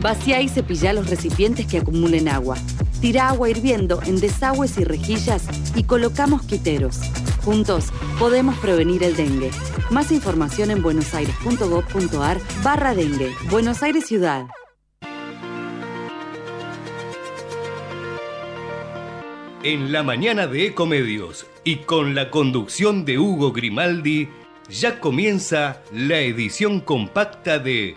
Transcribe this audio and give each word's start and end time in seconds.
Vacía 0.00 0.40
y 0.40 0.48
cepilla 0.48 0.92
los 0.92 1.10
recipientes 1.10 1.66
que 1.66 1.78
acumulen 1.78 2.28
agua. 2.28 2.56
Tira 3.00 3.28
agua 3.28 3.50
hirviendo 3.50 4.00
en 4.04 4.20
desagües 4.20 4.78
y 4.78 4.84
rejillas 4.84 5.46
y 5.74 5.84
colocamos 5.84 6.42
quiteros. 6.42 7.00
Juntos 7.44 7.86
podemos 8.18 8.56
prevenir 8.58 9.02
el 9.02 9.16
dengue. 9.16 9.50
Más 9.90 10.12
información 10.12 10.70
en 10.70 10.82
buenosaires.gov.ar 10.82 12.38
barra 12.62 12.94
dengue. 12.94 13.32
Buenos 13.50 13.82
Aires 13.82 14.06
Ciudad. 14.06 14.46
En 19.62 19.92
la 19.92 20.02
mañana 20.02 20.46
de 20.46 20.66
Ecomedios 20.66 21.46
y 21.64 21.76
con 21.76 22.14
la 22.14 22.30
conducción 22.30 23.06
de 23.06 23.18
Hugo 23.18 23.52
Grimaldi, 23.52 24.28
ya 24.68 25.00
comienza 25.00 25.82
la 25.90 26.20
edición 26.20 26.80
compacta 26.80 27.58
de 27.58 27.96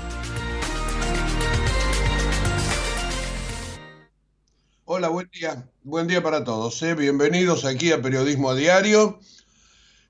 Hola, 5.01 5.09
buen 5.09 5.29
día. 5.33 5.67
Buen 5.81 6.07
día 6.07 6.21
para 6.21 6.43
todos. 6.43 6.79
¿eh? 6.83 6.93
Bienvenidos 6.93 7.65
aquí 7.65 7.91
a 7.91 8.03
Periodismo 8.03 8.51
a 8.51 8.55
Diario. 8.55 9.17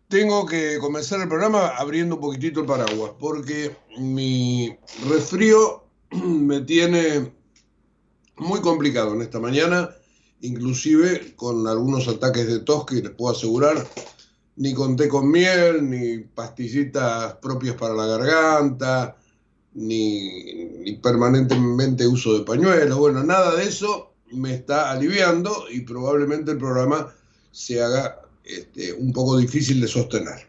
Tengo 0.10 0.46
que 0.46 0.80
comenzar 0.80 1.22
el 1.22 1.30
programa 1.30 1.70
abriendo 1.70 2.16
un 2.16 2.22
poquitito 2.22 2.60
el 2.60 2.66
paraguas, 2.66 3.14
porque 3.18 3.74
mi 3.98 4.78
resfrío 5.08 5.86
me 6.12 6.60
tiene 6.60 7.32
muy 8.36 8.60
complicado 8.60 9.14
en 9.14 9.22
esta 9.22 9.40
mañana, 9.40 9.92
inclusive 10.42 11.38
con 11.38 11.66
algunos 11.70 12.10
ataques 12.10 12.48
de 12.48 12.60
tos 12.60 12.86
que 12.86 12.96
les 12.96 13.12
puedo 13.12 13.34
asegurar, 13.34 13.88
ni 14.58 14.74
con 14.74 14.98
té 14.98 15.08
con 15.08 15.32
miel, 15.32 15.90
ni 15.90 16.18
pastillitas 16.18 17.36
propias 17.36 17.76
para 17.76 17.94
la 17.94 18.08
garganta, 18.08 19.16
ni, 19.74 20.66
ni 20.84 20.98
permanentemente 20.98 22.06
uso 22.06 22.38
de 22.38 22.44
pañuelos, 22.44 22.98
bueno, 22.98 23.24
nada 23.24 23.56
de 23.56 23.64
eso 23.64 24.11
me 24.32 24.54
está 24.54 24.92
aliviando 24.92 25.66
y 25.70 25.82
probablemente 25.82 26.52
el 26.52 26.58
programa 26.58 27.14
se 27.52 27.82
haga 27.82 28.22
este, 28.44 28.94
un 28.94 29.14
poco 29.14 29.38
difícil 29.38 29.82
de 29.82 29.88
sostener. 29.88 30.48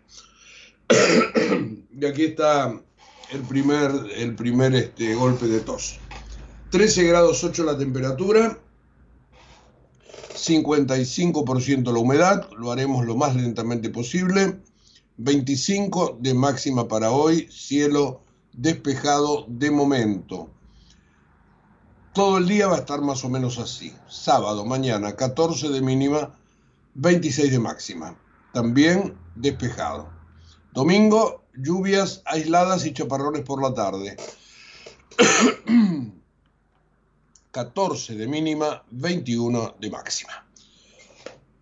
y 2.01 2.05
aquí 2.05 2.25
está 2.25 2.81
el 3.33 3.41
primer, 3.43 3.91
el 4.17 4.35
primer 4.35 4.75
este, 4.75 5.15
golpe 5.15 5.47
de 5.47 5.61
tos. 5.61 5.99
13 6.71 7.05
grados 7.05 7.45
8 7.45 7.65
la 7.65 7.77
temperatura, 7.77 8.59
55% 10.35 11.93
la 11.93 11.99
humedad, 11.99 12.49
lo 12.57 12.73
haremos 12.73 13.05
lo 13.05 13.15
más 13.15 13.37
lentamente 13.37 13.91
posible. 13.91 14.59
25 15.19 16.19
de 16.21 16.35
máxima 16.35 16.89
para 16.89 17.11
hoy, 17.11 17.49
cielo 17.51 18.23
despejado 18.53 19.45
de 19.49 19.71
momento. 19.71 20.49
Todo 22.13 22.37
el 22.37 22.47
día 22.47 22.67
va 22.67 22.77
a 22.77 22.81
estar 22.81 23.01
más 23.01 23.25
o 23.25 23.31
menos 23.31 23.59
así. 23.59 23.95
Sábado, 24.07 24.67
mañana, 24.67 25.17
14 25.17 25.71
de 25.71 25.81
mínima, 25.81 26.37
26 26.95 27.51
de 27.51 27.59
máxima. 27.59 28.19
También 28.53 29.17
despejado. 29.35 30.11
Domingo, 30.75 31.43
lluvias 31.55 32.21
aisladas 32.27 32.85
y 32.85 32.93
chaparrones 32.93 33.43
por 33.45 33.63
la 33.63 33.73
tarde. 33.73 34.17
14 37.51 38.15
de 38.15 38.27
mínima, 38.27 38.83
21 38.91 39.77
de 39.81 39.91
máxima. 39.91 40.47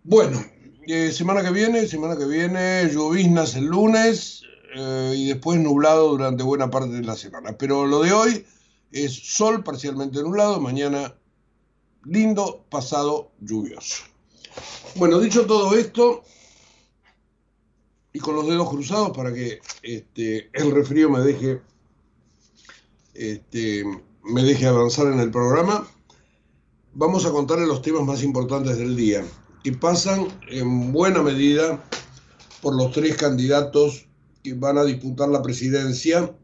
Bueno, 0.03 0.45
eh, 0.89 1.13
semana 1.13 1.45
que 1.45 1.51
viene, 1.51 1.87
semana 1.87 2.17
que 2.17 2.25
viene, 2.25 2.89
lloviznas 2.93 3.55
el 3.55 3.67
lunes 3.67 4.43
eh, 4.75 5.15
y 5.17 5.29
después 5.29 5.61
nublado 5.61 6.09
durante 6.09 6.43
buena 6.43 6.71
parte 6.71 6.95
de 6.95 7.03
la 7.03 7.15
semana. 7.15 7.53
Pero 7.57 7.87
lo 7.87 8.03
de 8.03 8.13
hoy 8.13 8.47
es 8.93 9.35
sol 9.35 9.63
parcialmente 9.63 10.23
nublado, 10.23 10.61
mañana 10.61 11.15
lindo, 12.05 12.65
pasado 12.71 13.31
lluvioso. 13.41 14.05
Bueno, 14.97 15.19
dicho 15.19 15.47
todo 15.47 15.77
esto, 15.77 16.23
y 18.13 18.19
con 18.19 18.35
los 18.35 18.47
dedos 18.47 18.69
cruzados 18.69 19.17
para 19.17 19.33
que 19.33 19.61
este, 19.83 20.51
el 20.53 20.73
refrío 20.73 21.09
me 21.09 21.21
deje, 21.21 21.61
este, 23.15 23.85
me 24.25 24.43
deje 24.43 24.67
avanzar 24.67 25.07
en 25.07 25.21
el 25.21 25.31
programa, 25.31 25.87
vamos 26.95 27.25
a 27.25 27.31
contarle 27.31 27.67
los 27.67 27.83
temas 27.83 28.03
más 28.03 28.23
importantes 28.23 28.79
del 28.79 28.97
día, 28.97 29.25
que 29.63 29.73
pasan 29.73 30.27
en 30.49 30.93
buena 30.93 31.23
medida 31.23 31.85
por 32.63 32.75
los 32.75 32.93
tres 32.93 33.17
candidatos 33.17 34.07
que 34.43 34.55
van 34.55 34.79
a 34.79 34.85
disputar 34.85 35.29
la 35.29 35.43
presidencia 35.43 36.35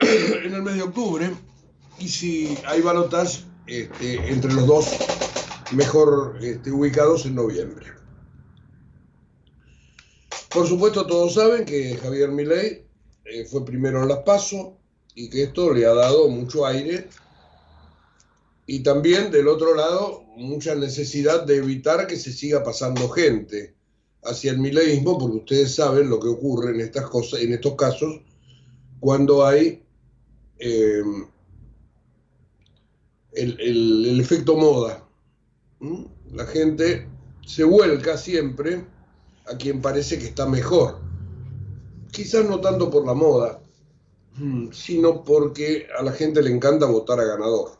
en 0.00 0.54
el 0.54 0.62
mes 0.62 0.76
de 0.76 0.82
octubre 0.82 1.30
y 1.98 2.08
si 2.08 2.58
hay 2.66 2.80
balotas 2.80 3.44
este, 3.66 4.30
entre 4.30 4.52
los 4.52 4.66
dos 4.66 4.86
mejor 5.72 6.38
este, 6.40 6.70
ubicados 6.70 7.26
en 7.26 7.34
noviembre. 7.34 7.86
Por 10.50 10.66
supuesto 10.66 11.06
todos 11.06 11.34
saben 11.34 11.64
que 11.64 11.96
Javier 11.96 12.30
Milei 12.30 12.86
eh, 13.24 13.44
fue 13.44 13.64
primero 13.64 14.02
en 14.02 14.08
las 14.08 14.18
PASO 14.18 14.76
y 15.14 15.30
que 15.30 15.44
esto 15.44 15.72
le 15.72 15.86
ha 15.86 15.94
dado 15.94 16.28
mucho 16.28 16.66
aire 16.66 17.08
y 18.66 18.82
también 18.82 19.30
del 19.30 19.48
otro 19.48 19.74
lado 19.74 20.24
mucha 20.36 20.74
necesidad 20.74 21.44
de 21.44 21.56
evitar 21.56 22.06
que 22.06 22.16
se 22.16 22.32
siga 22.32 22.62
pasando 22.62 23.08
gente 23.08 23.74
hacia 24.22 24.52
el 24.52 24.58
mileísmo, 24.58 25.18
porque 25.18 25.36
ustedes 25.36 25.74
saben 25.74 26.08
lo 26.08 26.18
que 26.18 26.28
ocurre 26.28 26.70
en 26.70 26.80
estas 26.80 27.08
cosas, 27.08 27.40
en 27.40 27.52
estos 27.52 27.74
casos, 27.74 28.20
cuando 29.00 29.44
hay 29.44 29.83
eh, 30.58 31.02
el, 33.32 34.20
efecto 34.20 34.56
moda. 34.56 35.06
La 36.32 36.46
gente 36.46 37.08
se 37.46 37.64
vuelca 37.64 38.16
siempre 38.16 38.84
a 39.46 39.56
quien 39.56 39.80
parece 39.80 40.18
que 40.18 40.26
está 40.26 40.46
mejor. 40.46 41.00
Quizás 42.10 42.44
no 42.48 42.60
tanto 42.60 42.90
por 42.90 43.06
la 43.06 43.14
moda, 43.14 43.60
sino 44.72 45.24
porque 45.24 45.88
a 45.98 46.02
la 46.02 46.12
gente 46.12 46.42
le 46.42 46.50
encanta 46.50 46.86
votar 46.86 47.20
a 47.20 47.24
ganador. 47.24 47.78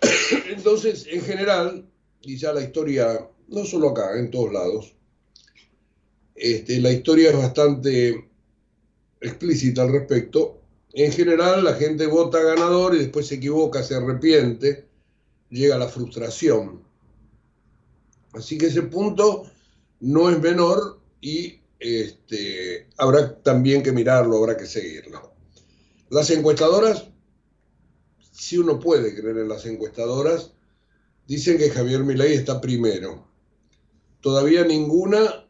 Entonces, 0.48 1.06
en 1.10 1.22
general, 1.22 1.86
y 2.22 2.36
ya 2.36 2.52
la 2.52 2.62
historia, 2.62 3.28
no 3.48 3.64
solo 3.64 3.90
acá, 3.90 4.18
en 4.18 4.30
todos 4.30 4.52
lados, 4.52 4.94
este, 6.34 6.80
la 6.80 6.90
historia 6.90 7.30
es 7.30 7.36
bastante 7.36 8.30
explícita 9.20 9.82
al 9.82 9.92
respecto, 9.92 10.61
en 10.92 11.12
general 11.12 11.64
la 11.64 11.74
gente 11.74 12.06
vota 12.06 12.42
ganador 12.42 12.94
y 12.94 12.98
después 12.98 13.26
se 13.26 13.36
equivoca, 13.36 13.82
se 13.82 13.94
arrepiente, 13.94 14.86
llega 15.50 15.78
la 15.78 15.88
frustración. 15.88 16.82
Así 18.32 18.58
que 18.58 18.66
ese 18.66 18.82
punto 18.82 19.44
no 20.00 20.30
es 20.30 20.40
menor 20.40 21.00
y 21.20 21.60
este, 21.78 22.88
habrá 22.96 23.36
también 23.42 23.82
que 23.82 23.92
mirarlo, 23.92 24.36
habrá 24.38 24.56
que 24.56 24.66
seguirlo. 24.66 25.32
Las 26.10 26.30
encuestadoras, 26.30 27.08
si 28.30 28.58
uno 28.58 28.78
puede 28.78 29.14
creer 29.14 29.38
en 29.38 29.48
las 29.48 29.64
encuestadoras, 29.66 30.52
dicen 31.26 31.58
que 31.58 31.70
Javier 31.70 32.04
Milei 32.04 32.34
está 32.34 32.60
primero. 32.60 33.28
Todavía 34.20 34.64
ninguna 34.64 35.48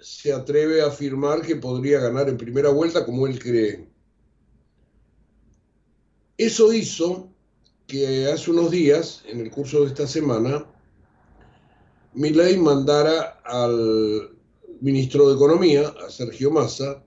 se 0.00 0.32
atreve 0.32 0.82
a 0.82 0.86
afirmar 0.86 1.42
que 1.42 1.56
podría 1.56 2.00
ganar 2.00 2.28
en 2.28 2.36
primera 2.36 2.70
vuelta 2.70 3.04
como 3.04 3.26
él 3.26 3.38
cree. 3.38 3.91
Eso 6.44 6.72
hizo 6.72 7.30
que 7.86 8.26
hace 8.26 8.50
unos 8.50 8.72
días, 8.72 9.22
en 9.28 9.38
el 9.38 9.48
curso 9.52 9.82
de 9.82 9.86
esta 9.86 10.08
semana, 10.08 10.66
Milei 12.14 12.58
mandara 12.58 13.38
al 13.44 14.36
ministro 14.80 15.28
de 15.28 15.36
Economía, 15.36 15.94
a 16.04 16.10
Sergio 16.10 16.50
Massa, 16.50 17.04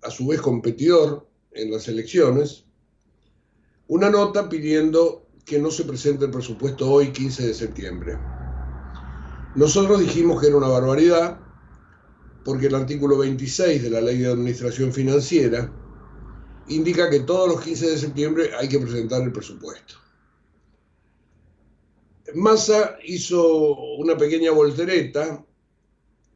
a 0.00 0.10
su 0.10 0.26
vez 0.26 0.40
competidor 0.40 1.28
en 1.52 1.70
las 1.70 1.86
elecciones, 1.86 2.64
una 3.88 4.08
nota 4.08 4.48
pidiendo 4.48 5.26
que 5.44 5.58
no 5.58 5.70
se 5.70 5.84
presente 5.84 6.24
el 6.24 6.30
presupuesto 6.30 6.90
hoy, 6.90 7.12
15 7.12 7.48
de 7.48 7.52
septiembre. 7.52 8.16
Nosotros 9.54 10.00
dijimos 10.00 10.40
que 10.40 10.46
era 10.46 10.56
una 10.56 10.68
barbaridad, 10.68 11.38
porque 12.42 12.68
el 12.68 12.74
artículo 12.74 13.18
26 13.18 13.82
de 13.82 13.90
la 13.90 14.00
Ley 14.00 14.16
de 14.16 14.32
Administración 14.32 14.94
Financiera 14.94 15.83
indica 16.68 17.10
que 17.10 17.20
todos 17.20 17.48
los 17.48 17.62
15 17.62 17.90
de 17.90 17.98
septiembre 17.98 18.50
hay 18.58 18.68
que 18.68 18.78
presentar 18.78 19.22
el 19.22 19.32
presupuesto. 19.32 19.94
Massa 22.34 22.96
hizo 23.04 23.76
una 23.96 24.16
pequeña 24.16 24.50
voltereta, 24.50 25.44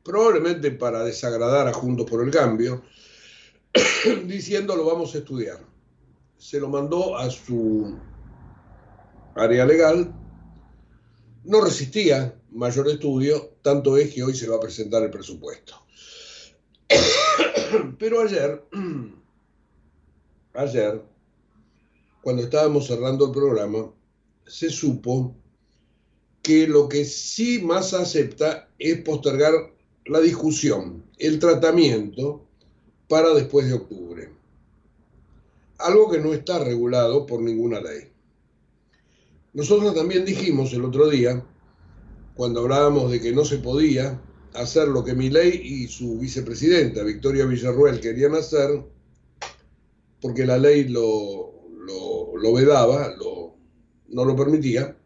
probablemente 0.05 0.71
para 0.71 1.03
desagradar 1.03 1.67
a 1.67 1.73
Juntos 1.73 2.09
por 2.09 2.23
el 2.23 2.31
Cambio, 2.31 2.83
diciendo 4.27 4.77
lo 4.77 4.85
vamos 4.85 5.15
a 5.15 5.19
estudiar. 5.19 5.59
Se 6.37 6.61
lo 6.61 6.69
mandó 6.69 7.17
a 7.17 7.29
su 7.31 7.99
área 9.35 9.65
legal, 9.65 10.15
no 11.45 11.61
resistía 11.61 12.35
mayor 12.51 12.89
estudio, 12.89 13.57
tanto 13.63 13.97
es 13.97 14.15
que 14.15 14.23
hoy 14.23 14.35
se 14.35 14.49
va 14.49 14.57
a 14.57 14.61
presentar 14.61 15.03
el 15.03 15.11
presupuesto. 15.11 15.75
Pero 17.99 18.23
ayer, 18.23 18.65
ayer, 20.55 21.03
cuando 22.23 22.43
estábamos 22.43 22.87
cerrando 22.87 23.27
el 23.27 23.33
programa, 23.33 23.93
se 24.47 24.71
supo 24.71 25.35
que 26.43 26.67
lo 26.67 26.89
que 26.89 27.05
sí 27.05 27.61
más 27.62 27.95
acepta 27.95 28.69
es 28.79 29.03
postergar 29.03 29.53
la 30.06 30.21
discusión, 30.21 31.05
el 31.19 31.39
tratamiento 31.39 32.47
para 33.09 33.35
después 33.35 33.67
de 33.67 33.75
octubre. 33.75 34.31
Algo 35.79 36.11
que 36.11 36.19
no 36.19 36.33
está 36.33 36.59
regulado 36.59 37.27
por 37.27 37.41
ninguna 37.41 37.81
ley. 37.81 38.11
Nosotros 39.53 39.94
también 39.94 40.25
dijimos 40.25 40.73
el 40.73 40.85
otro 40.85 41.09
día, 41.09 41.44
cuando 42.35 42.61
hablábamos 42.61 43.11
de 43.11 43.21
que 43.21 43.33
no 43.33 43.44
se 43.44 43.59
podía 43.59 44.21
hacer 44.55 44.89
lo 44.89 45.05
que 45.05 45.15
Milei 45.15 45.61
y 45.62 45.89
su 45.89 46.19
vicepresidenta, 46.19 47.03
Victoria 47.03 47.44
Villarruel, 47.44 48.01
querían 48.01 48.35
hacer, 48.35 48.83
porque 50.20 50.47
la 50.47 50.59
ley 50.59 50.88
lo, 50.88 51.55
lo, 52.35 52.53
vedaba, 52.53 53.15
lo, 53.17 53.56
no 54.09 54.25
lo 54.25 54.37
permitía. 54.37 54.97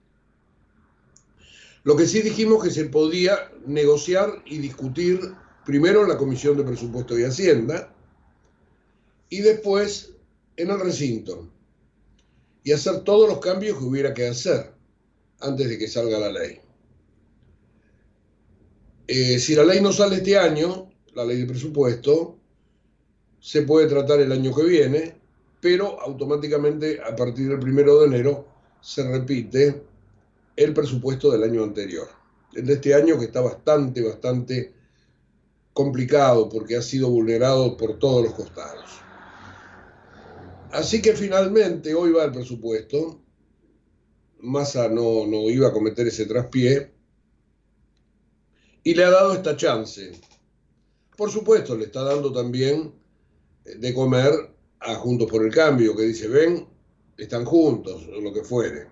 Lo 1.84 1.96
que 1.96 2.06
sí 2.06 2.22
dijimos 2.22 2.62
que 2.62 2.70
se 2.70 2.84
podía 2.86 3.50
negociar 3.66 4.42
y 4.46 4.58
discutir 4.58 5.20
primero 5.64 6.02
en 6.02 6.08
la 6.08 6.18
Comisión 6.18 6.56
de 6.56 6.64
Presupuesto 6.64 7.18
y 7.18 7.24
Hacienda 7.24 7.92
y 9.28 9.40
después 9.40 10.14
en 10.56 10.70
el 10.70 10.80
recinto 10.80 11.50
y 12.64 12.72
hacer 12.72 13.00
todos 13.00 13.28
los 13.28 13.38
cambios 13.38 13.78
que 13.78 13.84
hubiera 13.84 14.14
que 14.14 14.28
hacer 14.28 14.72
antes 15.40 15.68
de 15.68 15.78
que 15.78 15.88
salga 15.88 16.18
la 16.18 16.30
ley. 16.30 16.60
Eh, 19.08 19.38
si 19.38 19.54
la 19.54 19.64
ley 19.64 19.80
no 19.80 19.92
sale 19.92 20.16
este 20.16 20.38
año, 20.38 20.90
la 21.14 21.24
ley 21.24 21.38
de 21.38 21.46
presupuesto, 21.46 22.38
se 23.42 23.62
puede 23.62 23.88
tratar 23.88 24.20
el 24.20 24.30
año 24.30 24.54
que 24.54 24.62
viene, 24.62 25.16
pero 25.60 26.00
automáticamente 26.00 27.00
a 27.02 27.16
partir 27.16 27.48
del 27.48 27.58
primero 27.58 27.98
de 27.98 28.06
enero 28.06 28.46
se 28.80 29.02
repite 29.02 29.82
el 30.54 30.72
presupuesto 30.72 31.32
del 31.32 31.42
año 31.42 31.64
anterior. 31.64 32.08
El 32.54 32.66
de 32.66 32.74
este 32.74 32.94
año 32.94 33.18
que 33.18 33.24
está 33.24 33.40
bastante, 33.40 34.00
bastante 34.00 34.72
complicado 35.72 36.48
porque 36.48 36.76
ha 36.76 36.82
sido 36.82 37.10
vulnerado 37.10 37.76
por 37.76 37.98
todos 37.98 38.22
los 38.22 38.34
costados. 38.34 38.90
Así 40.70 41.02
que 41.02 41.14
finalmente 41.14 41.94
hoy 41.94 42.12
va 42.12 42.24
el 42.24 42.32
presupuesto. 42.32 43.20
Massa 44.38 44.88
no, 44.88 45.26
no 45.26 45.50
iba 45.50 45.66
a 45.66 45.72
cometer 45.72 46.06
ese 46.06 46.26
traspié 46.26 46.92
y 48.84 48.94
le 48.94 49.04
ha 49.04 49.10
dado 49.10 49.32
esta 49.32 49.56
chance. 49.56 50.12
Por 51.16 51.30
supuesto, 51.30 51.76
le 51.76 51.86
está 51.86 52.04
dando 52.04 52.32
también 52.32 53.01
de 53.64 53.94
comer 53.94 54.32
a 54.80 54.94
Juntos 54.96 55.30
por 55.30 55.44
el 55.44 55.52
Cambio, 55.52 55.94
que 55.94 56.02
dice, 56.02 56.28
ven, 56.28 56.66
están 57.16 57.44
juntos, 57.44 58.08
o 58.16 58.20
lo 58.20 58.32
que 58.32 58.42
fuere. 58.42 58.88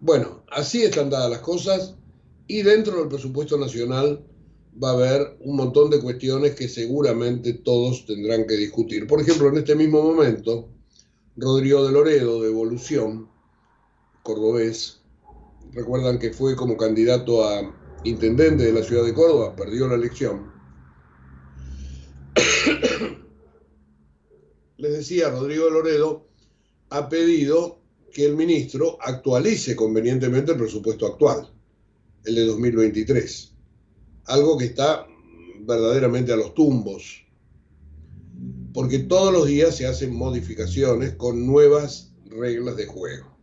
Bueno, 0.00 0.44
así 0.50 0.82
están 0.82 1.10
dadas 1.10 1.30
las 1.30 1.40
cosas 1.40 1.94
y 2.46 2.62
dentro 2.62 2.98
del 2.98 3.08
presupuesto 3.08 3.56
nacional 3.56 4.24
va 4.82 4.90
a 4.90 4.92
haber 4.92 5.36
un 5.40 5.56
montón 5.56 5.90
de 5.90 6.00
cuestiones 6.00 6.54
que 6.54 6.68
seguramente 6.68 7.54
todos 7.54 8.04
tendrán 8.06 8.46
que 8.46 8.54
discutir. 8.54 9.06
Por 9.06 9.20
ejemplo, 9.20 9.48
en 9.48 9.58
este 9.58 9.74
mismo 9.74 10.02
momento, 10.02 10.68
Rodrigo 11.36 11.84
de 11.86 11.92
Loredo, 11.92 12.42
de 12.42 12.48
Evolución, 12.48 13.28
cordobés, 14.22 15.00
recuerdan 15.72 16.18
que 16.18 16.32
fue 16.32 16.54
como 16.54 16.76
candidato 16.76 17.48
a 17.48 17.74
intendente 18.04 18.64
de 18.64 18.72
la 18.72 18.82
ciudad 18.82 19.04
de 19.04 19.14
Córdoba, 19.14 19.56
perdió 19.56 19.88
la 19.88 19.94
elección. 19.94 20.53
Les 24.76 24.92
decía, 24.92 25.30
Rodrigo 25.30 25.70
Loredo 25.70 26.26
ha 26.90 27.08
pedido 27.08 27.80
que 28.12 28.24
el 28.24 28.36
ministro 28.36 28.98
actualice 29.00 29.74
convenientemente 29.74 30.52
el 30.52 30.58
presupuesto 30.58 31.06
actual, 31.06 31.52
el 32.24 32.34
de 32.34 32.46
2023, 32.46 33.52
algo 34.26 34.56
que 34.56 34.66
está 34.66 35.06
verdaderamente 35.60 36.32
a 36.32 36.36
los 36.36 36.54
tumbos, 36.54 37.24
porque 38.72 39.00
todos 39.00 39.32
los 39.32 39.46
días 39.46 39.76
se 39.76 39.86
hacen 39.86 40.14
modificaciones 40.14 41.14
con 41.14 41.46
nuevas 41.46 42.12
reglas 42.26 42.76
de 42.76 42.86
juego. 42.86 43.36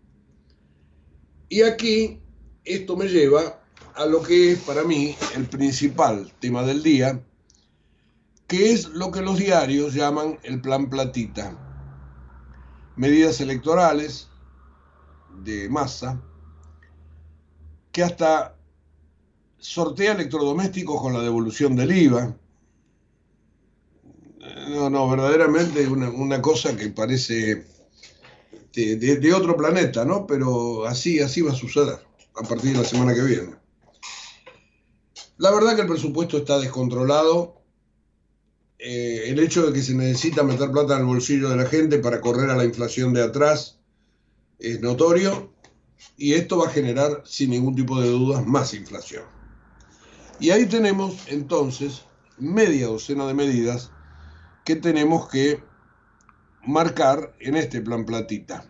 Y 1.50 1.62
aquí 1.64 2.22
esto 2.64 2.96
me 2.96 3.08
lleva 3.08 3.62
a 3.96 4.06
lo 4.06 4.22
que 4.22 4.54
es 4.54 4.60
para 4.60 4.84
mí 4.84 5.16
el 5.36 5.46
principal 5.48 6.32
tema 6.40 6.64
del 6.64 6.82
día, 6.82 7.22
que 8.52 8.74
es 8.74 8.90
lo 8.90 9.12
que 9.12 9.22
los 9.22 9.38
diarios 9.38 9.94
llaman 9.94 10.38
el 10.44 10.60
plan 10.60 10.90
platita. 10.90 11.58
Medidas 12.98 13.40
electorales 13.40 14.28
de 15.42 15.70
masa 15.70 16.22
que 17.94 18.04
hasta 18.04 18.58
sortea 19.58 20.12
electrodomésticos 20.12 21.02
con 21.02 21.14
la 21.14 21.22
devolución 21.22 21.78
del 21.78 21.96
IVA. 21.96 22.36
No, 24.68 24.90
no, 24.90 25.10
verdaderamente 25.10 25.88
una, 25.88 26.42
cosa 26.42 26.76
que 26.76 26.90
parece 26.90 27.66
de, 28.74 28.98
de, 28.98 29.34
otro 29.34 29.56
planeta, 29.56 30.04
¿no? 30.04 30.28
Pero 30.28 30.86
así, 30.88 31.22
así 31.22 31.40
va 31.40 31.54
a 31.54 31.56
suceder 31.56 32.06
a 32.36 32.46
partir 32.46 32.74
de 32.74 32.80
la 32.80 32.84
semana 32.84 33.14
que 33.14 33.22
viene. 33.22 33.56
La 35.38 35.52
verdad 35.52 35.74
que 35.76 35.84
el 35.84 35.88
presupuesto 35.88 36.36
está 36.36 36.60
descontrolado. 36.60 37.61
Eh, 38.84 39.30
el 39.30 39.38
hecho 39.38 39.68
de 39.68 39.74
que 39.74 39.84
se 39.84 39.94
necesita 39.94 40.42
meter 40.42 40.72
plata 40.72 40.96
en 40.96 41.02
el 41.02 41.06
bolsillo 41.06 41.50
de 41.50 41.56
la 41.56 41.68
gente 41.68 42.00
para 42.00 42.20
correr 42.20 42.50
a 42.50 42.56
la 42.56 42.66
inflación 42.66 43.14
de 43.14 43.22
atrás 43.22 43.80
es 44.58 44.82
notorio 44.82 45.54
y 46.18 46.34
esto 46.34 46.58
va 46.58 46.66
a 46.68 46.72
generar, 46.72 47.22
sin 47.24 47.52
ningún 47.52 47.76
tipo 47.76 48.02
de 48.02 48.10
dudas, 48.10 48.44
más 48.44 48.74
inflación. 48.74 49.24
Y 50.40 50.50
ahí 50.50 50.66
tenemos 50.66 51.28
entonces 51.28 52.06
media 52.40 52.88
docena 52.88 53.28
de 53.28 53.36
medidas 53.36 53.92
que 54.66 54.76
tenemos 54.76 55.30
que 55.30 55.64
marcar 56.66 57.36
en 57.40 57.58
este 57.58 57.82
plan 57.82 58.04
platita. 58.04 58.66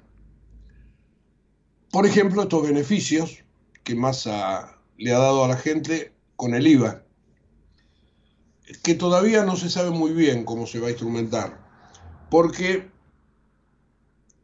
Por 1.90 2.06
ejemplo, 2.06 2.44
estos 2.44 2.64
beneficios 2.64 3.46
que 3.86 3.96
Massa 3.96 4.78
le 4.98 5.14
ha 5.14 5.20
dado 5.20 5.46
a 5.46 5.48
la 5.48 5.58
gente 5.58 6.14
con 6.36 6.54
el 6.54 6.68
IVA, 6.68 7.06
que 8.84 8.96
todavía 8.96 9.44
no 9.44 9.56
se 9.56 9.70
sabe 9.70 9.92
muy 9.92 10.12
bien 10.12 10.46
cómo 10.46 10.68
se 10.68 10.80
va 10.80 10.88
a 10.88 10.92
instrumentar, 10.92 11.60
porque 12.30 12.90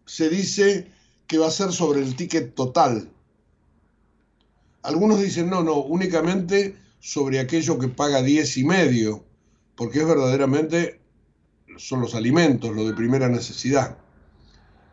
se 0.05 0.29
dice 0.29 0.91
que 1.27 1.37
va 1.37 1.47
a 1.47 1.51
ser 1.51 1.71
sobre 1.71 2.01
el 2.01 2.15
ticket 2.15 2.55
total. 2.55 3.11
Algunos 4.81 5.19
dicen, 5.19 5.49
no, 5.49 5.63
no, 5.63 5.75
únicamente 5.75 6.77
sobre 6.99 7.39
aquello 7.39 7.77
que 7.77 7.89
paga 7.89 8.21
10 8.21 8.57
y 8.57 8.63
medio, 8.63 9.23
porque 9.75 9.99
es 9.99 10.07
verdaderamente, 10.07 11.01
son 11.77 12.01
los 12.01 12.15
alimentos, 12.15 12.75
lo 12.75 12.85
de 12.85 12.93
primera 12.93 13.27
necesidad. 13.27 13.97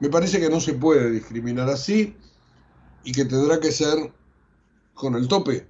Me 0.00 0.10
parece 0.10 0.40
que 0.40 0.50
no 0.50 0.60
se 0.60 0.74
puede 0.74 1.10
discriminar 1.10 1.68
así 1.70 2.16
y 3.04 3.12
que 3.12 3.24
tendrá 3.24 3.60
que 3.60 3.72
ser 3.72 4.12
con 4.94 5.14
el 5.14 5.28
tope 5.28 5.66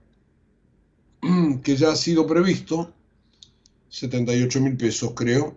que 1.62 1.76
ya 1.76 1.92
ha 1.92 1.96
sido 1.96 2.26
previsto, 2.26 2.92
78 3.94 4.60
mil 4.60 4.76
pesos 4.76 5.12
creo, 5.14 5.56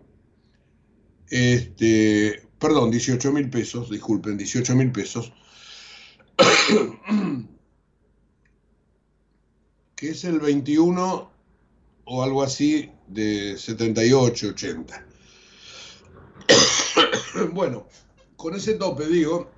este, 1.27 2.47
perdón, 2.59 2.91
18 2.91 3.31
mil 3.31 3.49
pesos, 3.49 3.89
disculpen, 3.89 4.37
18 4.37 4.75
mil 4.75 4.91
pesos, 4.91 5.33
que 9.95 10.09
es 10.09 10.23
el 10.23 10.39
21 10.39 11.31
o 12.05 12.23
algo 12.23 12.43
así 12.43 12.91
de 13.07 13.57
78, 13.57 14.49
80. 14.49 15.07
bueno, 17.53 17.87
con 18.35 18.53
ese 18.53 18.75
tope 18.75 19.07
digo, 19.07 19.49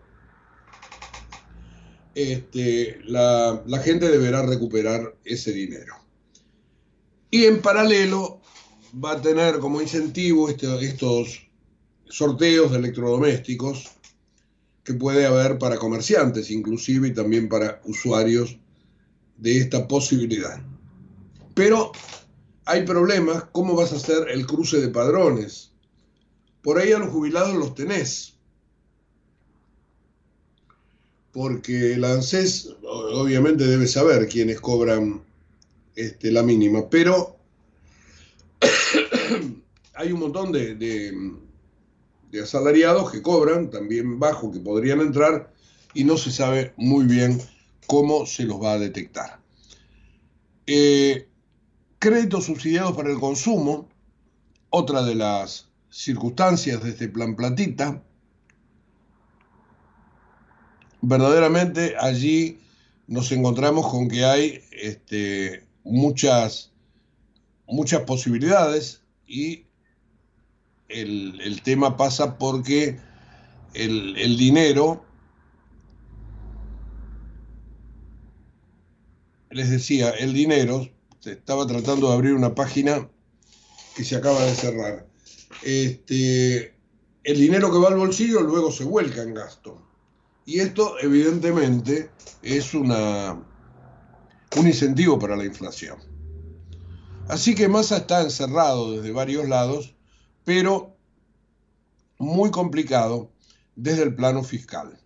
este, 2.16 3.02
la, 3.04 3.62
la, 3.66 3.80
gente 3.80 4.08
deberá 4.10 4.42
recuperar 4.42 5.18
ese 5.26 5.52
dinero. 5.52 5.96
Y 7.30 7.44
en 7.44 7.62
paralelo 7.62 8.40
va 8.94 9.12
a 9.14 9.22
tener 9.22 9.60
como 9.60 9.82
incentivo 9.82 10.50
este, 10.50 10.68
estos 10.86 11.48
sorteos 12.10 12.72
de 12.72 12.80
electrodomésticos 12.80 13.90
que 14.84 14.94
puede 14.94 15.26
haber 15.26 15.60
para 15.60 15.78
comerciantes 15.78 16.50
inclusive 16.50 17.10
y 17.10 17.14
también 17.14 17.48
para 17.48 17.82
usuarios 17.86 18.58
de 19.38 19.60
esta 19.60 19.88
posibilidad. 19.88 20.62
Pero 21.54 21.92
hay 22.66 22.84
problemas, 22.84 23.46
¿cómo 23.52 23.76
vas 23.76 23.94
a 23.94 23.98
hacer 23.98 24.30
el 24.30 24.46
cruce 24.46 24.80
de 24.80 24.90
padrones? 24.90 25.72
Por 26.62 26.78
ahí 26.78 26.92
a 26.92 27.00
los 27.00 27.10
jubilados 27.10 27.56
los 27.56 27.76
tenés. 27.76 28.36
Porque 31.32 31.94
el 31.94 32.04
ANSES 32.04 32.76
obviamente 32.84 33.66
debe 33.66 33.88
saber 33.88 34.28
quiénes 34.28 34.60
cobran 34.60 35.24
este, 35.96 36.32
la 36.32 36.44
mínima, 36.44 36.90
pero 36.90 37.39
hay 40.00 40.14
un 40.14 40.22
montón 40.22 40.54
de, 40.54 40.76
de 40.76 42.42
asalariados 42.42 43.12
que 43.12 43.22
cobran 43.22 43.70
también 43.70 44.18
bajo, 44.18 44.50
que 44.50 44.62
podrían 44.62 45.02
entrar 45.02 45.52
y 45.94 46.06
no 46.06 46.16
se 46.16 46.32
sabe 46.32 46.74
muy 46.78 47.04
bien 47.04 47.42
cómo 47.86 48.26
se 48.26 48.44
los 48.44 48.64
va 48.64 48.74
a 48.74 48.80
detectar. 48.80 49.42
Eh, 50.68 51.28
créditos 52.00 52.46
subsidiados 52.46 52.96
para 52.96 53.12
el 53.12 53.20
consumo, 53.20 53.90
otra 54.70 55.04
de 55.04 55.16
las 55.16 55.68
circunstancias 55.90 56.82
de 56.82 56.92
este 56.92 57.10
plan 57.10 57.36
platita. 57.36 58.02
Verdaderamente 61.02 61.96
allí 62.00 62.62
nos 63.08 63.34
encontramos 63.34 63.86
con 63.90 64.08
que 64.08 64.24
hay 64.24 64.62
este, 64.72 65.68
muchas, 65.84 66.72
muchas 67.68 68.04
posibilidades 68.04 69.02
y 69.28 69.66
el, 70.90 71.62
tema 71.64 71.96
pasa 71.98 72.38
porque 72.38 73.00
el, 73.74 74.38
dinero, 74.38 75.04
les 79.52 79.70
decía, 79.70 80.10
el 80.10 80.34
dinero, 80.34 80.90
estaba 81.24 81.68
tratando 81.68 82.10
de 82.10 82.14
abrir 82.14 82.34
una 82.34 82.56
página 82.56 83.08
que 83.96 84.04
se 84.04 84.16
acaba 84.16 84.44
de 84.44 84.56
cerrar. 84.56 85.08
Este, 85.64 86.74
el 87.24 87.38
dinero 87.38 87.72
que 87.72 87.78
va 87.78 87.90
al 87.90 87.98
bolsillo 87.98 88.42
luego 88.42 88.72
se 88.72 88.84
vuelca 88.84 89.22
en 89.22 89.34
gasto. 89.34 89.82
Y 90.46 90.62
esto 90.62 90.96
evidentemente 91.00 92.10
es 92.42 92.74
una, 92.74 93.34
un 94.58 94.68
incentivo 94.68 95.20
para 95.20 95.36
la 95.36 95.46
inflación. 95.46 95.98
Así 97.28 97.54
que 97.54 97.68
Massa 97.68 97.98
está 97.98 98.22
encerrado 98.22 98.94
desde 98.94 99.12
varios 99.12 99.48
lados 99.48 99.94
pero 100.50 100.98
muy 102.18 102.50
complicado 102.50 103.32
desde 103.76 104.02
el 104.02 104.16
plano 104.16 104.44
fiscal. 104.44 105.00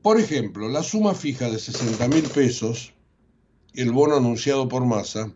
Por 0.00 0.18
ejemplo, 0.18 0.70
la 0.70 0.82
suma 0.82 1.12
fija 1.12 1.50
de 1.50 1.58
60 1.58 2.08
mil 2.08 2.22
pesos, 2.30 2.94
el 3.74 3.92
bono 3.92 4.16
anunciado 4.16 4.68
por 4.68 4.86
Massa, 4.86 5.34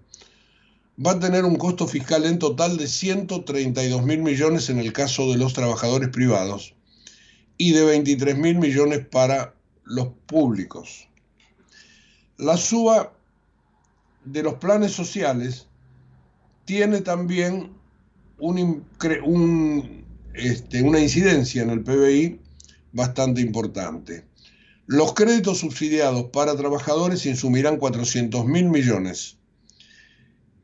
va 0.97 1.11
a 1.11 1.21
tener 1.21 1.45
un 1.45 1.57
costo 1.57 1.87
fiscal 1.87 2.25
en 2.25 2.39
total 2.39 2.79
de 2.79 2.87
132 2.87 4.03
mil 4.03 4.23
millones 4.23 4.71
en 4.71 4.79
el 4.79 4.95
caso 4.95 5.31
de 5.31 5.37
los 5.37 5.53
trabajadores 5.53 6.09
privados 6.09 6.75
y 7.59 7.73
de 7.73 7.85
23 7.85 8.39
mil 8.39 8.57
millones 8.57 9.07
para 9.09 9.55
los 9.85 10.09
públicos. 10.25 11.07
La 12.39 12.57
suba 12.57 13.13
de 14.25 14.43
los 14.43 14.55
planes 14.55 14.93
sociales 14.93 15.67
tiene 16.65 17.03
también 17.03 17.82
este, 20.35 20.83
una 20.83 21.01
incidencia 21.01 21.63
en 21.63 21.71
el 21.71 21.83
PBI 21.83 22.41
bastante 22.93 23.41
importante. 23.41 24.25
Los 24.87 25.15
créditos 25.15 25.59
subsidiados 25.59 26.25
para 26.33 26.57
trabajadores 26.57 27.25
insumirán 27.27 27.77
400 27.77 28.45
mil 28.47 28.69
millones 28.69 29.39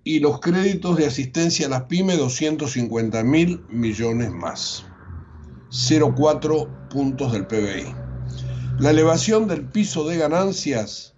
y 0.02 0.18
los 0.20 0.40
créditos 0.40 0.97
de 0.97 1.06
asistencia 1.06 1.66
a 1.66 1.70
las 1.70 1.82
pymes 1.85 2.18
250 2.18 3.23
mil 3.23 3.61
millones 3.68 4.32
más. 4.32 4.85
0,4 5.70 6.88
puntos 6.88 7.32
del 7.32 7.47
PBI. 7.47 7.94
La 8.80 8.90
elevación 8.90 9.49
del 9.49 9.66
piso 9.66 10.08
de 10.08 10.16
ganancias 10.16 11.14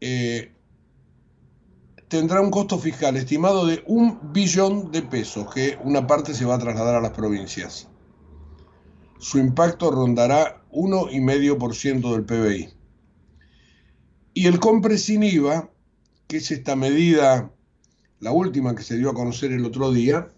eh, 0.00 0.55
tendrá 2.08 2.40
un 2.40 2.50
costo 2.50 2.78
fiscal 2.78 3.16
estimado 3.16 3.66
de 3.66 3.82
un 3.86 4.32
billón 4.32 4.92
de 4.92 5.02
pesos, 5.02 5.52
que 5.52 5.78
una 5.82 6.06
parte 6.06 6.34
se 6.34 6.44
va 6.44 6.54
a 6.54 6.58
trasladar 6.58 6.96
a 6.96 7.00
las 7.00 7.12
provincias. 7.12 7.88
Su 9.18 9.38
impacto 9.38 9.90
rondará 9.90 10.62
1,5% 10.70 12.12
del 12.12 12.24
PBI. 12.24 12.68
Y 14.34 14.46
el 14.46 14.60
compre 14.60 14.98
sin 14.98 15.22
IVA, 15.22 15.70
que 16.28 16.36
es 16.36 16.50
esta 16.50 16.76
medida, 16.76 17.50
la 18.20 18.32
última 18.32 18.74
que 18.74 18.82
se 18.82 18.96
dio 18.96 19.10
a 19.10 19.14
conocer 19.14 19.52
el 19.52 19.64
otro 19.64 19.90
día, 19.90 20.28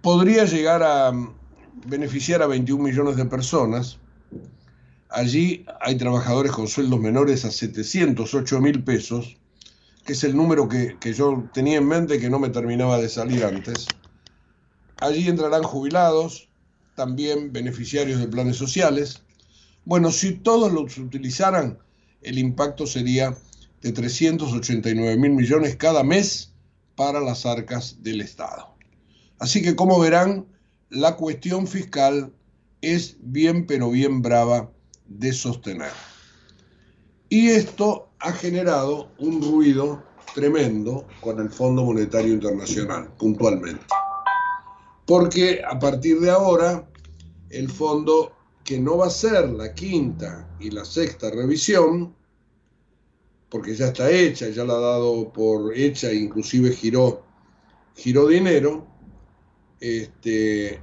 podría 0.00 0.44
llegar 0.44 0.82
a 0.82 1.12
beneficiar 1.86 2.42
a 2.42 2.46
21 2.46 2.82
millones 2.82 3.16
de 3.16 3.26
personas 3.26 3.99
Allí 5.10 5.66
hay 5.80 5.96
trabajadores 5.96 6.52
con 6.52 6.68
sueldos 6.68 7.00
menores 7.00 7.44
a 7.44 7.50
708 7.50 8.60
mil 8.60 8.84
pesos, 8.84 9.36
que 10.04 10.12
es 10.12 10.22
el 10.22 10.36
número 10.36 10.68
que, 10.68 10.96
yo 11.12 11.48
tenía 11.52 11.78
en 11.78 11.88
mente 11.88 12.20
que 12.20 12.30
no 12.30 12.38
me 12.38 12.48
terminaba 12.48 12.98
de 12.98 13.08
salir 13.08 13.44
antes. 13.44 13.88
Allí 14.98 15.26
entrarán 15.28 15.64
jubilados, 15.64 16.48
también 16.94 17.52
beneficiarios 17.52 18.20
de 18.20 18.28
planes 18.28 18.56
sociales. 18.56 19.22
Bueno, 19.84 20.12
si 20.12 20.34
todos 20.34 20.72
los 20.72 20.96
utilizaran, 20.96 21.78
el 22.22 22.38
impacto 22.38 22.86
sería 22.86 23.36
de 23.82 23.90
389 23.90 25.16
mil 25.16 25.32
millones 25.32 25.74
cada 25.74 26.04
mes 26.04 26.52
para 26.94 27.20
las 27.20 27.46
arcas 27.46 27.96
del 28.04 28.20
Estado. 28.20 28.76
Así 29.40 29.60
que 29.60 29.74
como 29.74 29.98
verán, 29.98 30.46
la 30.88 31.16
cuestión 31.16 31.66
fiscal 31.66 32.32
es 32.80 33.16
bien 33.20 33.66
pero 33.66 33.90
bien 33.90 34.22
brava 34.22 34.70
de 35.10 35.32
sostener. 35.32 35.92
Y 37.28 37.48
esto 37.48 38.08
ha 38.20 38.32
generado 38.32 39.10
un 39.18 39.42
ruido 39.42 40.02
tremendo 40.34 41.06
con 41.20 41.40
el 41.40 41.50
Fondo 41.50 41.84
Monetario 41.84 42.32
Internacional, 42.32 43.12
puntualmente. 43.18 43.84
Porque 45.06 45.60
a 45.68 45.78
partir 45.78 46.20
de 46.20 46.30
ahora, 46.30 46.88
el 47.50 47.68
fondo, 47.68 48.32
que 48.64 48.78
no 48.78 48.98
va 48.98 49.06
a 49.06 49.10
ser 49.10 49.48
la 49.50 49.74
quinta 49.74 50.48
y 50.60 50.70
la 50.70 50.84
sexta 50.84 51.30
revisión, 51.30 52.14
porque 53.48 53.74
ya 53.74 53.86
está 53.88 54.08
hecha, 54.10 54.48
ya 54.48 54.64
la 54.64 54.74
ha 54.74 54.80
dado 54.80 55.32
por 55.32 55.76
hecha, 55.76 56.12
inclusive 56.12 56.70
giró, 56.72 57.24
dinero, 57.94 58.86
este, 59.80 60.80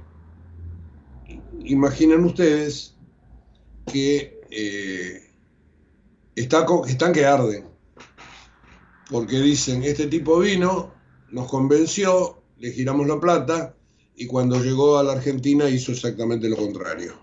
imaginen 1.64 2.24
ustedes 2.24 2.97
que 3.88 4.40
eh, 4.50 5.30
están 6.34 7.12
que 7.12 7.26
arden, 7.26 7.68
porque 9.10 9.40
dicen, 9.40 9.82
este 9.82 10.06
tipo 10.06 10.38
vino, 10.38 10.92
nos 11.30 11.48
convenció, 11.48 12.42
le 12.58 12.72
giramos 12.72 13.06
la 13.06 13.20
plata 13.20 13.74
y 14.16 14.26
cuando 14.26 14.62
llegó 14.62 14.98
a 14.98 15.04
la 15.04 15.12
Argentina 15.12 15.68
hizo 15.68 15.92
exactamente 15.92 16.48
lo 16.48 16.56
contrario. 16.56 17.14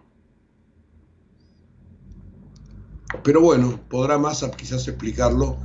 Pero 3.23 3.41
bueno, 3.41 3.79
podrá 3.89 4.17
Massa 4.17 4.51
quizás 4.51 4.87
explicarlo 4.87 5.57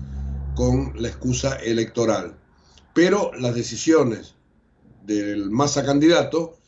con 0.54 0.92
la 1.00 1.09
excusa 1.09 1.57
electoral. 1.57 2.38
Pero 2.95 3.33
las 3.38 3.54
decisiones 3.54 4.35
del 5.04 5.50
Massa 5.50 5.85
candidato 5.85 6.59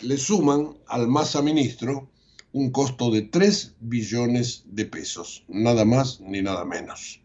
le 0.00 0.16
suman 0.16 0.78
al 0.86 1.08
Massa 1.08 1.42
ministro 1.42 2.10
un 2.58 2.72
costo 2.72 3.12
de 3.12 3.22
3 3.22 3.76
billones 3.78 4.64
de 4.66 4.84
pesos, 4.84 5.44
nada 5.46 5.84
más 5.84 6.20
ni 6.20 6.42
nada 6.42 6.64
menos. 6.64 7.20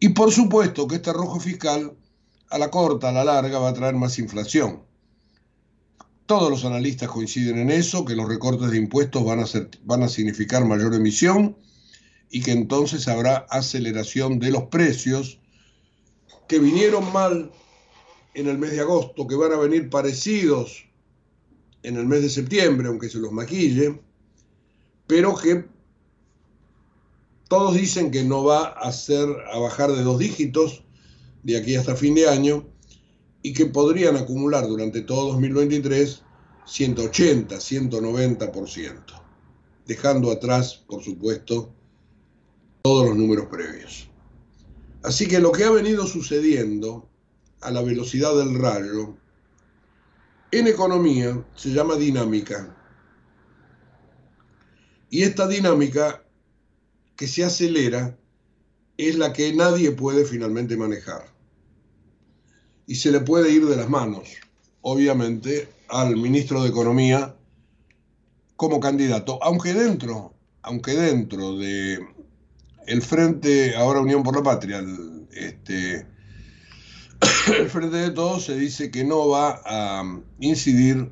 Y 0.00 0.08
por 0.10 0.32
supuesto 0.32 0.88
que 0.88 0.96
este 0.96 1.12
rojo 1.12 1.38
fiscal 1.38 1.94
a 2.48 2.58
la 2.58 2.70
corta, 2.70 3.10
a 3.10 3.12
la 3.12 3.24
larga, 3.24 3.58
va 3.58 3.68
a 3.68 3.74
traer 3.74 3.94
más 3.94 4.18
inflación. 4.18 4.82
Todos 6.24 6.50
los 6.50 6.64
analistas 6.64 7.10
coinciden 7.10 7.58
en 7.58 7.70
eso, 7.70 8.06
que 8.06 8.16
los 8.16 8.26
recortes 8.26 8.70
de 8.70 8.78
impuestos 8.78 9.22
van 9.24 9.40
a, 9.40 9.46
ser, 9.46 9.68
van 9.84 10.02
a 10.02 10.08
significar 10.08 10.64
mayor 10.64 10.94
emisión 10.94 11.58
y 12.30 12.40
que 12.40 12.52
entonces 12.52 13.06
habrá 13.08 13.46
aceleración 13.50 14.38
de 14.38 14.50
los 14.50 14.64
precios 14.64 15.38
que 16.48 16.58
vinieron 16.58 17.12
mal 17.12 17.52
en 18.32 18.48
el 18.48 18.56
mes 18.56 18.72
de 18.72 18.80
agosto, 18.80 19.26
que 19.26 19.36
van 19.36 19.52
a 19.52 19.58
venir 19.58 19.90
parecidos 19.90 20.86
en 21.82 21.98
el 21.98 22.06
mes 22.06 22.22
de 22.22 22.30
septiembre, 22.30 22.88
aunque 22.88 23.10
se 23.10 23.18
los 23.18 23.30
maquille, 23.30 24.00
pero 25.06 25.34
que 25.36 25.66
todos 27.48 27.74
dicen 27.74 28.10
que 28.10 28.24
no 28.24 28.44
va 28.44 28.68
a 28.68 28.90
ser 28.92 29.28
a 29.52 29.58
bajar 29.58 29.92
de 29.92 30.02
dos 30.02 30.18
dígitos 30.18 30.84
de 31.42 31.58
aquí 31.58 31.76
hasta 31.76 31.94
fin 31.94 32.14
de 32.14 32.28
año 32.28 32.66
y 33.42 33.52
que 33.52 33.66
podrían 33.66 34.16
acumular 34.16 34.66
durante 34.66 35.02
todo 35.02 35.28
2023 35.32 36.22
180, 36.66 37.56
190%, 37.56 39.22
dejando 39.86 40.30
atrás, 40.30 40.82
por 40.86 41.02
supuesto, 41.02 41.70
todos 42.82 43.08
los 43.08 43.16
números 43.16 43.46
previos. 43.50 44.08
Así 45.02 45.28
que 45.28 45.40
lo 45.40 45.52
que 45.52 45.64
ha 45.64 45.70
venido 45.70 46.06
sucediendo 46.06 47.06
a 47.60 47.70
la 47.70 47.82
velocidad 47.82 48.34
del 48.36 48.58
rayo 48.58 49.14
en 50.50 50.66
economía 50.66 51.44
se 51.54 51.70
llama 51.70 51.96
dinámica. 51.96 52.74
Y 55.10 55.22
esta 55.22 55.46
dinámica 55.46 56.24
que 57.16 57.28
se 57.28 57.44
acelera 57.44 58.16
es 58.96 59.16
la 59.16 59.32
que 59.32 59.52
nadie 59.52 59.90
puede 59.92 60.24
finalmente 60.24 60.76
manejar. 60.76 61.26
Y 62.86 62.96
se 62.96 63.10
le 63.10 63.20
puede 63.20 63.50
ir 63.50 63.66
de 63.66 63.76
las 63.76 63.88
manos, 63.88 64.28
obviamente, 64.82 65.68
al 65.88 66.16
ministro 66.16 66.62
de 66.62 66.68
Economía 66.68 67.34
como 68.56 68.80
candidato, 68.80 69.42
aunque 69.42 69.74
dentro, 69.74 70.34
aunque 70.62 70.92
dentro 70.92 71.56
de 71.56 71.98
el 72.86 73.02
Frente, 73.02 73.74
ahora 73.76 74.00
Unión 74.00 74.22
por 74.22 74.36
la 74.36 74.42
Patria, 74.42 74.78
el, 74.78 75.26
este, 75.32 76.06
el 77.58 77.70
Frente 77.70 77.96
de 77.96 78.10
Todos 78.10 78.44
se 78.44 78.56
dice 78.56 78.90
que 78.90 79.04
no 79.04 79.28
va 79.28 79.62
a 79.64 80.20
incidir 80.40 81.10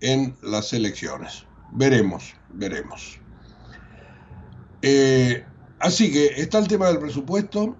en 0.00 0.36
las 0.42 0.72
elecciones. 0.72 1.44
Veremos, 1.72 2.34
veremos. 2.54 3.19
Eh, 4.82 5.44
así 5.78 6.12
que 6.12 6.26
está 6.40 6.58
el 6.58 6.68
tema 6.68 6.88
del 6.88 6.98
presupuesto, 6.98 7.76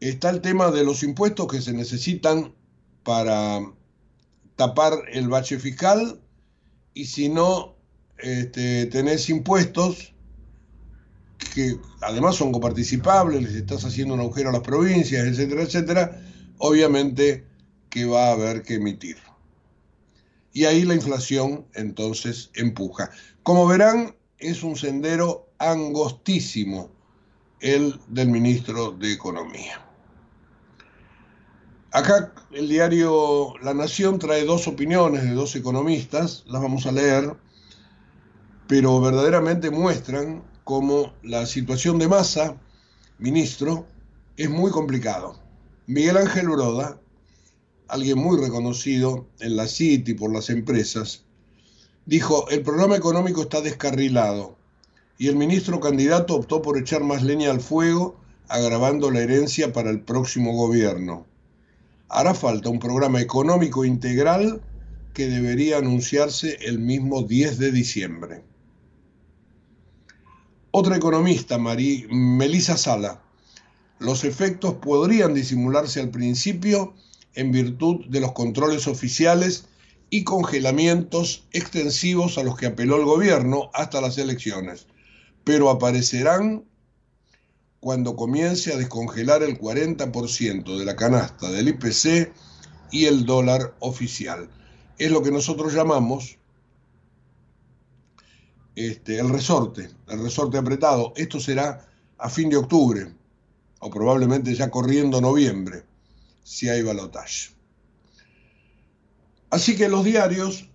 está 0.00 0.30
el 0.30 0.40
tema 0.40 0.70
de 0.70 0.84
los 0.84 1.02
impuestos 1.02 1.46
que 1.48 1.62
se 1.62 1.72
necesitan 1.72 2.54
para 3.02 3.60
tapar 4.56 4.92
el 5.12 5.28
bache 5.28 5.58
fiscal 5.58 6.20
y 6.92 7.06
si 7.06 7.28
no 7.28 7.74
este, 8.18 8.86
tenés 8.86 9.28
impuestos 9.28 10.14
que 11.54 11.78
además 12.00 12.36
son 12.36 12.52
coparticipables, 12.52 13.42
les 13.42 13.54
estás 13.54 13.84
haciendo 13.84 14.14
un 14.14 14.20
agujero 14.20 14.50
a 14.50 14.52
las 14.52 14.62
provincias, 14.62 15.26
etcétera, 15.26 15.62
etcétera, 15.62 16.22
obviamente 16.58 17.44
que 17.90 18.04
va 18.06 18.28
a 18.28 18.32
haber 18.32 18.62
que 18.62 18.74
emitir. 18.74 19.16
Y 20.52 20.64
ahí 20.64 20.84
la 20.84 20.94
inflación 20.94 21.66
entonces 21.74 22.50
empuja. 22.54 23.10
Como 23.42 23.66
verán, 23.66 24.14
es 24.44 24.62
un 24.62 24.76
sendero 24.76 25.48
angostísimo 25.58 26.90
el 27.60 27.98
del 28.08 28.28
ministro 28.28 28.90
de 28.90 29.12
Economía. 29.12 29.80
Acá 31.92 32.34
el 32.52 32.68
diario 32.68 33.54
La 33.62 33.72
Nación 33.72 34.18
trae 34.18 34.44
dos 34.44 34.68
opiniones 34.68 35.22
de 35.22 35.32
dos 35.32 35.56
economistas, 35.56 36.44
las 36.46 36.60
vamos 36.60 36.84
a 36.84 36.92
leer, 36.92 37.34
pero 38.66 39.00
verdaderamente 39.00 39.70
muestran 39.70 40.44
cómo 40.64 41.14
la 41.22 41.46
situación 41.46 41.98
de 41.98 42.08
masa, 42.08 42.60
ministro, 43.18 43.86
es 44.36 44.50
muy 44.50 44.70
complicado. 44.70 45.40
Miguel 45.86 46.18
Ángel 46.18 46.48
Broda, 46.48 47.00
alguien 47.88 48.18
muy 48.18 48.38
reconocido 48.38 49.26
en 49.40 49.56
la 49.56 49.68
City 49.68 50.12
por 50.12 50.30
las 50.32 50.50
empresas, 50.50 51.23
dijo, 52.06 52.48
el 52.50 52.62
programa 52.62 52.96
económico 52.96 53.42
está 53.42 53.60
descarrilado 53.60 54.56
y 55.18 55.28
el 55.28 55.36
ministro 55.36 55.80
candidato 55.80 56.34
optó 56.34 56.62
por 56.62 56.78
echar 56.78 57.02
más 57.02 57.22
leña 57.22 57.50
al 57.50 57.60
fuego, 57.60 58.20
agravando 58.48 59.10
la 59.10 59.20
herencia 59.20 59.72
para 59.72 59.90
el 59.90 60.00
próximo 60.00 60.52
gobierno. 60.52 61.26
Hará 62.08 62.34
falta 62.34 62.68
un 62.68 62.78
programa 62.78 63.20
económico 63.20 63.84
integral 63.84 64.60
que 65.14 65.28
debería 65.28 65.78
anunciarse 65.78 66.58
el 66.62 66.78
mismo 66.78 67.22
10 67.22 67.58
de 67.58 67.72
diciembre. 67.72 68.42
Otra 70.72 70.96
economista, 70.96 71.56
Marí, 71.56 72.06
Melissa 72.10 72.76
Sala, 72.76 73.22
los 74.00 74.24
efectos 74.24 74.74
podrían 74.74 75.32
disimularse 75.32 76.00
al 76.00 76.10
principio 76.10 76.94
en 77.34 77.52
virtud 77.52 78.04
de 78.06 78.20
los 78.20 78.32
controles 78.32 78.88
oficiales 78.88 79.68
y 80.10 80.24
congelamientos 80.24 81.46
extensivos 81.52 82.38
a 82.38 82.42
los 82.42 82.56
que 82.56 82.66
apeló 82.66 82.96
el 82.96 83.04
gobierno 83.04 83.70
hasta 83.74 84.00
las 84.00 84.18
elecciones, 84.18 84.86
pero 85.44 85.70
aparecerán 85.70 86.64
cuando 87.80 88.16
comience 88.16 88.72
a 88.72 88.78
descongelar 88.78 89.42
el 89.42 89.58
40% 89.58 90.78
de 90.78 90.84
la 90.84 90.96
canasta 90.96 91.50
del 91.50 91.68
IPC 91.68 92.32
y 92.90 93.04
el 93.04 93.26
dólar 93.26 93.74
oficial. 93.80 94.48
Es 94.98 95.10
lo 95.10 95.22
que 95.22 95.30
nosotros 95.30 95.74
llamamos 95.74 96.38
este, 98.76 99.18
el 99.18 99.28
resorte, 99.28 99.90
el 100.08 100.22
resorte 100.22 100.58
apretado. 100.58 101.12
Esto 101.16 101.40
será 101.40 101.86
a 102.18 102.30
fin 102.30 102.48
de 102.48 102.56
octubre 102.56 103.12
o 103.80 103.90
probablemente 103.90 104.54
ya 104.54 104.70
corriendo 104.70 105.20
noviembre, 105.20 105.84
si 106.42 106.68
hay 106.68 106.82
balotaje. 106.82 107.53
Así 109.54 109.76
que 109.76 109.88
los 109.88 110.02
diarios, 110.02 110.68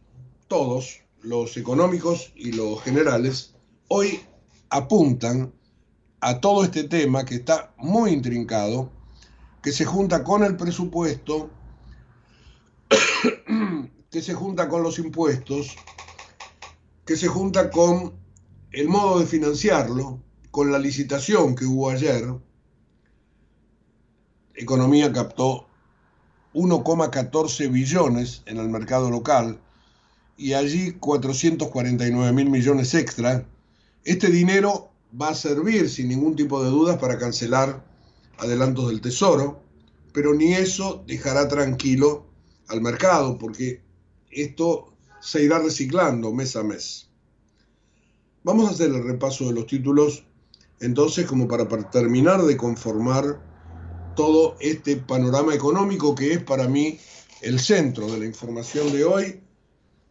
todos, 0.47 1.01
los 1.21 1.57
económicos 1.57 2.31
y 2.33 2.53
los 2.53 2.81
generales, 2.81 3.53
hoy 3.89 4.21
apuntan 4.69 5.53
a 6.21 6.39
todo 6.39 6.63
este 6.63 6.85
tema 6.85 7.25
que 7.25 7.35
está 7.35 7.73
muy 7.75 8.11
intrincado, 8.11 8.89
que 9.61 9.73
se 9.73 9.83
junta 9.83 10.23
con 10.23 10.45
el 10.45 10.55
presupuesto, 10.55 11.49
que 14.09 14.21
se 14.21 14.33
junta 14.33 14.69
con 14.69 14.81
los 14.81 14.97
impuestos, 14.97 15.75
que 17.05 17.17
se 17.17 17.27
junta 17.27 17.71
con 17.71 18.13
el 18.71 18.87
modo 18.87 19.19
de 19.19 19.25
financiarlo, 19.25 20.23
con 20.51 20.71
la 20.71 20.79
licitación 20.79 21.53
que 21.53 21.65
hubo 21.65 21.89
ayer. 21.89 22.33
Economía 24.53 25.11
captó 25.11 25.68
1,14 26.53 27.71
billones 27.71 28.43
en 28.45 28.57
el 28.57 28.69
mercado 28.69 29.09
local 29.09 29.59
y 30.37 30.53
allí 30.53 30.93
449 30.93 32.31
mil 32.31 32.49
millones 32.49 32.93
extra. 32.93 33.45
Este 34.03 34.29
dinero 34.29 34.91
va 35.19 35.29
a 35.29 35.35
servir 35.35 35.89
sin 35.89 36.07
ningún 36.07 36.35
tipo 36.35 36.63
de 36.63 36.69
dudas 36.69 36.97
para 36.97 37.17
cancelar 37.17 37.85
adelantos 38.37 38.87
del 38.87 39.01
Tesoro, 39.01 39.61
pero 40.13 40.33
ni 40.33 40.53
eso 40.53 41.03
dejará 41.05 41.47
tranquilo 41.47 42.25
al 42.69 42.81
mercado, 42.81 43.37
porque 43.37 43.81
esto 44.31 44.93
se 45.19 45.43
irá 45.43 45.59
reciclando 45.59 46.31
mes 46.31 46.55
a 46.55 46.63
mes. 46.63 47.09
Vamos 48.43 48.69
a 48.69 48.71
hacer 48.71 48.89
el 48.89 49.03
repaso 49.03 49.47
de 49.47 49.53
los 49.53 49.67
títulos, 49.67 50.23
entonces, 50.79 51.25
como 51.25 51.47
para 51.47 51.67
terminar 51.89 52.41
de 52.43 52.55
conformar 52.55 53.41
todo 54.19 54.57
este 54.59 54.97
panorama 54.97 55.55
económico 55.55 56.13
que 56.13 56.33
es 56.33 56.43
para 56.43 56.67
mí 56.67 56.99
el 57.41 57.57
centro 57.57 58.05
de 58.11 58.19
la 58.19 58.25
información 58.25 58.91
de 58.91 59.05
hoy, 59.05 59.39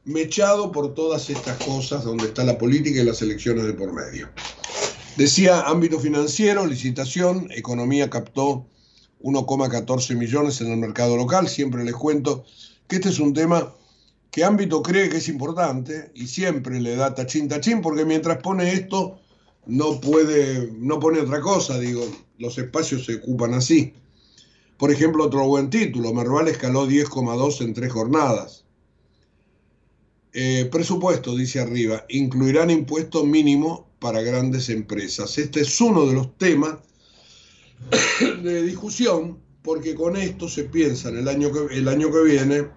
mechado 0.07 0.73
por 0.73 0.94
todas 0.94 1.29
estas 1.29 1.62
cosas 1.62 2.05
donde 2.05 2.25
está 2.25 2.42
la 2.42 2.57
política 2.57 3.03
y 3.03 3.05
las 3.05 3.21
elecciones 3.21 3.66
de 3.66 3.75
por 3.75 3.92
medio. 3.92 4.31
Decía 5.18 5.61
ámbito 5.61 6.01
financiero, 6.01 6.66
licitación, 6.66 7.49
economía 7.51 8.09
captó 8.09 8.64
1,14 9.21 10.16
millones 10.16 10.62
en 10.62 10.73
el 10.73 10.79
mercado 10.79 11.14
local. 11.18 11.47
Siempre 11.47 11.85
les 11.85 11.94
cuento 11.94 12.47
que 12.87 12.97
este 12.97 13.11
es 13.11 13.18
un 13.18 13.35
tema 13.35 13.75
que 14.31 14.42
ámbito 14.42 14.83
cree 14.83 15.11
que 15.11 15.18
es 15.18 15.29
importante 15.29 16.12
y 16.14 16.29
siempre 16.29 16.81
le 16.81 16.97
da 16.97 17.14
tachín 17.14 17.47
tachín 17.47 17.83
porque 17.83 18.07
mientras 18.07 18.38
pone 18.38 18.73
esto 18.73 19.21
no 19.68 20.00
puede, 20.00 20.72
no 20.78 20.98
pone 20.98 21.20
otra 21.20 21.40
cosa, 21.40 21.78
digo, 21.78 22.02
los 22.38 22.57
espacios 22.57 23.04
se 23.04 23.16
ocupan 23.16 23.54
así. 23.54 23.92
Por 24.78 24.90
ejemplo, 24.90 25.24
otro 25.24 25.46
buen 25.46 25.68
título, 25.68 26.12
Merval 26.14 26.48
escaló 26.48 26.88
10,2 26.88 27.61
en 27.61 27.74
tres 27.74 27.92
jornadas. 27.92 28.64
Eh, 30.33 30.68
presupuesto, 30.72 31.37
dice 31.37 31.61
arriba, 31.61 32.04
incluirán 32.09 32.70
impuesto 32.70 33.24
mínimo 33.24 33.88
para 33.98 34.22
grandes 34.22 34.70
empresas. 34.70 35.37
Este 35.37 35.61
es 35.61 35.81
uno 35.81 36.07
de 36.07 36.14
los 36.14 36.38
temas 36.38 36.78
de 38.42 38.62
discusión, 38.62 39.38
porque 39.62 39.94
con 39.94 40.16
esto 40.16 40.48
se 40.48 40.64
piensa 40.64 41.11
en 41.11 41.18
el 41.18 41.28
año 41.28 41.52
que, 41.52 41.76
el 41.76 41.88
año 41.88 42.11
que 42.11 42.22
viene 42.22 42.68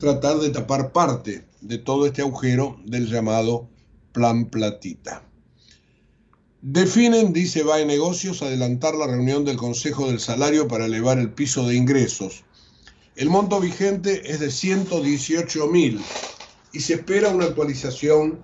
tratar 0.00 0.38
de 0.38 0.50
tapar 0.50 0.90
parte 0.92 1.46
de 1.60 1.78
todo 1.78 2.06
este 2.06 2.22
agujero 2.22 2.80
del 2.84 3.06
llamado 3.06 3.68
Plan 4.12 4.46
Platita. 4.46 5.27
Definen, 6.60 7.32
dice 7.32 7.62
va 7.62 7.78
en 7.78 7.86
Negocios, 7.86 8.42
adelantar 8.42 8.96
la 8.96 9.06
reunión 9.06 9.44
del 9.44 9.56
Consejo 9.56 10.08
del 10.08 10.18
Salario 10.18 10.66
para 10.66 10.86
elevar 10.86 11.18
el 11.18 11.30
piso 11.30 11.64
de 11.68 11.76
ingresos. 11.76 12.44
El 13.14 13.30
monto 13.30 13.60
vigente 13.60 14.28
es 14.28 14.40
de 14.40 14.50
118 14.50 15.68
mil 15.68 16.00
y 16.72 16.80
se 16.80 16.94
espera 16.94 17.28
una 17.28 17.44
actualización. 17.44 18.40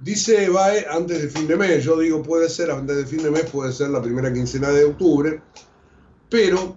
Dice 0.00 0.44
EVAE 0.44 0.84
antes 0.90 1.22
de 1.22 1.30
fin 1.30 1.48
de 1.48 1.56
mes, 1.56 1.82
yo 1.82 1.98
digo 1.98 2.22
puede 2.22 2.50
ser 2.50 2.70
antes 2.70 2.94
de 2.94 3.06
fin 3.06 3.22
de 3.22 3.30
mes, 3.30 3.44
puede 3.48 3.72
ser 3.72 3.88
la 3.88 4.02
primera 4.02 4.30
quincena 4.30 4.68
de 4.68 4.84
octubre, 4.84 5.40
pero 6.28 6.76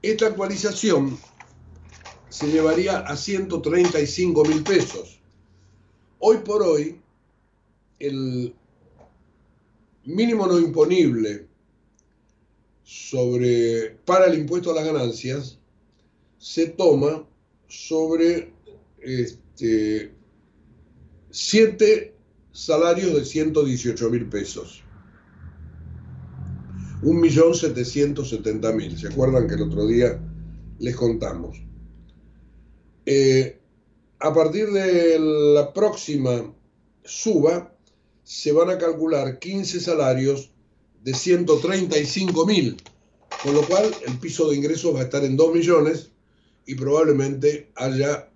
esta 0.00 0.26
actualización 0.26 1.18
se 2.28 2.46
llevaría 2.46 2.98
a 3.00 3.16
135 3.16 4.44
mil 4.44 4.62
pesos. 4.62 5.20
Hoy 6.20 6.38
por 6.38 6.62
hoy, 6.62 7.00
el 7.98 8.54
mínimo 10.08 10.46
no 10.46 10.58
imponible 10.58 11.46
sobre, 12.82 13.98
para 14.06 14.26
el 14.26 14.38
impuesto 14.38 14.70
a 14.70 14.74
las 14.74 14.86
ganancias 14.86 15.58
se 16.38 16.68
toma 16.68 17.26
sobre 17.68 18.50
este, 19.00 20.14
siete 21.30 22.14
salarios 22.52 23.14
de 23.14 23.24
118 23.24 24.10
mil 24.10 24.28
pesos. 24.30 24.82
1.770.000. 27.02 28.96
¿Se 28.96 29.08
acuerdan 29.08 29.46
que 29.46 29.54
el 29.54 29.62
otro 29.62 29.86
día 29.86 30.18
les 30.78 30.96
contamos? 30.96 31.62
Eh, 33.04 33.60
a 34.18 34.34
partir 34.34 34.70
de 34.72 35.18
la 35.18 35.72
próxima 35.72 36.52
suba, 37.04 37.77
se 38.28 38.52
van 38.52 38.68
a 38.68 38.76
calcular 38.76 39.38
15 39.38 39.80
salarios 39.80 40.50
de 41.02 41.14
135 41.14 42.44
mil, 42.44 42.76
con 43.42 43.54
lo 43.54 43.62
cual 43.62 43.90
el 44.06 44.18
piso 44.18 44.50
de 44.50 44.56
ingresos 44.56 44.94
va 44.94 45.00
a 45.00 45.04
estar 45.04 45.24
en 45.24 45.34
2 45.34 45.54
millones 45.54 46.10
y 46.66 46.74
probablemente 46.74 47.72
haya 47.74 48.28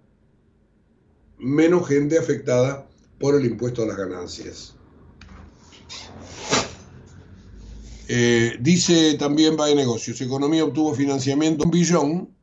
menos 1.37 1.87
gente 1.87 2.19
afectada 2.19 2.89
por 3.21 3.35
el 3.35 3.45
impuesto 3.45 3.83
a 3.83 3.87
las 3.87 3.99
ganancias. 3.99 4.75
Eh, 8.09 8.57
dice 8.61 9.13
también 9.19 9.59
va 9.61 9.67
de 9.67 9.75
negocios, 9.75 10.23
economía 10.23 10.65
obtuvo 10.65 10.95
financiamiento 10.95 11.65
un 11.65 11.71
billón, 11.71 12.35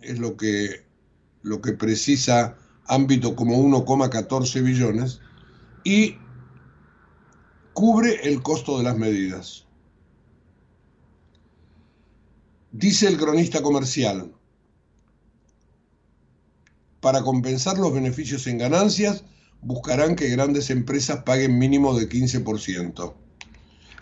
es 0.00 0.18
lo 0.18 0.34
que, 0.34 0.86
lo 1.42 1.60
que 1.60 1.74
precisa 1.74 2.56
ámbito 2.86 3.36
como 3.36 3.58
1,14 3.58 4.64
billones, 4.64 5.20
y 5.84 6.16
cubre 7.72 8.20
el 8.28 8.42
costo 8.42 8.78
de 8.78 8.84
las 8.84 8.96
medidas. 8.96 9.64
Dice 12.72 13.08
el 13.08 13.16
cronista 13.16 13.62
comercial, 13.62 14.32
para 17.00 17.22
compensar 17.22 17.78
los 17.78 17.92
beneficios 17.92 18.46
en 18.46 18.58
ganancias, 18.58 19.24
buscarán 19.62 20.16
que 20.16 20.28
grandes 20.28 20.70
empresas 20.70 21.22
paguen 21.24 21.58
mínimo 21.58 21.98
de 21.98 22.08
15%. 22.08 23.14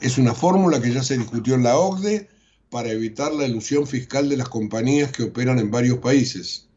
Es 0.00 0.18
una 0.18 0.34
fórmula 0.34 0.80
que 0.80 0.92
ya 0.92 1.02
se 1.02 1.18
discutió 1.18 1.54
en 1.54 1.62
la 1.62 1.78
OCDE 1.78 2.28
para 2.70 2.90
evitar 2.90 3.32
la 3.32 3.46
ilusión 3.46 3.86
fiscal 3.86 4.28
de 4.28 4.36
las 4.36 4.48
compañías 4.48 5.12
que 5.12 5.24
operan 5.24 5.58
en 5.58 5.70
varios 5.70 5.98
países. 5.98 6.68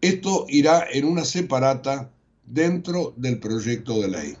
Esto 0.00 0.46
irá 0.48 0.86
en 0.92 1.06
una 1.06 1.24
separata 1.24 2.12
dentro 2.44 3.14
del 3.16 3.40
proyecto 3.40 4.00
de 4.00 4.08
ley 4.08 4.36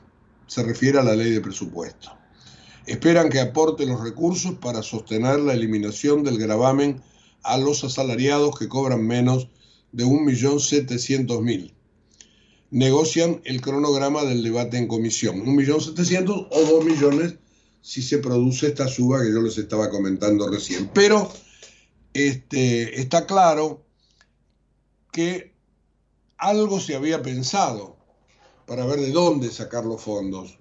se 0.46 0.62
refiere 0.62 0.98
a 0.98 1.02
la 1.02 1.16
ley 1.16 1.30
de 1.30 1.40
presupuesto. 1.40 2.10
Esperan 2.86 3.30
que 3.30 3.40
aporte 3.40 3.86
los 3.86 4.00
recursos 4.02 4.54
para 4.54 4.82
sostener 4.82 5.40
la 5.40 5.54
eliminación 5.54 6.22
del 6.22 6.38
gravamen 6.38 7.02
a 7.42 7.56
los 7.56 7.84
asalariados 7.84 8.58
que 8.58 8.68
cobran 8.68 9.06
menos 9.06 9.48
de 9.92 10.04
1.700.000. 10.04 11.72
Negocian 12.70 13.40
el 13.44 13.60
cronograma 13.60 14.24
del 14.24 14.42
debate 14.42 14.76
en 14.76 14.88
comisión, 14.88 15.44
1.700.000 15.44 16.48
o 16.50 16.60
2 16.60 16.84
millones 16.84 17.36
si 17.80 18.02
se 18.02 18.18
produce 18.18 18.68
esta 18.68 18.88
suba 18.88 19.22
que 19.22 19.30
yo 19.30 19.40
les 19.42 19.58
estaba 19.58 19.90
comentando 19.90 20.48
recién. 20.48 20.90
Pero 20.92 21.30
este, 22.14 23.00
está 23.00 23.26
claro 23.26 23.84
que 25.12 25.54
algo 26.38 26.80
se 26.80 26.96
había 26.96 27.22
pensado 27.22 27.93
para 28.66 28.86
ver 28.86 29.00
de 29.00 29.12
dónde 29.12 29.50
sacar 29.50 29.84
los 29.84 30.02
fondos. 30.02 30.58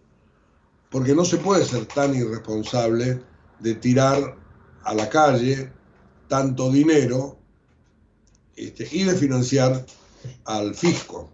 Porque 0.90 1.16
no 1.16 1.26
se 1.26 1.38
puede 1.38 1.66
ser 1.66 1.86
tan 1.86 2.16
irresponsable 2.16 3.22
de 3.60 3.76
tirar 3.76 4.38
a 4.84 4.94
la 4.94 5.10
calle 5.10 5.72
tanto 6.28 6.72
dinero 6.72 7.38
este, 8.56 8.88
y 8.92 9.04
de 9.04 9.16
financiar 9.16 9.86
al 10.46 10.76
fisco. 10.76 11.32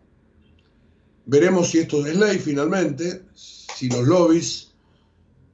Veremos 1.26 1.70
si 1.70 1.80
esto 1.80 2.06
es 2.06 2.16
ley 2.16 2.40
finalmente, 2.40 3.24
si 3.36 3.90
los 3.90 4.08
lobbies, 4.08 4.72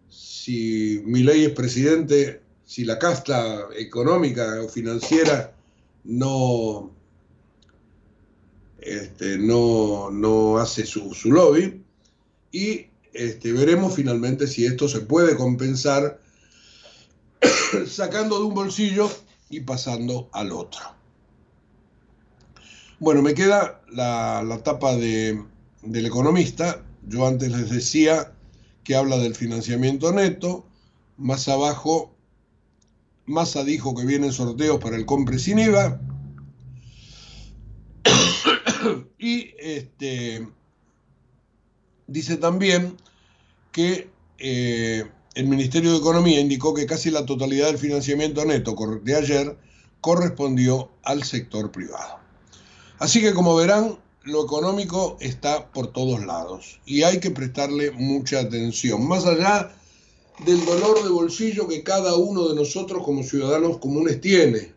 si 0.09 1.01
mi 1.05 1.21
ley 1.21 1.45
es 1.45 1.51
presidente, 1.51 2.41
si 2.65 2.85
la 2.85 2.97
casta 2.97 3.67
económica 3.77 4.61
o 4.63 4.69
financiera 4.69 5.53
no, 6.05 6.94
este, 8.85 9.39
no, 9.39 10.57
hace 10.59 10.85
su, 10.85 11.11
lobby 11.25 11.83
y 12.51 12.85
este, 13.13 13.51
veremos 13.51 13.95
finalmente 13.95 14.45
si 14.45 14.65
esto 14.65 14.87
se 14.87 15.01
puede 15.01 15.35
compensar 15.35 16.21
sacando 17.87 18.37
de 18.37 18.45
un 18.45 18.53
bolsillo 18.53 19.09
y 19.49 19.61
pasando 19.61 20.29
al 20.33 20.51
otro. 20.51 20.81
Bueno, 22.99 23.23
me 23.23 23.33
queda 23.33 23.81
la, 23.91 24.61
tapa 24.63 24.95
de, 24.95 25.43
del 25.81 26.05
economista. 26.05 26.83
Yo 27.07 27.27
antes 27.27 27.51
les 27.51 27.71
decía 27.71 28.33
que 28.83 28.95
habla 28.95 29.17
del 29.17 29.35
financiamiento 29.35 30.11
neto. 30.11 30.65
Más 31.17 31.47
abajo, 31.47 32.13
Massa 33.25 33.63
dijo 33.63 33.95
que 33.95 34.05
vienen 34.05 34.31
sorteos 34.31 34.79
para 34.79 34.95
el 34.95 35.05
compre 35.05 35.39
sin 35.39 35.57
IVA. 35.57 35.99
Y 39.25 39.55
este, 39.57 40.47
dice 42.05 42.37
también 42.37 42.95
que 43.71 44.07
eh, 44.37 45.03
el 45.33 45.47
Ministerio 45.47 45.93
de 45.93 45.97
Economía 45.97 46.39
indicó 46.39 46.75
que 46.75 46.85
casi 46.85 47.09
la 47.09 47.25
totalidad 47.25 47.65
del 47.65 47.79
financiamiento 47.79 48.45
neto 48.45 48.75
de 49.01 49.15
ayer 49.15 49.57
correspondió 49.99 50.91
al 51.01 51.23
sector 51.23 51.71
privado. 51.71 52.19
Así 52.99 53.19
que 53.19 53.33
como 53.33 53.55
verán, 53.55 53.97
lo 54.21 54.45
económico 54.45 55.17
está 55.19 55.71
por 55.71 55.87
todos 55.87 56.23
lados 56.23 56.79
y 56.85 57.01
hay 57.01 57.19
que 57.19 57.31
prestarle 57.31 57.89
mucha 57.89 58.41
atención, 58.41 59.07
más 59.07 59.25
allá 59.25 59.75
del 60.45 60.63
dolor 60.65 61.01
de 61.01 61.09
bolsillo 61.09 61.67
que 61.67 61.81
cada 61.81 62.13
uno 62.13 62.49
de 62.49 62.55
nosotros 62.55 63.03
como 63.03 63.23
ciudadanos 63.23 63.79
comunes 63.79 64.21
tiene 64.21 64.74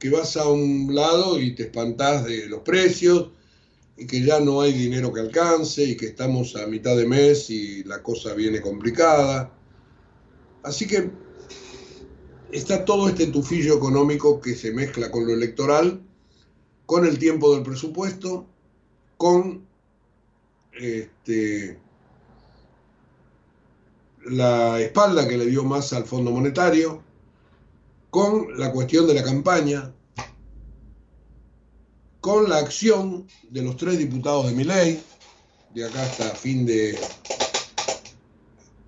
que 0.00 0.08
vas 0.08 0.36
a 0.38 0.48
un 0.48 0.94
lado 0.94 1.38
y 1.38 1.54
te 1.54 1.64
espantás 1.64 2.24
de 2.24 2.46
los 2.46 2.60
precios 2.60 3.28
y 3.98 4.06
que 4.06 4.24
ya 4.24 4.40
no 4.40 4.62
hay 4.62 4.72
dinero 4.72 5.12
que 5.12 5.20
alcance 5.20 5.84
y 5.84 5.96
que 5.96 6.06
estamos 6.06 6.56
a 6.56 6.66
mitad 6.66 6.96
de 6.96 7.06
mes 7.06 7.50
y 7.50 7.84
la 7.84 8.02
cosa 8.02 8.32
viene 8.32 8.62
complicada. 8.62 9.52
Así 10.62 10.86
que 10.86 11.10
está 12.50 12.86
todo 12.86 13.10
este 13.10 13.26
tufillo 13.26 13.76
económico 13.76 14.40
que 14.40 14.54
se 14.54 14.72
mezcla 14.72 15.10
con 15.10 15.26
lo 15.26 15.34
electoral, 15.34 16.00
con 16.86 17.04
el 17.04 17.18
tiempo 17.18 17.54
del 17.54 17.62
presupuesto, 17.62 18.46
con 19.18 19.66
este, 20.72 21.78
la 24.24 24.80
espalda 24.80 25.28
que 25.28 25.36
le 25.36 25.44
dio 25.44 25.62
más 25.62 25.92
al 25.92 26.06
Fondo 26.06 26.30
Monetario, 26.30 27.02
con 28.10 28.58
la 28.58 28.72
cuestión 28.72 29.06
de 29.06 29.14
la 29.14 29.22
campaña, 29.22 29.94
con 32.20 32.48
la 32.48 32.58
acción 32.58 33.26
de 33.48 33.62
los 33.62 33.76
tres 33.76 33.98
diputados 33.98 34.46
de 34.46 34.52
mi 34.52 34.64
ley, 34.64 35.02
de 35.74 35.84
acá 35.84 36.02
hasta 36.02 36.24
fin 36.30 36.66
de, 36.66 36.98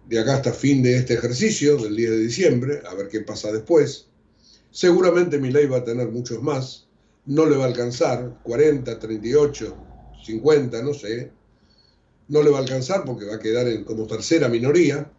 de 0.09 0.19
acá 0.19 0.35
hasta 0.35 0.53
fin 0.53 0.83
de 0.83 0.97
este 0.97 1.15
ejercicio, 1.15 1.77
del 1.77 1.97
10 1.97 2.11
de 2.11 2.19
diciembre, 2.19 2.83
a 2.89 2.95
ver 2.95 3.09
qué 3.09 3.21
pasa 3.21 3.53
después. 3.53 4.07
Seguramente 4.71 5.39
mi 5.39 5.51
ley 5.51 5.67
va 5.67 5.79
a 5.79 5.85
tener 5.85 6.09
muchos 6.09 6.43
más, 6.43 6.89
no 7.25 7.47
le 7.47 7.57
va 7.57 7.65
a 7.65 7.69
alcanzar, 7.69 8.41
40, 8.43 8.99
38, 8.99 9.77
50, 10.25 10.83
no 10.83 10.95
sé. 10.95 11.31
No 12.29 12.43
le 12.43 12.51
va 12.51 12.59
a 12.59 12.63
alcanzar 12.63 13.05
porque 13.05 13.27
va 13.27 13.37
a 13.37 13.39
quedar 13.39 13.85
como 13.85 14.07
tercera 14.07 14.49
minoría. 14.49 15.11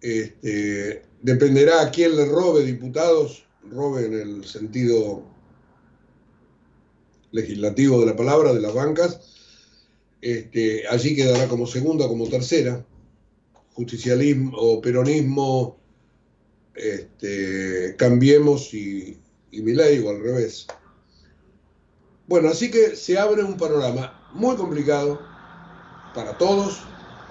Este, 0.00 1.02
dependerá 1.22 1.82
a 1.82 1.90
quién 1.90 2.16
le 2.16 2.24
robe 2.26 2.64
diputados, 2.64 3.44
robe 3.70 4.06
en 4.06 4.14
el 4.14 4.44
sentido 4.44 5.22
legislativo 7.32 8.00
de 8.00 8.06
la 8.06 8.16
palabra, 8.16 8.52
de 8.52 8.60
las 8.60 8.74
bancas, 8.74 9.20
este, 10.20 10.86
allí 10.88 11.16
quedará 11.16 11.48
como 11.48 11.66
segunda, 11.66 12.08
como 12.08 12.28
tercera, 12.28 12.84
justicialismo 13.72 14.56
o 14.56 14.80
peronismo, 14.80 15.78
este, 16.74 17.94
cambiemos 17.96 18.74
y, 18.74 19.18
y 19.50 19.62
mi 19.62 19.72
ley 19.72 19.98
o 20.00 20.10
al 20.10 20.22
revés. 20.22 20.66
Bueno, 22.26 22.48
así 22.48 22.70
que 22.70 22.96
se 22.96 23.18
abre 23.18 23.42
un 23.42 23.56
panorama 23.56 24.30
muy 24.34 24.56
complicado 24.56 25.20
para 26.14 26.36
todos, 26.38 26.80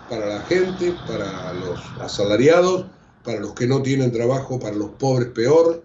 para 0.10 0.26
la 0.26 0.42
gente, 0.42 0.94
para 1.08 1.54
los 1.54 1.80
asalariados, 2.00 2.86
para 3.24 3.40
los 3.40 3.54
que 3.54 3.68
no 3.68 3.82
tienen 3.82 4.12
trabajo, 4.12 4.60
para 4.60 4.76
los 4.76 4.92
pobres 4.92 5.30
peor, 5.30 5.84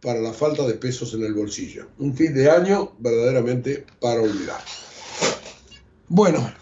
para 0.00 0.20
la 0.20 0.32
falta 0.32 0.66
de 0.66 0.74
pesos 0.74 1.14
en 1.14 1.24
el 1.24 1.34
bolsillo. 1.34 1.88
Un 1.98 2.14
fin 2.14 2.34
de 2.34 2.50
año 2.50 2.92
verdaderamente 2.98 3.84
para 4.00 4.22
olvidar. 4.22 4.60
Bueno, 6.08 6.52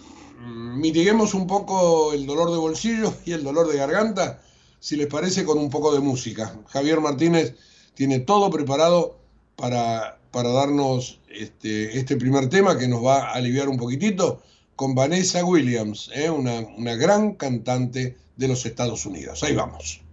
mitiguemos 0.45 1.35
un 1.35 1.47
poco 1.47 2.13
el 2.13 2.27
dolor 2.27 2.51
de 2.51 2.57
bolsillo 2.57 3.13
y 3.25 3.33
el 3.33 3.45
dolor 3.45 3.69
de 3.69 3.77
garganta, 3.77 4.43
si 4.81 4.97
les 4.97 5.07
parece, 5.07 5.45
con 5.45 5.59
un 5.59 5.71
poco 5.71 5.93
de 5.93 6.01
música. 6.01 6.59
Javier 6.69 7.01
Martínez 7.01 7.55
tiene 7.95 8.21
todo 8.21 8.51
preparado 8.51 9.19
para, 9.57 10.19
para 10.31 10.51
darnos 10.51 11.21
este, 11.29 11.99
este 11.99 12.17
primer 12.17 12.49
tema 12.49 12.79
que 12.79 12.89
nos 12.89 13.05
va 13.05 13.29
a 13.29 13.33
aliviar 13.35 13.69
un 13.69 13.77
poquitito 13.77 14.43
con 14.77 14.95
Vanessa 14.95 15.45
Williams, 15.45 16.11
¿eh? 16.15 16.31
una, 16.31 16.61
una 16.77 16.97
gran 16.97 17.35
cantante 17.35 18.17
de 18.37 18.49
los 18.49 18.67
Estados 18.67 19.07
Unidos. 19.07 19.43
Ahí 19.43 19.55
vamos. 19.55 20.04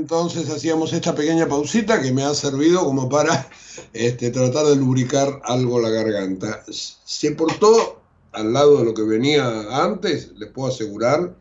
Entonces 0.00 0.48
hacíamos 0.48 0.94
esta 0.94 1.14
pequeña 1.14 1.46
pausita 1.46 2.00
que 2.00 2.10
me 2.10 2.24
ha 2.24 2.34
servido 2.34 2.84
como 2.84 3.08
para 3.08 3.48
este, 3.92 4.30
tratar 4.30 4.66
de 4.66 4.76
lubricar 4.76 5.42
algo 5.44 5.78
la 5.78 5.90
garganta. 5.90 6.64
Se 6.68 7.32
portó 7.32 8.00
al 8.32 8.52
lado 8.52 8.78
de 8.78 8.84
lo 8.84 8.94
que 8.94 9.02
venía 9.02 9.44
antes, 9.84 10.32
les 10.36 10.48
puedo 10.50 10.72
asegurar, 10.72 11.34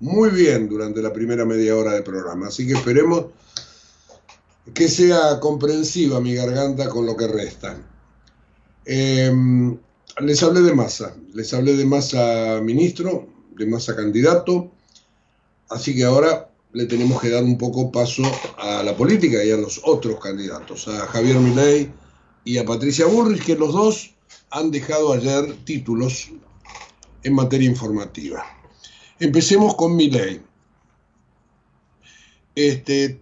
muy 0.00 0.30
bien 0.30 0.68
durante 0.68 1.00
la 1.00 1.12
primera 1.12 1.46
media 1.46 1.74
hora 1.74 1.94
de 1.94 2.02
programa. 2.02 2.48
Así 2.48 2.66
que 2.66 2.74
esperemos 2.74 3.26
que 4.74 4.88
sea 4.88 5.40
comprensiva 5.40 6.20
mi 6.20 6.34
garganta 6.34 6.88
con 6.88 7.06
lo 7.06 7.16
que 7.16 7.28
resta. 7.28 7.80
Em, 8.84 9.78
les 10.20 10.42
hablé 10.42 10.60
de 10.60 10.74
masa, 10.74 11.16
les 11.32 11.54
hablé 11.54 11.76
de 11.76 11.86
masa 11.86 12.60
ministro, 12.62 13.26
de 13.56 13.64
masa 13.64 13.96
candidato, 13.96 14.70
así 15.70 15.94
que 15.94 16.04
ahora 16.04 16.51
le 16.72 16.86
tenemos 16.86 17.20
que 17.20 17.28
dar 17.28 17.44
un 17.44 17.58
poco 17.58 17.90
paso 17.90 18.22
a 18.58 18.82
la 18.82 18.96
política 18.96 19.44
y 19.44 19.50
a 19.50 19.56
los 19.56 19.80
otros 19.84 20.18
candidatos, 20.20 20.88
a 20.88 21.06
Javier 21.06 21.36
Milei 21.38 21.92
y 22.44 22.58
a 22.58 22.64
Patricia 22.64 23.06
Burris, 23.06 23.44
que 23.44 23.56
los 23.56 23.72
dos 23.72 24.14
han 24.50 24.70
dejado 24.70 25.12
ayer 25.12 25.54
títulos 25.64 26.30
en 27.22 27.34
materia 27.34 27.68
informativa. 27.68 28.44
Empecemos 29.20 29.74
con 29.74 29.94
Milei. 29.96 30.40
Este, 32.54 33.20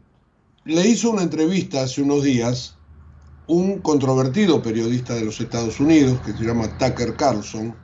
le 0.65 0.87
hizo 0.87 1.11
una 1.11 1.23
entrevista 1.23 1.83
hace 1.83 2.03
unos 2.03 2.23
días 2.23 2.77
un 3.47 3.81
controvertido 3.81 4.63
periodista 4.63 5.15
de 5.15 5.25
los 5.25 5.41
Estados 5.41 5.81
Unidos 5.81 6.21
que 6.25 6.33
se 6.33 6.45
llama 6.45 6.79
Tucker 6.79 7.17
Carlson, 7.17 7.75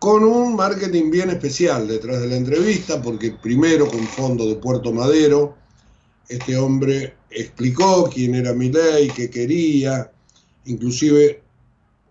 con 0.00 0.24
un 0.24 0.56
marketing 0.56 1.10
bien 1.10 1.28
especial 1.28 1.86
detrás 1.86 2.22
de 2.22 2.28
la 2.28 2.36
entrevista, 2.36 3.02
porque 3.02 3.32
primero 3.32 3.86
con 3.86 4.00
fondo 4.08 4.46
de 4.46 4.54
Puerto 4.54 4.94
Madero, 4.94 5.56
este 6.26 6.56
hombre 6.56 7.16
explicó 7.28 8.08
quién 8.08 8.34
era 8.34 8.54
Milei, 8.54 9.08
qué 9.08 9.28
quería, 9.28 10.10
inclusive 10.64 11.42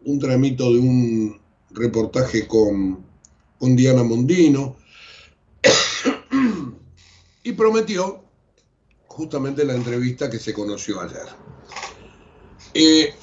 un 0.05 0.19
tramito 0.19 0.71
de 0.71 0.77
un 0.77 1.41
reportaje 1.71 2.47
con, 2.47 3.03
con 3.57 3.75
Diana 3.75 4.03
Mondino, 4.03 4.77
y 7.43 7.51
prometió 7.53 8.23
justamente 9.07 9.65
la 9.65 9.73
entrevista 9.73 10.29
que 10.29 10.37
se 10.37 10.53
conoció 10.53 11.01
ayer. 11.01 11.25
Eh, 12.75 13.15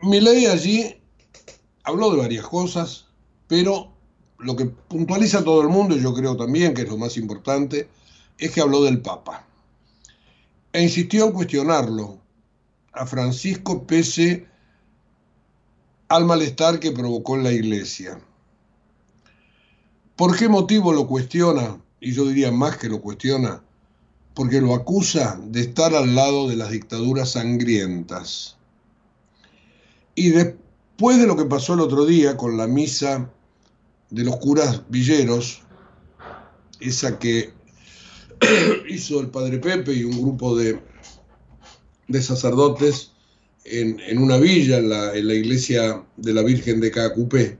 Milei 0.00 0.46
allí 0.46 1.03
habló 1.84 2.10
de 2.10 2.18
varias 2.18 2.46
cosas, 2.46 3.06
pero 3.46 3.92
lo 4.38 4.56
que 4.56 4.66
puntualiza 4.66 5.44
todo 5.44 5.62
el 5.62 5.68
mundo, 5.68 5.96
y 5.96 6.02
yo 6.02 6.12
creo 6.12 6.36
también 6.36 6.74
que 6.74 6.82
es 6.82 6.88
lo 6.88 6.96
más 6.96 7.16
importante, 7.16 7.88
es 8.38 8.50
que 8.50 8.60
habló 8.60 8.82
del 8.82 9.00
Papa. 9.00 9.46
E 10.72 10.82
insistió 10.82 11.26
en 11.26 11.32
cuestionarlo 11.32 12.18
a 12.92 13.06
Francisco 13.06 13.86
pese 13.86 14.46
al 16.08 16.24
malestar 16.24 16.80
que 16.80 16.92
provocó 16.92 17.36
en 17.36 17.44
la 17.44 17.52
iglesia. 17.52 18.20
¿Por 20.16 20.36
qué 20.36 20.48
motivo 20.48 20.92
lo 20.92 21.06
cuestiona? 21.06 21.80
Y 22.00 22.12
yo 22.12 22.26
diría 22.26 22.52
más 22.52 22.76
que 22.76 22.88
lo 22.88 23.00
cuestiona, 23.00 23.62
porque 24.34 24.60
lo 24.60 24.74
acusa 24.74 25.40
de 25.42 25.60
estar 25.60 25.94
al 25.94 26.14
lado 26.14 26.48
de 26.48 26.56
las 26.56 26.70
dictaduras 26.70 27.32
sangrientas. 27.32 28.56
Y 30.14 30.30
después 30.94 31.18
de 31.18 31.26
lo 31.26 31.36
que 31.36 31.46
pasó 31.46 31.74
el 31.74 31.80
otro 31.80 32.06
día 32.06 32.36
con 32.36 32.56
la 32.56 32.68
misa 32.68 33.28
de 34.10 34.22
los 34.22 34.36
curas 34.36 34.82
villeros, 34.88 35.60
esa 36.78 37.18
que 37.18 37.52
hizo 38.88 39.18
el 39.18 39.28
padre 39.28 39.58
Pepe 39.58 39.92
y 39.92 40.04
un 40.04 40.22
grupo 40.22 40.56
de, 40.56 40.78
de 42.06 42.22
sacerdotes 42.22 43.10
en, 43.64 43.98
en, 44.06 44.18
una 44.18 44.36
villa, 44.36 44.78
en 44.78 44.88
la, 44.88 45.16
en 45.16 45.26
la, 45.26 45.34
iglesia 45.34 46.04
de 46.16 46.32
la 46.32 46.42
Virgen 46.42 46.80
de 46.80 46.92
Cacupé, 46.92 47.58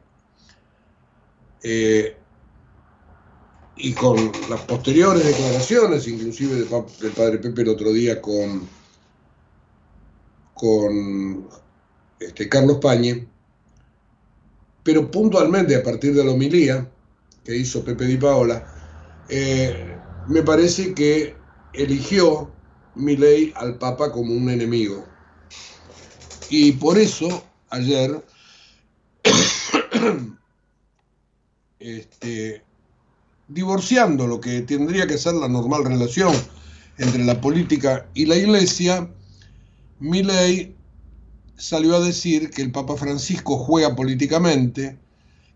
eh, 1.64 2.16
y 3.76 3.92
con 3.94 4.30
las 4.48 4.60
posteriores 4.60 5.26
declaraciones, 5.26 6.06
inclusive 6.06 6.54
del, 6.54 6.68
del, 7.00 7.10
padre 7.10 7.38
Pepe 7.38 7.62
el 7.62 7.70
otro 7.70 7.92
día 7.92 8.22
con, 8.22 8.68
con 10.54 11.63
este, 12.26 12.48
Carlos 12.48 12.78
Pañe, 12.80 13.26
pero 14.82 15.10
puntualmente 15.10 15.76
a 15.76 15.82
partir 15.82 16.14
de 16.14 16.24
la 16.24 16.32
homilía 16.32 16.90
que 17.44 17.56
hizo 17.56 17.84
Pepe 17.84 18.06
Di 18.06 18.16
Paola, 18.16 18.64
eh, 19.28 19.96
me 20.28 20.42
parece 20.42 20.94
que 20.94 21.37
eligió 21.72 22.50
Milei 22.94 23.52
al 23.56 23.78
Papa 23.78 24.12
como 24.12 24.32
un 24.32 24.48
enemigo. 24.48 25.04
Y 26.50 26.72
por 26.72 26.98
eso 26.98 27.44
ayer 27.70 28.24
este, 31.78 32.62
divorciando 33.48 34.26
lo 34.26 34.40
que 34.40 34.62
tendría 34.62 35.06
que 35.06 35.18
ser 35.18 35.34
la 35.34 35.48
normal 35.48 35.84
relación 35.84 36.34
entre 36.98 37.24
la 37.24 37.40
política 37.40 38.06
y 38.14 38.26
la 38.26 38.37
iglesia, 38.37 39.10
Milley 39.98 40.74
salió 41.56 41.96
a 41.96 42.00
decir 42.00 42.50
que 42.50 42.62
el 42.62 42.72
Papa 42.72 42.96
Francisco 42.96 43.58
juega 43.58 43.94
políticamente, 43.94 44.98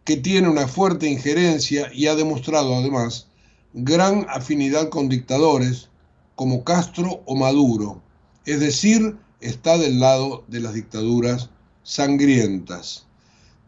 que 0.05 0.17
tiene 0.17 0.49
una 0.49 0.69
fuerte 0.69 1.09
injerencia 1.09 1.91
y 1.93 2.07
ha 2.07 2.15
demostrado 2.15 2.75
además 2.75 3.27
gran 3.75 4.27
afinidad 4.29 4.89
con 4.89 5.09
dictadores 5.09 5.89
como 6.35 6.65
Castro 6.65 7.23
o 7.27 7.37
Maduro, 7.37 8.01
es 8.47 8.61
decir, 8.61 9.17
está 9.41 9.77
del 9.77 10.01
lado 10.01 10.45
de 10.49 10.61
las 10.61 10.75
dictaduras 10.75 11.51
sangrientas. 11.83 13.07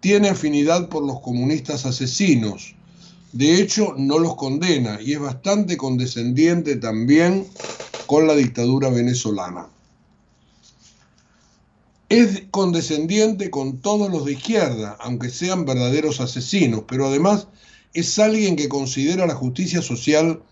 Tiene 0.00 0.30
afinidad 0.30 0.88
por 0.88 1.04
los 1.04 1.20
comunistas 1.20 1.84
asesinos, 1.84 2.74
de 3.32 3.60
hecho, 3.60 3.94
no 3.96 4.18
los 4.18 4.34
condena 4.34 4.98
y 5.00 5.12
es 5.12 5.20
bastante 5.20 5.76
condescendiente 5.76 6.76
también 6.76 7.46
con 8.06 8.26
la 8.26 8.34
dictadura 8.34 8.88
venezolana. 8.88 9.68
Es 12.10 12.42
condescendiente 12.50 13.50
con 13.50 13.78
todos 13.80 14.10
los 14.10 14.26
de 14.26 14.32
izquierda, 14.32 14.98
aunque 15.00 15.30
sean 15.30 15.64
verdaderos 15.64 16.20
asesinos, 16.20 16.84
pero 16.86 17.06
además 17.06 17.48
es 17.94 18.18
alguien 18.18 18.56
que 18.56 18.68
considera 18.68 19.26
la 19.26 19.34
justicia 19.34 19.80
social 19.80 20.42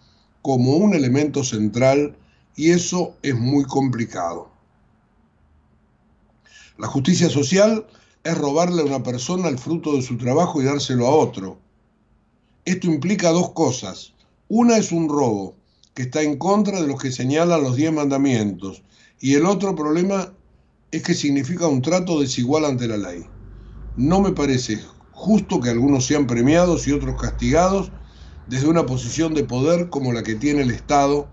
como 0.40 0.76
un 0.76 0.94
elemento 0.94 1.44
central 1.44 2.16
y 2.56 2.70
eso 2.70 3.14
es 3.22 3.34
muy 3.34 3.64
complicado. 3.64 4.50
La 6.78 6.86
justicia 6.86 7.28
social 7.28 7.86
es 8.24 8.38
robarle 8.38 8.80
a 8.80 8.86
una 8.86 9.02
persona 9.02 9.48
el 9.48 9.58
fruto 9.58 9.94
de 9.94 10.00
su 10.00 10.16
trabajo 10.16 10.62
y 10.62 10.64
dárselo 10.64 11.06
a 11.06 11.10
otro 11.10 11.58
esto 12.68 12.86
implica 12.86 13.30
dos 13.30 13.52
cosas. 13.52 14.12
Una 14.48 14.76
es 14.76 14.92
un 14.92 15.08
robo, 15.08 15.56
que 15.94 16.02
está 16.02 16.20
en 16.20 16.36
contra 16.36 16.82
de 16.82 16.86
los 16.86 17.00
que 17.00 17.10
señalan 17.10 17.62
los 17.62 17.76
diez 17.76 17.90
mandamientos, 17.90 18.82
y 19.20 19.34
el 19.34 19.46
otro 19.46 19.74
problema 19.74 20.34
es 20.90 21.02
que 21.02 21.14
significa 21.14 21.66
un 21.66 21.82
trato 21.82 22.20
desigual 22.20 22.64
ante 22.64 22.88
la 22.88 22.96
ley. 22.96 23.26
No 23.96 24.20
me 24.20 24.32
parece 24.32 24.80
justo 25.10 25.60
que 25.60 25.70
algunos 25.70 26.06
sean 26.06 26.26
premiados 26.26 26.86
y 26.86 26.92
otros 26.92 27.20
castigados 27.20 27.90
desde 28.46 28.68
una 28.68 28.86
posición 28.86 29.34
de 29.34 29.44
poder 29.44 29.90
como 29.90 30.12
la 30.12 30.22
que 30.22 30.34
tiene 30.34 30.62
el 30.62 30.70
Estado, 30.70 31.28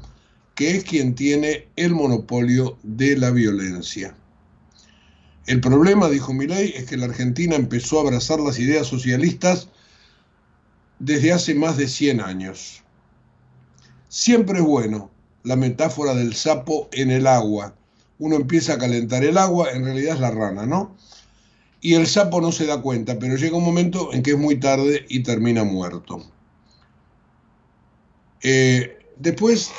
que 0.55 0.75
es 0.75 0.83
quien 0.83 1.15
tiene 1.15 1.69
el 1.75 1.93
monopolio 1.93 2.77
de 2.83 3.17
la 3.17 3.31
violencia. 3.31 4.15
El 5.45 5.61
problema, 5.61 6.09
dijo 6.09 6.33
Milei, 6.33 6.73
es 6.75 6.85
que 6.85 6.97
la 6.97 7.05
Argentina 7.05 7.55
empezó 7.55 7.99
a 7.99 8.01
abrazar 8.01 8.39
las 8.39 8.57
ideas 8.57 8.87
socialistas 8.87 9.69
desde 10.97 11.31
hace 11.31 11.53
más 11.53 11.77
de 11.77 11.87
100 11.87 12.21
años. 12.21 12.83
Siempre 14.07 14.59
es 14.59 14.65
bueno 14.65 15.11
la 15.43 15.55
metáfora 15.55 16.15
del 16.15 16.33
sapo 16.33 16.89
en 16.91 17.11
el 17.11 17.27
agua. 17.27 17.75
Uno 18.19 18.35
empieza 18.35 18.73
a 18.73 18.77
calentar 18.77 19.23
el 19.23 19.37
agua, 19.37 19.71
en 19.71 19.83
realidad 19.83 20.15
es 20.15 20.21
la 20.21 20.31
rana, 20.31 20.65
¿no? 20.65 20.95
Y 21.81 21.95
el 21.95 22.07
sapo 22.07 22.41
no 22.41 22.51
se 22.51 22.65
da 22.65 22.81
cuenta, 22.81 23.19
pero 23.19 23.35
llega 23.35 23.57
un 23.57 23.63
momento 23.63 24.13
en 24.13 24.23
que 24.23 24.31
es 24.31 24.37
muy 24.37 24.59
tarde 24.59 25.05
y 25.09 25.21
termina 25.21 25.63
muerto. 25.63 26.25
Eh, 28.41 28.97
después, 29.17 29.71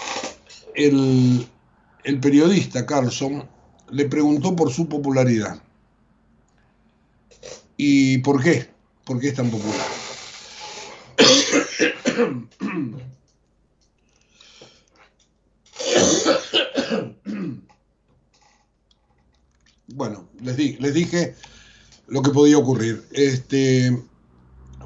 el, 0.75 1.47
el 2.05 2.21
periodista 2.21 2.87
Carlson 2.87 3.49
le 3.91 4.07
preguntó 4.07 4.55
por 4.55 4.73
su 4.73 4.89
popularidad. 4.89 5.61
¿Y 7.77 8.19
por 8.19 8.43
qué? 8.43 8.69
¿Por 9.05 9.21
qué 9.21 9.29
es 9.29 9.35
tan 9.35 9.51
popular? 9.51 9.87
Bueno, 19.97 20.29
les, 20.43 20.59
di, 20.59 20.77
les 20.79 20.93
dije 20.93 21.35
lo 22.09 22.21
que 22.21 22.31
podía 22.31 22.59
ocurrir. 22.59 23.03
Este, 23.13 23.99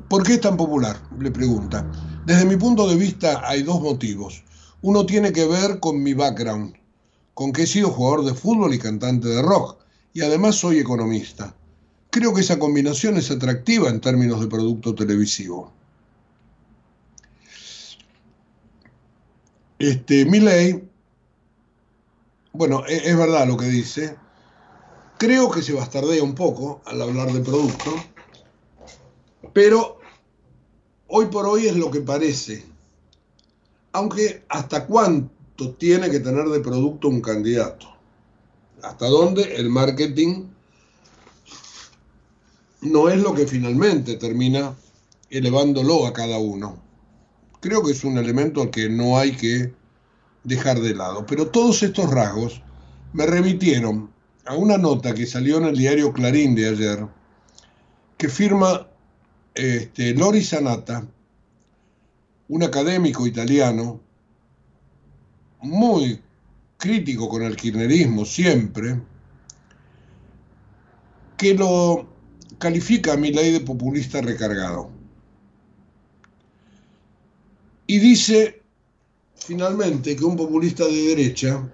¿Por 0.09 0.23
qué 0.23 0.35
es 0.35 0.41
tan 0.41 0.57
popular? 0.57 1.03
Le 1.19 1.33
pregunta. 1.33 1.85
Desde 2.27 2.45
mi 2.45 2.57
punto 2.57 2.89
de 2.89 2.95
vista 2.95 3.43
hay 3.45 3.65
dos 3.65 3.81
motivos. 3.81 4.45
Uno 4.83 5.05
tiene 5.07 5.33
que 5.33 5.47
ver 5.47 5.81
con 5.81 6.01
mi 6.01 6.15
background, 6.15 6.75
con 7.35 7.53
que 7.53 7.65
he 7.65 7.67
sido 7.67 7.91
jugador 7.91 8.25
de 8.25 8.35
fútbol 8.35 8.73
y 8.73 8.79
cantante 8.79 9.27
de 9.27 9.43
rock, 9.43 9.81
y 10.15 10.21
además 10.21 10.55
soy 10.55 10.79
economista. 10.79 11.57
Creo 12.11 12.33
que 12.33 12.43
esa 12.43 12.61
combinación 12.61 13.17
es 13.17 13.33
atractiva 13.33 13.89
en 13.89 14.01
términos 14.01 14.41
de 14.41 14.47
producto 14.47 14.95
televisivo. 14.95 15.73
Este, 19.81 20.25
Milley, 20.25 20.89
bueno, 22.53 22.87
es, 22.87 23.07
es 23.07 23.17
verdad 23.17 23.49
lo 23.49 23.57
que 23.57 23.67
dice. 23.67 24.17
Creo 25.21 25.51
que 25.51 25.61
se 25.61 25.75
bastardea 25.75 26.23
un 26.23 26.35
poco 26.35 26.81
al 26.87 27.03
hablar 27.03 27.31
de 27.31 27.41
producto, 27.41 27.91
pero 29.53 29.99
hoy 31.09 31.27
por 31.27 31.45
hoy 31.45 31.67
es 31.67 31.77
lo 31.77 31.91
que 31.91 32.01
parece. 32.01 32.65
Aunque 33.93 34.45
hasta 34.49 34.87
cuánto 34.87 35.75
tiene 35.75 36.09
que 36.09 36.21
tener 36.21 36.49
de 36.49 36.61
producto 36.61 37.09
un 37.09 37.21
candidato. 37.21 37.87
Hasta 38.83 39.09
dónde 39.09 39.57
el 39.57 39.69
marketing 39.69 40.47
no 42.81 43.11
es 43.11 43.21
lo 43.21 43.35
que 43.35 43.47
finalmente 43.47 44.17
termina 44.17 44.75
elevándolo 45.29 46.07
a 46.07 46.15
cada 46.15 46.39
uno. 46.39 46.83
Creo 47.61 47.83
que 47.83 47.93
es 47.93 48.05
un 48.05 48.17
elemento 48.17 48.63
al 48.63 48.71
que 48.71 48.89
no 48.89 49.19
hay 49.19 49.37
que 49.37 49.75
dejar 50.45 50.81
de 50.81 50.95
lado. 50.95 51.27
Pero 51.27 51.49
todos 51.49 51.83
estos 51.83 52.09
rasgos 52.09 52.63
me 53.13 53.27
remitieron 53.27 54.19
a 54.51 54.57
una 54.57 54.77
nota 54.77 55.15
que 55.15 55.27
salió 55.27 55.59
en 55.59 55.67
el 55.67 55.77
diario 55.77 56.13
Clarín 56.13 56.57
de 56.57 56.69
ayer, 56.69 57.07
que 58.19 58.29
firma 58.29 58.85
este, 59.55 60.13
Lori 60.13 60.43
Sanata, 60.43 61.07
un 62.49 62.63
académico 62.65 63.29
italiano, 63.29 64.01
muy 65.61 66.21
crítico 66.79 67.29
con 67.29 67.43
el 67.43 67.55
kirchnerismo 67.55 68.25
siempre, 68.25 69.01
que 71.37 71.55
lo 71.55 72.09
califica 72.59 73.13
a 73.13 73.17
mi 73.17 73.31
ley 73.31 73.53
de 73.53 73.61
populista 73.61 74.21
recargado. 74.21 74.91
Y 77.87 78.01
dice 78.01 78.63
finalmente 79.37 80.17
que 80.17 80.25
un 80.25 80.37
populista 80.37 80.87
de 80.87 81.03
derecha 81.15 81.71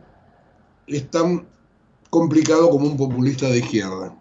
es 0.86 1.10
tan 1.10 1.55
complicado 2.18 2.70
como 2.70 2.86
un 2.86 2.96
populista 2.96 3.46
de 3.50 3.58
izquierda. 3.58 4.16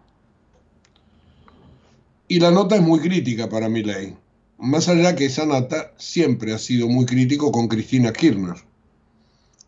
Y 2.28 2.42
la 2.42 2.52
nota 2.52 2.76
es 2.76 2.82
muy 2.82 3.00
crítica 3.00 3.48
para 3.48 3.70
mi 3.70 3.84
ley. 3.84 4.18
Más 4.58 4.90
allá 4.90 5.16
que 5.16 5.26
esa 5.26 5.46
nota 5.46 5.94
siempre 5.96 6.54
ha 6.54 6.58
sido 6.58 6.90
muy 6.90 7.06
crítico 7.06 7.54
con 7.54 7.70
Cristina 7.70 8.12
Kirchner. 8.12 8.58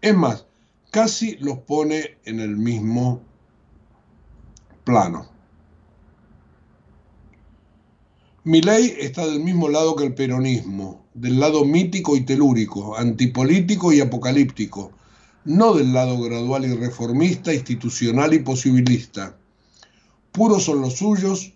Es 0.02 0.14
más, 0.14 0.46
casi 0.92 1.38
los 1.38 1.60
pone 1.60 2.18
en 2.26 2.42
el 2.42 2.58
mismo 2.58 3.22
plano. 4.84 5.30
Mi 8.44 8.62
ley 8.62 8.94
está 9.00 9.26
del 9.26 9.40
mismo 9.40 9.70
lado 9.70 9.96
que 9.96 10.04
el 10.04 10.14
peronismo, 10.14 11.06
del 11.14 11.40
lado 11.40 11.64
mítico 11.64 12.18
y 12.18 12.26
telúrico, 12.26 12.98
antipolítico 12.98 13.94
y 13.94 14.02
apocalíptico, 14.02 14.92
no 15.48 15.74
del 15.74 15.94
lado 15.94 16.22
gradual 16.22 16.66
y 16.66 16.76
reformista, 16.76 17.54
institucional 17.54 18.34
y 18.34 18.40
posibilista. 18.40 19.36
Puros 20.32 20.66
son 20.66 20.82
los 20.82 20.98
suyos, 20.98 21.54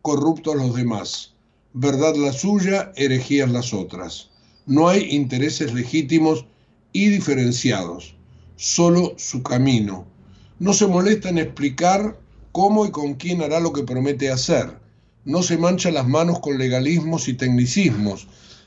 corruptos 0.00 0.56
los 0.56 0.74
demás. 0.74 1.34
Verdad 1.74 2.14
la 2.16 2.32
suya, 2.32 2.92
herejías 2.96 3.50
las 3.50 3.74
otras. 3.74 4.30
No 4.64 4.88
hay 4.88 5.10
intereses 5.10 5.74
legítimos 5.74 6.46
y 6.92 7.08
diferenciados, 7.08 8.14
solo 8.56 9.12
su 9.18 9.42
camino. 9.42 10.06
No 10.58 10.72
se 10.72 10.86
molesta 10.86 11.28
en 11.28 11.38
explicar 11.38 12.18
cómo 12.52 12.86
y 12.86 12.90
con 12.90 13.14
quién 13.14 13.42
hará 13.42 13.60
lo 13.60 13.72
que 13.72 13.82
promete 13.82 14.30
hacer 14.30 14.80
no 15.24 15.42
se 15.42 15.56
mancha 15.56 15.90
las 15.90 16.08
manos 16.08 16.40
con 16.40 16.58
legalismos 16.58 17.28
y 17.28 17.34
tecnicismos, 17.34 18.26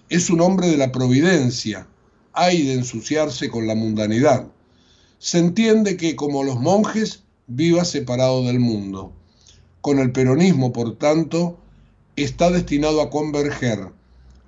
es 0.10 0.30
un 0.30 0.42
hombre 0.42 0.68
de 0.68 0.78
la 0.78 0.92
providencia, 0.92 1.88
hay 2.34 2.66
de 2.66 2.74
ensuciarse 2.74 3.50
con 3.50 3.68
la 3.68 3.76
mundanidad. 3.76 4.48
Se 5.26 5.40
entiende 5.40 5.98
que, 5.98 6.16
como 6.16 6.44
los 6.44 6.60
monjes, 6.60 7.24
viva 7.48 7.84
separado 7.84 8.44
del 8.44 8.60
mundo. 8.60 9.12
Con 9.82 9.98
el 9.98 10.12
peronismo, 10.12 10.72
por 10.72 11.00
tanto, 11.00 11.58
está 12.16 12.52
destinado 12.52 13.02
a 13.02 13.10
converger. 13.10 13.92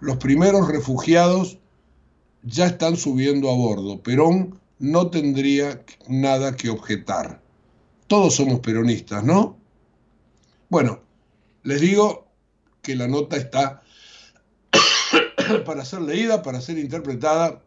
Los 0.01 0.17
primeros 0.17 0.67
refugiados 0.67 1.57
ya 2.43 2.67
están 2.67 2.95
subiendo 2.95 3.49
a 3.49 3.55
bordo. 3.55 4.03
Perón 4.03 4.59
no 4.77 5.09
tendría 5.09 5.83
nada 6.07 6.55
que 6.55 6.69
objetar. 6.69 7.41
Todos 8.05 8.35
somos 8.35 8.59
peronistas, 8.59 9.23
¿no? 9.23 9.57
Bueno, 10.69 10.99
les 11.63 11.81
digo 11.81 12.27
que 12.83 12.95
la 12.95 13.07
nota 13.07 13.35
está 13.35 13.81
para 15.65 15.83
ser 15.83 16.03
leída, 16.03 16.43
para 16.43 16.61
ser 16.61 16.77
interpretada. 16.77 17.63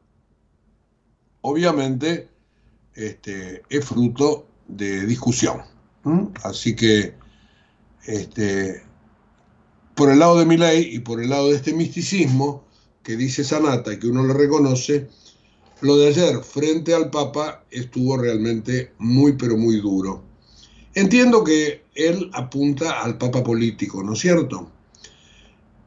Obviamente, 1.40 2.29
este, 2.94 3.62
es 3.68 3.84
fruto 3.84 4.46
de 4.68 5.06
discusión. 5.06 5.62
Así 6.42 6.74
que, 6.74 7.14
este, 8.06 8.82
por 9.94 10.10
el 10.10 10.18
lado 10.18 10.38
de 10.38 10.46
mi 10.46 10.56
ley 10.56 10.94
y 10.94 11.00
por 11.00 11.22
el 11.22 11.30
lado 11.30 11.48
de 11.48 11.56
este 11.56 11.74
misticismo 11.74 12.64
que 13.02 13.16
dice 13.16 13.44
Sanata 13.44 13.92
y 13.92 13.98
que 13.98 14.08
uno 14.08 14.26
le 14.26 14.34
reconoce, 14.34 15.08
lo 15.80 15.96
de 15.96 16.08
ayer 16.08 16.42
frente 16.42 16.94
al 16.94 17.10
Papa 17.10 17.64
estuvo 17.70 18.16
realmente 18.16 18.92
muy, 18.98 19.32
pero 19.32 19.56
muy 19.56 19.80
duro. 19.80 20.22
Entiendo 20.94 21.44
que 21.44 21.84
él 21.94 22.30
apunta 22.32 23.02
al 23.02 23.16
Papa 23.16 23.42
político, 23.42 24.02
¿no 24.02 24.14
es 24.14 24.20
cierto? 24.20 24.70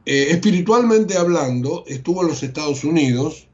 Eh, 0.06 0.28
espiritualmente 0.30 1.16
hablando, 1.16 1.84
estuvo 1.86 2.22
en 2.22 2.28
los 2.28 2.42
Estados 2.42 2.84
Unidos. 2.84 3.46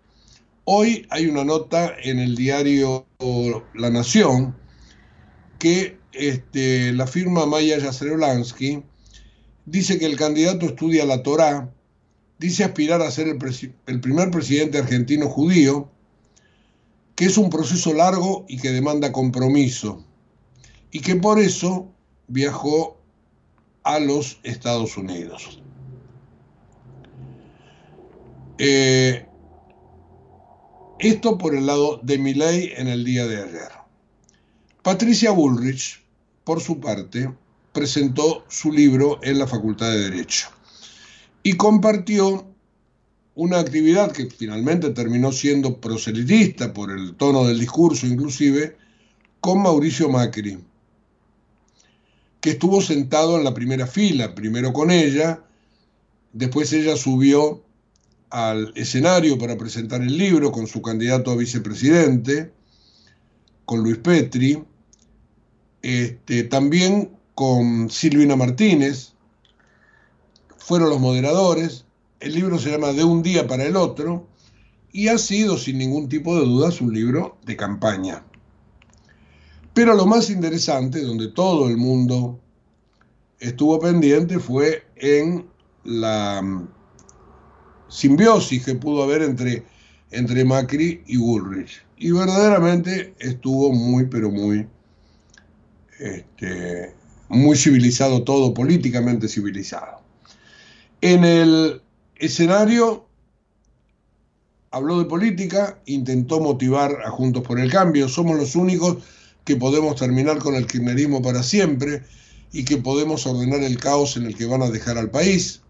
Hoy 0.72 1.04
hay 1.10 1.26
una 1.26 1.42
nota 1.42 1.96
en 2.00 2.20
el 2.20 2.36
diario 2.36 3.04
La 3.74 3.90
Nación 3.90 4.56
que 5.58 5.98
este, 6.12 6.92
la 6.92 7.08
firma 7.08 7.44
Maya 7.44 7.76
Yasrelansky 7.76 8.80
dice 9.66 9.98
que 9.98 10.06
el 10.06 10.16
candidato 10.16 10.66
estudia 10.66 11.04
la 11.06 11.24
Torá, 11.24 11.74
dice 12.38 12.62
aspirar 12.62 13.02
a 13.02 13.10
ser 13.10 13.26
el, 13.26 13.38
el 13.88 14.00
primer 14.00 14.30
presidente 14.30 14.78
argentino 14.78 15.28
judío, 15.28 15.90
que 17.16 17.24
es 17.24 17.36
un 17.36 17.50
proceso 17.50 17.92
largo 17.92 18.44
y 18.46 18.58
que 18.58 18.70
demanda 18.70 19.10
compromiso 19.10 20.04
y 20.92 21.00
que 21.00 21.16
por 21.16 21.40
eso 21.40 21.88
viajó 22.28 22.96
a 23.82 23.98
los 23.98 24.38
Estados 24.44 24.96
Unidos. 24.96 25.60
Eh, 28.58 29.26
esto 31.00 31.38
por 31.38 31.54
el 31.54 31.66
lado 31.66 31.98
de 32.02 32.18
mi 32.18 32.34
ley 32.34 32.72
en 32.76 32.88
el 32.88 33.04
día 33.04 33.26
de 33.26 33.42
ayer. 33.42 33.70
Patricia 34.82 35.30
Bullrich, 35.30 36.02
por 36.44 36.60
su 36.60 36.78
parte, 36.78 37.32
presentó 37.72 38.44
su 38.48 38.72
libro 38.72 39.18
en 39.22 39.38
la 39.38 39.46
Facultad 39.46 39.90
de 39.90 40.10
Derecho 40.10 40.48
y 41.42 41.54
compartió 41.54 42.46
una 43.34 43.60
actividad 43.60 44.12
que 44.12 44.26
finalmente 44.26 44.90
terminó 44.90 45.32
siendo 45.32 45.80
proselitista 45.80 46.74
por 46.74 46.90
el 46.90 47.14
tono 47.14 47.46
del 47.46 47.58
discurso 47.58 48.06
inclusive, 48.06 48.76
con 49.40 49.62
Mauricio 49.62 50.10
Macri, 50.10 50.58
que 52.42 52.50
estuvo 52.50 52.82
sentado 52.82 53.38
en 53.38 53.44
la 53.44 53.54
primera 53.54 53.86
fila, 53.86 54.34
primero 54.34 54.74
con 54.74 54.90
ella, 54.90 55.42
después 56.34 56.70
ella 56.74 56.96
subió 56.96 57.62
al 58.30 58.72
escenario 58.76 59.38
para 59.38 59.58
presentar 59.58 60.00
el 60.00 60.16
libro 60.16 60.52
con 60.52 60.66
su 60.66 60.80
candidato 60.80 61.30
a 61.30 61.36
vicepresidente, 61.36 62.52
con 63.64 63.82
Luis 63.82 63.98
Petri, 63.98 64.62
este, 65.82 66.44
también 66.44 67.10
con 67.34 67.90
Silvina 67.90 68.36
Martínez, 68.36 69.12
fueron 70.58 70.90
los 70.90 71.00
moderadores, 71.00 71.84
el 72.20 72.34
libro 72.34 72.58
se 72.58 72.70
llama 72.70 72.92
De 72.92 73.02
un 73.02 73.22
día 73.22 73.46
para 73.46 73.64
el 73.64 73.76
otro 73.76 74.28
y 74.92 75.08
ha 75.08 75.18
sido 75.18 75.56
sin 75.56 75.78
ningún 75.78 76.08
tipo 76.08 76.38
de 76.38 76.44
dudas 76.44 76.80
un 76.80 76.92
libro 76.92 77.38
de 77.44 77.56
campaña. 77.56 78.24
Pero 79.74 79.94
lo 79.94 80.06
más 80.06 80.30
interesante, 80.30 81.02
donde 81.02 81.28
todo 81.28 81.68
el 81.68 81.76
mundo 81.76 82.38
estuvo 83.38 83.78
pendiente, 83.78 84.38
fue 84.38 84.84
en 84.96 85.46
la 85.84 86.42
simbiosis 87.90 88.64
que 88.64 88.74
pudo 88.74 89.02
haber 89.02 89.22
entre, 89.22 89.62
entre 90.10 90.44
Macri 90.44 91.02
y 91.06 91.16
Bullrich. 91.16 91.82
Y 91.98 92.12
verdaderamente 92.12 93.14
estuvo 93.18 93.72
muy, 93.72 94.06
pero 94.06 94.30
muy, 94.30 94.66
este, 95.98 96.94
muy 97.28 97.56
civilizado 97.56 98.22
todo, 98.24 98.54
políticamente 98.54 99.28
civilizado. 99.28 100.00
En 101.02 101.24
el 101.24 101.82
escenario 102.16 103.06
habló 104.70 104.98
de 104.98 105.04
política, 105.04 105.80
intentó 105.86 106.40
motivar 106.40 107.02
a 107.04 107.10
Juntos 107.10 107.42
por 107.42 107.58
el 107.58 107.70
Cambio. 107.70 108.08
Somos 108.08 108.36
los 108.36 108.54
únicos 108.54 108.98
que 109.44 109.56
podemos 109.56 109.96
terminar 109.96 110.38
con 110.38 110.54
el 110.54 110.66
kirchnerismo 110.66 111.22
para 111.22 111.42
siempre 111.42 112.02
y 112.52 112.64
que 112.64 112.76
podemos 112.76 113.26
ordenar 113.26 113.62
el 113.62 113.78
caos 113.78 114.16
en 114.16 114.26
el 114.26 114.36
que 114.36 114.46
van 114.46 114.62
a 114.62 114.70
dejar 114.70 114.98
al 114.98 115.10
país. 115.10 115.60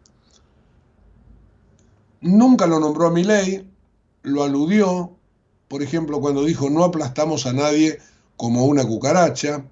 Nunca 2.20 2.66
lo 2.66 2.78
nombró 2.80 3.06
a 3.06 3.10
Milei, 3.10 3.66
lo 4.22 4.44
aludió, 4.44 5.16
por 5.68 5.82
ejemplo, 5.82 6.20
cuando 6.20 6.44
dijo 6.44 6.68
no 6.68 6.84
aplastamos 6.84 7.46
a 7.46 7.52
nadie 7.52 7.98
como 8.36 8.66
una 8.66 8.84
cucaracha, 8.84 9.64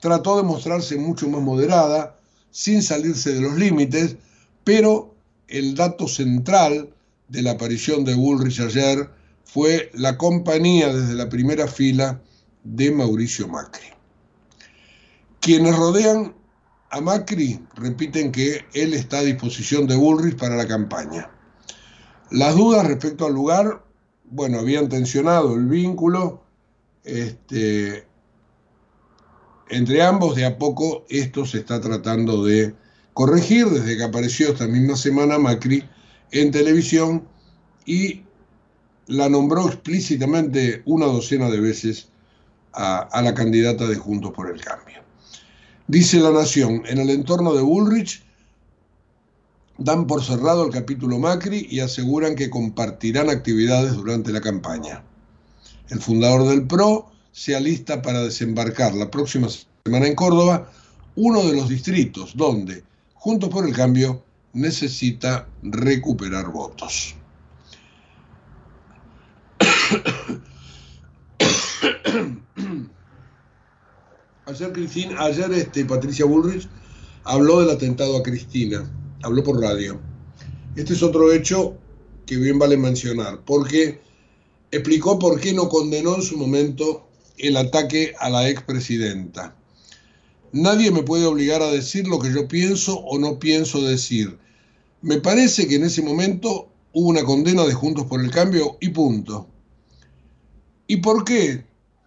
trató 0.00 0.36
de 0.36 0.42
mostrarse 0.42 0.96
mucho 0.96 1.28
más 1.28 1.40
moderada, 1.40 2.18
sin 2.50 2.82
salirse 2.82 3.32
de 3.32 3.40
los 3.40 3.56
límites, 3.56 4.16
pero 4.64 5.14
el 5.48 5.74
dato 5.74 6.08
central 6.08 6.92
de 7.28 7.42
la 7.42 7.52
aparición 7.52 8.04
de 8.04 8.14
Bullrich 8.14 8.60
ayer 8.60 9.10
fue 9.44 9.90
la 9.94 10.18
compañía 10.18 10.92
desde 10.92 11.14
la 11.14 11.28
primera 11.28 11.66
fila 11.66 12.20
de 12.64 12.90
Mauricio 12.90 13.48
Macri. 13.48 13.86
Quienes 15.40 15.76
rodean 15.76 16.34
a 16.90 17.00
Macri 17.00 17.60
repiten 17.74 18.32
que 18.32 18.64
él 18.74 18.94
está 18.94 19.18
a 19.18 19.22
disposición 19.22 19.86
de 19.86 19.96
Bullrich 19.96 20.36
para 20.36 20.56
la 20.56 20.66
campaña. 20.66 21.30
Las 22.30 22.56
dudas 22.56 22.86
respecto 22.86 23.26
al 23.26 23.34
lugar, 23.34 23.84
bueno, 24.24 24.58
habían 24.58 24.88
tensionado 24.88 25.54
el 25.54 25.66
vínculo 25.66 26.42
este, 27.04 28.04
entre 29.68 30.02
ambos, 30.02 30.34
de 30.34 30.44
a 30.44 30.58
poco 30.58 31.04
esto 31.08 31.46
se 31.46 31.58
está 31.58 31.80
tratando 31.80 32.44
de 32.44 32.74
corregir 33.14 33.66
desde 33.66 33.96
que 33.96 34.04
apareció 34.04 34.48
esta 34.48 34.66
misma 34.66 34.96
semana 34.96 35.38
Macri 35.38 35.88
en 36.32 36.50
televisión 36.50 37.26
y 37.84 38.22
la 39.06 39.28
nombró 39.28 39.68
explícitamente 39.68 40.82
una 40.84 41.06
docena 41.06 41.48
de 41.48 41.60
veces 41.60 42.08
a, 42.72 43.22
la 43.22 43.32
candidata 43.34 43.86
de 43.86 43.94
Juntos 43.94 44.32
por 44.32 44.50
el 44.50 44.60
Cambio. 44.60 45.00
Dice 45.86 46.18
La 46.20 46.30
Nación, 46.30 46.82
en 46.86 46.98
el 46.98 47.10
entorno 47.10 47.54
de 47.54 47.62
Bullrich 47.62 48.25
dan 49.78 50.06
por 50.06 50.22
cerrado 50.24 50.64
el 50.64 50.72
capítulo 50.72 51.18
Macri 51.18 51.66
y 51.70 51.80
aseguran 51.80 52.34
que 52.34 52.50
compartirán 52.50 53.28
actividades 53.30 53.94
durante 53.94 54.32
la 54.32 54.40
campaña. 54.40 55.02
El 55.88 56.00
fundador 56.00 56.48
del 56.48 56.66
PRO 56.66 57.10
se 57.32 57.54
alista 57.54 58.02
para 58.02 58.22
desembarcar 58.22 58.94
la 58.94 59.10
próxima 59.10 59.48
semana 59.84 60.06
en 60.06 60.14
Córdoba, 60.14 60.70
uno 61.14 61.44
de 61.44 61.54
los 61.54 61.68
distritos 61.68 62.36
donde, 62.36 62.82
Juntos 63.14 63.50
por 63.50 63.66
el 63.66 63.74
Cambio, 63.74 64.22
necesita 64.52 65.48
recuperar 65.62 66.50
votos. 66.50 67.14
Ayer, 74.46 74.72
Cristina, 74.72 75.22
ayer 75.24 75.52
este, 75.54 75.84
Patricia 75.84 76.24
Bullrich 76.24 76.68
habló 77.24 77.60
del 77.60 77.70
atentado 77.70 78.16
a 78.16 78.22
Cristina, 78.22 78.88
habló 79.26 79.42
por 79.42 79.60
radio. 79.60 80.00
Este 80.76 80.92
es 80.92 81.02
otro 81.02 81.32
hecho 81.32 81.76
que 82.26 82.36
bien 82.36 82.60
vale 82.60 82.76
mencionar, 82.76 83.40
porque 83.44 84.00
explicó 84.70 85.18
por 85.18 85.40
qué 85.40 85.52
no 85.52 85.68
condenó 85.68 86.14
en 86.14 86.22
su 86.22 86.36
momento 86.36 87.08
el 87.36 87.56
ataque 87.56 88.14
a 88.20 88.30
la 88.30 88.48
expresidenta. 88.48 89.56
Nadie 90.52 90.92
me 90.92 91.02
puede 91.02 91.26
obligar 91.26 91.60
a 91.60 91.72
decir 91.72 92.06
lo 92.06 92.20
que 92.20 92.32
yo 92.32 92.46
pienso 92.46 93.00
o 93.00 93.18
no 93.18 93.40
pienso 93.40 93.82
decir. 93.82 94.38
Me 95.02 95.20
parece 95.20 95.66
que 95.66 95.74
en 95.74 95.84
ese 95.84 96.02
momento 96.02 96.68
hubo 96.92 97.08
una 97.08 97.24
condena 97.24 97.64
de 97.64 97.74
Juntos 97.74 98.06
por 98.06 98.20
el 98.20 98.30
Cambio 98.30 98.78
y 98.80 98.90
punto. 98.90 99.48
¿Y 100.86 100.98
por 100.98 101.24
qué 101.24 101.64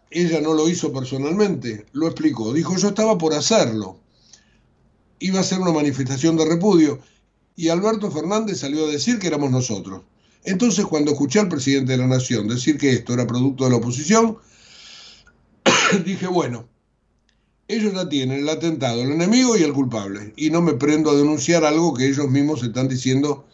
ella 0.10 0.40
no 0.40 0.54
lo 0.54 0.70
hizo 0.70 0.94
personalmente? 0.94 1.86
Lo 1.92 2.08
explicó. 2.08 2.54
Dijo, 2.54 2.78
yo 2.78 2.88
estaba 2.88 3.18
por 3.18 3.34
hacerlo. 3.34 3.99
Iba 5.20 5.40
a 5.40 5.44
ser 5.44 5.60
una 5.60 5.72
manifestación 5.72 6.38
de 6.38 6.46
repudio. 6.46 7.00
Y 7.56 7.70
Alberto 7.70 8.10
Fernández 8.10 8.60
salió 8.60 8.86
a 8.86 8.92
decir 8.92 9.20
que 9.20 9.28
éramos 9.28 9.52
nosotros. 9.52 10.04
Entonces, 10.44 10.86
cuando 10.86 11.12
escuché 11.12 11.40
al 11.40 11.50
presidente 11.50 11.92
de 11.92 11.98
la 11.98 12.08
Nación 12.08 12.48
decir 12.48 12.78
que 12.78 12.92
esto 12.92 13.14
era 13.14 13.28
producto 13.28 13.66
de 13.66 13.72
la 13.72 13.76
oposición, 13.78 14.38
dije, 16.06 16.28
bueno, 16.28 16.68
ellos 17.68 17.94
ya 17.94 18.08
tienen 18.08 18.40
el 18.40 18.50
atentado, 18.50 19.02
el 19.02 19.12
enemigo 19.12 19.58
y 19.58 19.64
el 19.64 19.74
culpable. 19.74 20.34
Y 20.38 20.50
no 20.50 20.62
me 20.62 20.74
prendo 20.74 21.12
a 21.12 21.16
denunciar 21.16 21.66
algo 21.66 21.94
que 21.94 22.08
ellos 22.08 22.28
mismos 22.30 22.64
están 22.64 22.88
diciendo 22.88 23.46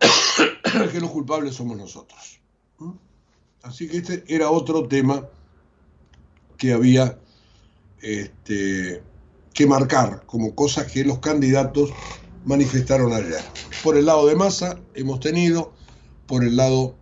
que 0.92 1.00
los 1.00 1.10
culpables 1.10 1.54
somos 1.54 1.76
nosotros. 1.76 2.40
¿Mm? 2.78 2.90
Así 3.62 3.88
que 3.88 3.98
este 3.98 4.24
era 4.26 4.50
otro 4.50 4.88
tema 4.88 5.26
que 6.58 6.72
había 6.72 7.18
este, 8.02 9.02
que 9.54 9.66
marcar 9.66 10.24
como 10.26 10.54
cosas 10.54 10.90
que 10.90 11.04
los 11.04 11.20
candidatos 11.20 11.90
manifestaron 12.44 13.12
ayer. 13.12 13.40
Por 13.82 13.96
el 13.96 14.06
lado 14.06 14.26
de 14.26 14.34
Massa 14.34 14.80
hemos 14.94 15.20
tenido, 15.20 15.72
por 16.26 16.44
el 16.44 16.56
lado 16.56 16.96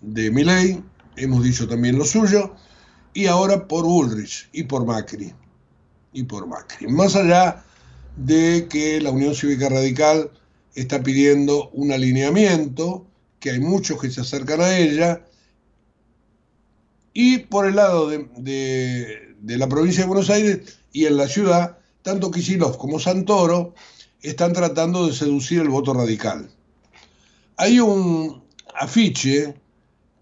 de 0.00 0.30
Milei 0.30 0.82
hemos 1.16 1.44
dicho 1.44 1.68
también 1.68 1.98
lo 1.98 2.04
suyo, 2.04 2.54
y 3.12 3.26
ahora 3.26 3.68
por 3.68 3.84
Ulrich 3.84 4.48
y 4.52 4.64
por 4.64 4.86
Macri. 4.86 5.34
Y 6.12 6.22
por 6.24 6.46
Macri. 6.46 6.88
Más 6.88 7.14
allá 7.14 7.62
de 8.16 8.66
que 8.68 9.00
la 9.00 9.10
Unión 9.10 9.34
Cívica 9.34 9.68
Radical 9.68 10.30
está 10.74 11.02
pidiendo 11.02 11.68
un 11.70 11.92
alineamiento, 11.92 13.06
que 13.40 13.50
hay 13.50 13.60
muchos 13.60 14.00
que 14.00 14.10
se 14.10 14.22
acercan 14.22 14.60
a 14.60 14.78
ella, 14.78 15.24
y 17.12 17.38
por 17.38 17.66
el 17.66 17.76
lado 17.76 18.08
de 18.08 19.36
la 19.42 19.68
provincia 19.68 20.02
de 20.02 20.08
Buenos 20.08 20.30
Aires 20.30 20.78
y 20.92 21.06
en 21.06 21.16
la 21.16 21.28
ciudad, 21.28 21.79
tanto 22.02 22.30
Kicillof 22.30 22.76
como 22.76 22.98
Santoro 22.98 23.74
están 24.22 24.52
tratando 24.52 25.06
de 25.06 25.12
seducir 25.12 25.60
el 25.60 25.68
voto 25.68 25.94
radical. 25.94 26.50
Hay 27.56 27.80
un 27.80 28.42
afiche 28.74 29.54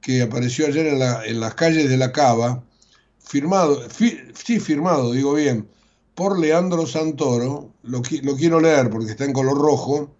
que 0.00 0.22
apareció 0.22 0.66
ayer 0.66 0.86
en, 0.86 0.98
la, 0.98 1.22
las 1.26 1.54
calles 1.54 1.88
de 1.88 1.96
la 1.96 2.12
Cava, 2.12 2.62
firmado, 3.18 3.80
fi, 3.88 4.18
sí, 4.34 4.60
firmado, 4.60 5.12
digo 5.12 5.34
bien, 5.34 5.68
por 6.14 6.38
Leandro 6.38 6.86
Santoro, 6.86 7.72
lo, 7.82 8.02
lo, 8.22 8.36
quiero 8.36 8.60
leer 8.60 8.90
porque 8.90 9.10
está 9.12 9.24
en 9.24 9.32
color 9.32 9.58
rojo, 9.58 10.10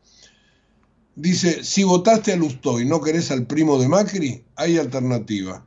dice, 1.16 1.64
si 1.64 1.84
votaste 1.84 2.32
a 2.32 2.36
Lustó 2.36 2.80
y 2.80 2.86
no 2.86 3.00
querés 3.00 3.30
al 3.30 3.46
primo 3.46 3.78
de 3.78 3.88
Macri, 3.88 4.44
hay 4.56 4.78
alternativa. 4.78 5.64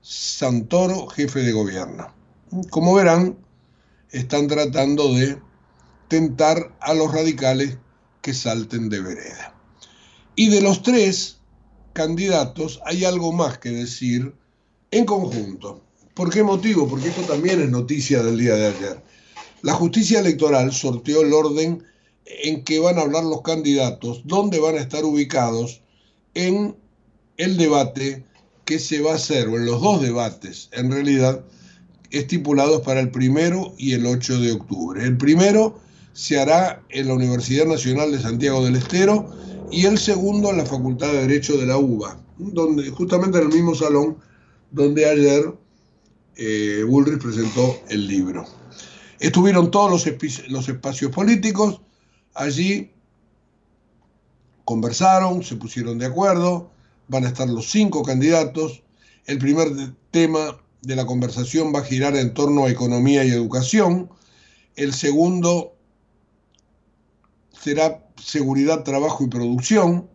Santoro, 0.00 1.06
jefe 1.08 1.40
de 1.40 1.52
gobierno. 1.52 2.12
Como 2.70 2.94
verán, 2.94 3.36
están 4.14 4.46
tratando 4.46 5.12
de 5.12 5.38
tentar 6.08 6.76
a 6.80 6.94
los 6.94 7.12
radicales 7.12 7.78
que 8.22 8.32
salten 8.32 8.88
de 8.88 9.00
vereda. 9.00 9.54
Y 10.36 10.48
de 10.48 10.60
los 10.60 10.82
tres 10.82 11.38
candidatos 11.92 12.80
hay 12.84 13.04
algo 13.04 13.32
más 13.32 13.58
que 13.58 13.70
decir 13.70 14.34
en 14.90 15.04
conjunto. 15.04 15.82
¿Por 16.14 16.30
qué 16.30 16.44
motivo? 16.44 16.88
Porque 16.88 17.08
esto 17.08 17.22
también 17.22 17.60
es 17.60 17.70
noticia 17.70 18.22
del 18.22 18.38
día 18.38 18.54
de 18.54 18.68
ayer. 18.68 19.02
La 19.62 19.74
justicia 19.74 20.20
electoral 20.20 20.72
sorteó 20.72 21.22
el 21.22 21.32
orden 21.32 21.82
en 22.26 22.62
que 22.62 22.78
van 22.78 22.98
a 22.98 23.02
hablar 23.02 23.24
los 23.24 23.42
candidatos, 23.42 24.22
dónde 24.24 24.60
van 24.60 24.76
a 24.76 24.80
estar 24.80 25.04
ubicados 25.04 25.82
en 26.34 26.76
el 27.36 27.56
debate 27.56 28.24
que 28.64 28.78
se 28.78 29.00
va 29.00 29.12
a 29.12 29.16
hacer, 29.16 29.48
o 29.48 29.56
en 29.56 29.66
los 29.66 29.80
dos 29.82 30.00
debates, 30.00 30.68
en 30.72 30.90
realidad, 30.90 31.44
estipulados 32.18 32.82
para 32.82 33.00
el 33.00 33.10
primero 33.10 33.74
y 33.76 33.92
el 33.92 34.06
8 34.06 34.40
de 34.40 34.52
octubre. 34.52 35.04
El 35.04 35.16
primero 35.16 35.78
se 36.12 36.38
hará 36.38 36.82
en 36.90 37.08
la 37.08 37.14
Universidad 37.14 37.66
Nacional 37.66 38.12
de 38.12 38.20
Santiago 38.20 38.64
del 38.64 38.76
Estero 38.76 39.28
y 39.70 39.86
el 39.86 39.98
segundo 39.98 40.50
en 40.50 40.58
la 40.58 40.66
Facultad 40.66 41.08
de 41.08 41.26
Derecho 41.26 41.56
de 41.56 41.66
la 41.66 41.76
UBA, 41.76 42.18
donde, 42.38 42.88
justamente 42.90 43.38
en 43.38 43.44
el 43.44 43.52
mismo 43.52 43.74
salón 43.74 44.16
donde 44.70 45.08
ayer 45.08 45.54
eh, 46.36 46.84
Bullrich 46.86 47.20
presentó 47.20 47.80
el 47.88 48.06
libro. 48.06 48.44
Estuvieron 49.18 49.70
todos 49.70 49.90
los, 49.90 50.48
los 50.48 50.68
espacios 50.68 51.10
políticos, 51.10 51.80
allí 52.34 52.90
conversaron, 54.64 55.42
se 55.42 55.56
pusieron 55.56 55.98
de 55.98 56.06
acuerdo, 56.06 56.70
van 57.08 57.24
a 57.24 57.28
estar 57.28 57.48
los 57.48 57.70
cinco 57.70 58.02
candidatos. 58.02 58.82
El 59.26 59.38
primer 59.38 59.68
tema 60.10 60.58
de 60.86 60.96
la 60.96 61.06
conversación 61.06 61.72
va 61.74 61.80
a 61.80 61.84
girar 61.84 62.16
en 62.16 62.34
torno 62.34 62.64
a 62.64 62.70
economía 62.70 63.24
y 63.24 63.30
educación. 63.30 64.10
El 64.76 64.92
segundo 64.92 65.74
será 67.52 68.06
seguridad, 68.22 68.82
trabajo 68.82 69.24
y 69.24 69.28
producción. 69.28 70.08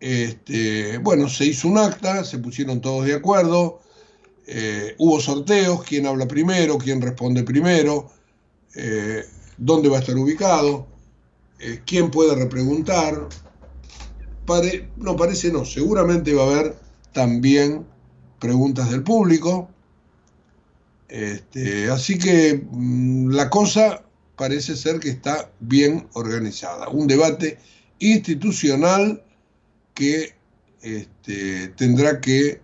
Este, 0.00 0.98
bueno, 0.98 1.28
se 1.28 1.46
hizo 1.46 1.66
un 1.68 1.78
acta, 1.78 2.24
se 2.24 2.38
pusieron 2.38 2.80
todos 2.80 3.06
de 3.06 3.14
acuerdo, 3.14 3.80
eh, 4.46 4.94
hubo 4.98 5.20
sorteos, 5.20 5.82
quién 5.82 6.06
habla 6.06 6.28
primero, 6.28 6.78
quién 6.78 7.02
responde 7.02 7.42
primero, 7.42 8.10
eh, 8.76 9.24
dónde 9.56 9.88
va 9.88 9.96
a 9.96 10.00
estar 10.00 10.16
ubicado, 10.16 10.86
eh, 11.58 11.80
quién 11.84 12.12
puede 12.12 12.36
repreguntar, 12.36 13.28
pare- 14.46 14.88
no 14.96 15.16
parece, 15.16 15.50
no, 15.50 15.64
seguramente 15.64 16.32
va 16.32 16.44
a 16.44 16.46
haber 16.46 16.76
también 17.12 17.84
preguntas 18.38 18.90
del 18.90 19.02
público. 19.02 19.68
Este, 21.08 21.90
así 21.90 22.18
que 22.18 22.66
mm, 22.70 23.30
la 23.30 23.48
cosa 23.48 24.02
parece 24.36 24.76
ser 24.76 25.00
que 25.00 25.10
está 25.10 25.50
bien 25.60 26.08
organizada. 26.12 26.88
Un 26.88 27.06
debate 27.06 27.58
institucional 27.98 29.22
que 29.94 30.34
este, 30.82 31.68
tendrá 31.68 32.20
que 32.20 32.60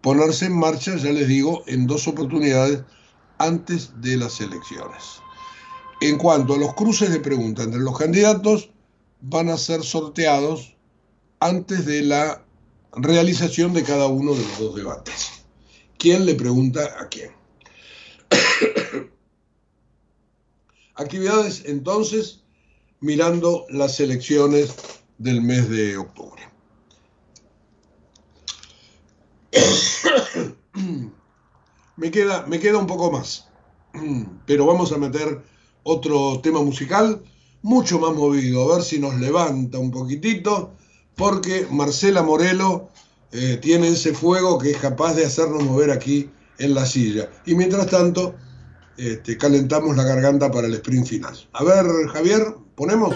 ponerse 0.00 0.46
en 0.46 0.56
marcha, 0.56 0.96
ya 0.96 1.10
les 1.10 1.26
digo, 1.26 1.64
en 1.66 1.86
dos 1.86 2.06
oportunidades 2.06 2.82
antes 3.38 3.90
de 4.00 4.16
las 4.16 4.40
elecciones. 4.40 5.02
En 6.00 6.18
cuanto 6.18 6.54
a 6.54 6.58
los 6.58 6.74
cruces 6.74 7.10
de 7.10 7.20
preguntas 7.20 7.66
entre 7.66 7.80
los 7.80 7.98
candidatos, 7.98 8.70
van 9.20 9.48
a 9.48 9.56
ser 9.56 9.82
sorteados 9.82 10.76
antes 11.40 11.86
de 11.86 12.02
la 12.02 12.43
realización 12.96 13.72
de 13.72 13.82
cada 13.82 14.06
uno 14.06 14.34
de 14.34 14.42
los 14.42 14.58
dos 14.58 14.74
debates. 14.74 15.44
¿Quién 15.98 16.26
le 16.26 16.34
pregunta 16.34 16.96
a 16.98 17.08
quién? 17.08 17.30
Actividades 20.94 21.64
entonces 21.66 22.42
mirando 23.00 23.66
las 23.68 24.00
elecciones 24.00 24.74
del 25.18 25.42
mes 25.42 25.68
de 25.68 25.96
octubre. 25.96 26.42
Me 31.96 32.10
queda, 32.10 32.44
me 32.48 32.58
queda 32.58 32.78
un 32.78 32.88
poco 32.88 33.12
más, 33.12 33.48
pero 34.46 34.66
vamos 34.66 34.90
a 34.90 34.98
meter 34.98 35.44
otro 35.84 36.40
tema 36.40 36.60
musical 36.60 37.22
mucho 37.62 37.98
más 37.98 38.12
movido, 38.14 38.64
a 38.64 38.76
ver 38.76 38.84
si 38.84 38.98
nos 38.98 39.14
levanta 39.14 39.78
un 39.78 39.90
poquitito, 39.90 40.74
porque 41.16 41.66
Marcela 41.70 42.22
Morelo 42.22 42.88
eh, 43.32 43.58
tiene 43.60 43.88
ese 43.88 44.14
fuego 44.14 44.58
que 44.58 44.70
es 44.72 44.78
capaz 44.78 45.14
de 45.14 45.24
hacernos 45.24 45.62
mover 45.64 45.90
aquí 45.90 46.30
en 46.58 46.74
la 46.74 46.86
silla. 46.86 47.28
Y 47.44 47.54
mientras 47.54 47.86
tanto, 47.86 48.34
este, 48.96 49.36
calentamos 49.36 49.96
la 49.96 50.04
garganta 50.04 50.50
para 50.50 50.66
el 50.66 50.74
sprint 50.74 51.06
final. 51.06 51.34
A 51.52 51.64
ver, 51.64 51.86
Javier, 52.12 52.54
ponemos. 52.74 53.14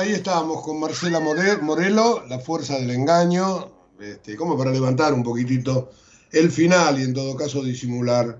Ahí 0.00 0.12
estábamos 0.12 0.62
con 0.62 0.80
Marcela 0.80 1.20
More- 1.20 1.58
Morelo, 1.58 2.24
La 2.28 2.38
Fuerza 2.38 2.74
del 2.78 2.90
Engaño, 2.90 3.70
este, 4.00 4.36
como 4.36 4.56
para 4.56 4.70
levantar 4.72 5.12
un 5.12 5.22
poquitito 5.22 5.90
el 6.32 6.50
final 6.50 6.98
y 7.00 7.04
en 7.04 7.14
todo 7.14 7.36
caso 7.36 7.62
disimular 7.62 8.38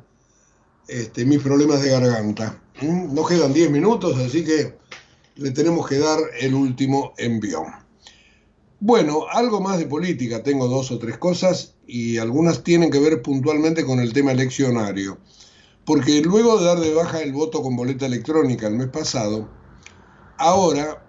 este, 0.88 1.24
mis 1.24 1.40
problemas 1.42 1.82
de 1.82 1.90
garganta. 1.90 2.60
¿Mm? 2.80 3.14
Nos 3.14 3.28
quedan 3.28 3.52
10 3.52 3.70
minutos, 3.70 4.16
así 4.18 4.44
que 4.44 4.78
le 5.36 5.50
tenemos 5.50 5.86
que 5.88 5.98
dar 5.98 6.18
el 6.40 6.54
último 6.54 7.12
envión. 7.18 7.66
Bueno, 8.80 9.26
algo 9.30 9.60
más 9.60 9.78
de 9.78 9.86
política, 9.86 10.42
tengo 10.42 10.66
dos 10.66 10.90
o 10.90 10.98
tres 10.98 11.18
cosas 11.18 11.74
y 11.86 12.16
algunas 12.16 12.62
tienen 12.64 12.90
que 12.90 12.98
ver 12.98 13.20
puntualmente 13.20 13.84
con 13.84 14.00
el 14.00 14.12
tema 14.12 14.32
eleccionario. 14.32 15.18
porque 15.84 16.20
luego 16.22 16.58
de 16.58 16.64
dar 16.66 16.78
de 16.78 16.94
baja 16.94 17.20
el 17.20 17.32
voto 17.32 17.62
con 17.62 17.76
boleta 17.76 18.06
electrónica 18.06 18.68
el 18.68 18.74
mes 18.76 18.88
pasado, 18.88 19.48
ahora 20.38 21.04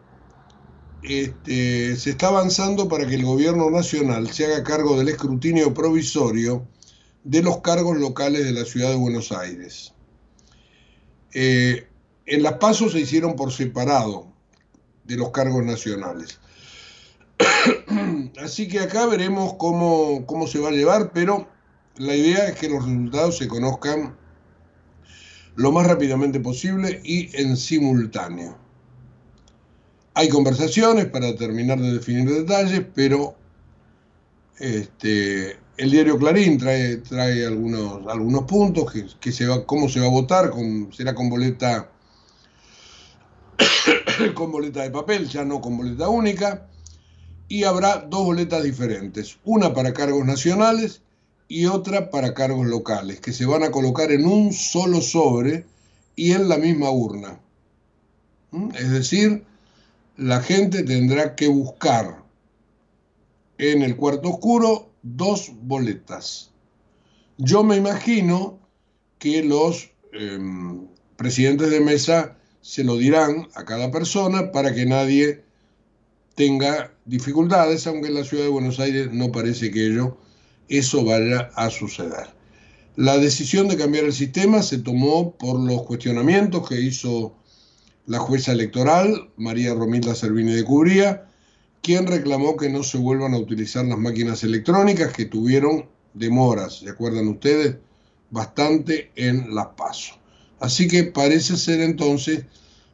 este, 1.03 1.95
se 1.95 2.11
está 2.11 2.27
avanzando 2.27 2.87
para 2.87 3.07
que 3.07 3.15
el 3.15 3.25
gobierno 3.25 3.69
nacional 3.69 4.31
se 4.31 4.45
haga 4.45 4.63
cargo 4.63 4.97
del 4.97 5.09
escrutinio 5.09 5.73
provisorio 5.73 6.67
de 7.23 7.41
los 7.41 7.61
cargos 7.61 7.97
locales 7.97 8.45
de 8.45 8.51
la 8.51 8.65
ciudad 8.65 8.89
de 8.89 8.95
Buenos 8.95 9.31
Aires. 9.31 9.93
Eh, 11.33 11.87
en 12.25 12.43
las 12.43 12.53
pasos 12.53 12.91
se 12.91 12.99
hicieron 12.99 13.35
por 13.35 13.51
separado 13.51 14.31
de 15.03 15.17
los 15.17 15.31
cargos 15.31 15.63
nacionales. 15.63 16.39
Así 18.37 18.67
que 18.67 18.79
acá 18.79 19.05
veremos 19.05 19.55
cómo, 19.55 20.25
cómo 20.25 20.47
se 20.47 20.59
va 20.59 20.69
a 20.69 20.73
llevar, 20.73 21.11
pero 21.13 21.47
la 21.97 22.15
idea 22.15 22.47
es 22.47 22.55
que 22.55 22.69
los 22.69 22.85
resultados 22.85 23.37
se 23.37 23.47
conozcan 23.47 24.15
lo 25.55 25.71
más 25.71 25.87
rápidamente 25.87 26.39
posible 26.39 27.01
y 27.03 27.29
en 27.39 27.57
simultáneo. 27.57 28.60
Hay 30.13 30.29
conversaciones 30.29 31.05
para 31.05 31.35
terminar 31.35 31.79
de 31.79 31.93
definir 31.93 32.29
detalles, 32.29 32.83
pero 32.93 33.35
este, 34.59 35.57
el 35.77 35.89
diario 35.89 36.17
Clarín 36.17 36.57
trae, 36.57 37.01
algunos, 37.45 38.43
puntos, 38.43 38.91
que, 38.91 39.05
cómo 39.65 39.89
se 39.89 39.99
va 39.99 40.07
a 40.07 40.09
votar, 40.09 40.51
será 40.91 41.15
con 41.15 41.29
boleta, 41.29 41.89
con 44.35 44.51
boleta 44.51 44.83
de 44.83 44.91
papel, 44.91 45.27
ya 45.27 45.45
no 45.45 45.61
con 45.61 45.77
boleta 45.77 46.09
única, 46.09 46.67
y 47.47 47.63
habrá 47.63 47.97
dos 47.97 48.25
boletas 48.25 48.63
diferentes, 48.63 49.37
una 49.43 49.73
para 49.73 49.93
cargos 49.93 50.25
nacionales 50.25 51.01
y 51.47 51.65
otra 51.65 52.09
para 52.09 52.33
cargos 52.33 52.67
locales, 52.67 53.19
que 53.19 53.33
se 53.33 53.45
van 53.45 53.63
a 53.63 53.71
colocar 53.71 54.11
en 54.11 54.25
un 54.25 54.53
solo 54.53 55.01
sobre 55.01 55.65
y 56.15 56.33
en 56.33 56.47
la 56.47 56.57
misma 56.57 56.91
urna. 56.91 57.39
¿Mm? 58.51 58.69
Es 58.75 58.91
decir, 58.91 59.43
la 60.21 60.39
gente 60.39 60.83
tendrá 60.83 61.35
que 61.35 61.47
buscar 61.47 62.23
en 63.57 63.81
el 63.81 63.95
cuarto 63.95 64.29
oscuro 64.29 64.91
dos 65.01 65.51
boletas. 65.63 66.51
Yo 67.39 67.63
me 67.63 67.75
imagino 67.75 68.59
que 69.17 69.41
los 69.43 69.89
em, 70.13 70.87
presidentes 71.15 71.71
de 71.71 71.79
mesa 71.79 72.37
se 72.61 72.83
lo 72.83 72.97
dirán 72.97 73.47
a 73.55 73.65
cada 73.65 73.89
persona 73.89 74.51
para 74.51 74.75
que 74.75 74.85
nadie 74.85 75.43
tenga 76.35 76.93
dificultades, 77.05 77.87
aunque 77.87 78.09
en 78.09 78.13
la 78.13 78.23
ciudad 78.23 78.43
de 78.43 78.51
Buenos 78.51 78.79
Aires 78.79 79.11
no 79.11 79.31
parece 79.31 79.71
que 79.71 79.87
ello, 79.87 80.19
eso 80.69 81.03
vaya 81.03 81.49
a 81.55 81.71
suceder. 81.71 82.27
La 82.95 83.17
decisión 83.17 83.67
de 83.67 83.77
cambiar 83.77 84.05
el 84.05 84.13
sistema 84.13 84.61
se 84.61 84.77
tomó 84.77 85.35
por 85.35 85.59
los 85.59 85.81
cuestionamientos 85.81 86.69
que 86.69 86.79
hizo 86.79 87.40
la 88.05 88.19
jueza 88.19 88.51
electoral, 88.51 89.29
María 89.37 89.73
Romilda 89.73 90.15
Servini 90.15 90.53
de 90.53 90.63
Cubría, 90.63 91.27
quien 91.81 92.07
reclamó 92.07 92.57
que 92.57 92.69
no 92.69 92.83
se 92.83 92.97
vuelvan 92.97 93.33
a 93.33 93.39
utilizar 93.39 93.85
las 93.85 93.97
máquinas 93.97 94.43
electrónicas 94.43 95.13
que 95.13 95.25
tuvieron 95.25 95.87
demoras, 96.13 96.79
¿se 96.79 96.89
acuerdan 96.89 97.27
ustedes? 97.27 97.77
Bastante 98.29 99.11
en 99.15 99.53
las 99.53 99.67
pasos. 99.77 100.19
Así 100.59 100.87
que 100.87 101.03
parece 101.03 101.57
ser 101.57 101.81
entonces 101.81 102.45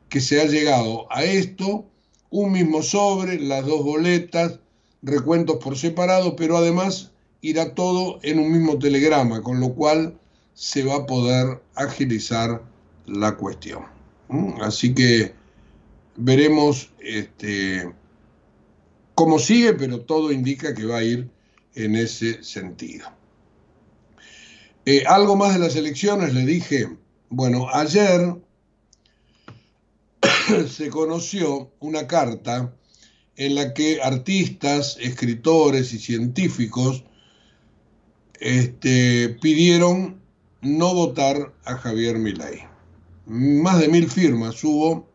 que 0.10 0.22
se 0.22 0.42
ha 0.42 0.46
llegado 0.46 1.12
a 1.12 1.24
esto, 1.24 1.86
un 2.30 2.52
mismo 2.54 2.82
sobre, 2.82 3.40
las 3.40 3.66
dos 3.66 3.84
boletas, 3.84 4.60
recuentos 5.02 5.58
por 5.58 5.78
separado, 5.78 6.36
pero 6.36 6.58
además 6.58 7.12
irá 7.42 7.76
todo 7.76 8.20
en 8.24 8.40
un 8.40 8.52
mismo 8.52 8.80
telegrama, 8.80 9.42
con 9.42 9.60
lo 9.60 9.74
cual 9.74 10.18
se 10.54 10.84
va 10.84 10.96
a 10.96 11.06
poder 11.06 11.62
agilizar 11.76 12.64
la 13.06 13.36
cuestión. 13.36 13.97
Así 14.62 14.94
que 14.94 15.34
veremos 16.16 16.92
este, 17.00 17.92
cómo 19.16 19.40
sigue, 19.40 19.74
pero 19.74 20.02
todo 20.02 20.32
indica 20.32 20.74
que 20.74 20.86
va 20.86 20.98
a 20.98 21.04
ir 21.04 21.30
en 21.76 21.96
ese 21.96 22.44
sentido. 22.44 23.08
Eh, 24.86 25.04
algo 25.06 25.36
más 25.36 25.54
de 25.54 25.60
las 25.60 25.76
elecciones, 25.76 26.34
le 26.34 26.46
dije, 26.46 26.88
bueno, 27.30 27.68
ayer 27.74 28.36
se 30.70 30.90
conoció 30.90 31.72
una 31.80 32.08
carta 32.08 32.74
en 33.36 33.56
la 33.56 33.74
que 33.74 34.02
artistas, 34.02 34.98
escritores 35.00 35.94
y 35.94 36.00
científicos 36.00 37.04
este, 38.40 39.30
pidieron 39.42 40.20
no 40.62 40.94
votar 40.94 41.54
a 41.66 41.76
Javier 41.76 42.18
Milei. 42.18 42.77
Más 43.30 43.82
de 43.82 43.90
mil 43.90 44.10
firmas 44.10 44.64
hubo. 44.64 45.06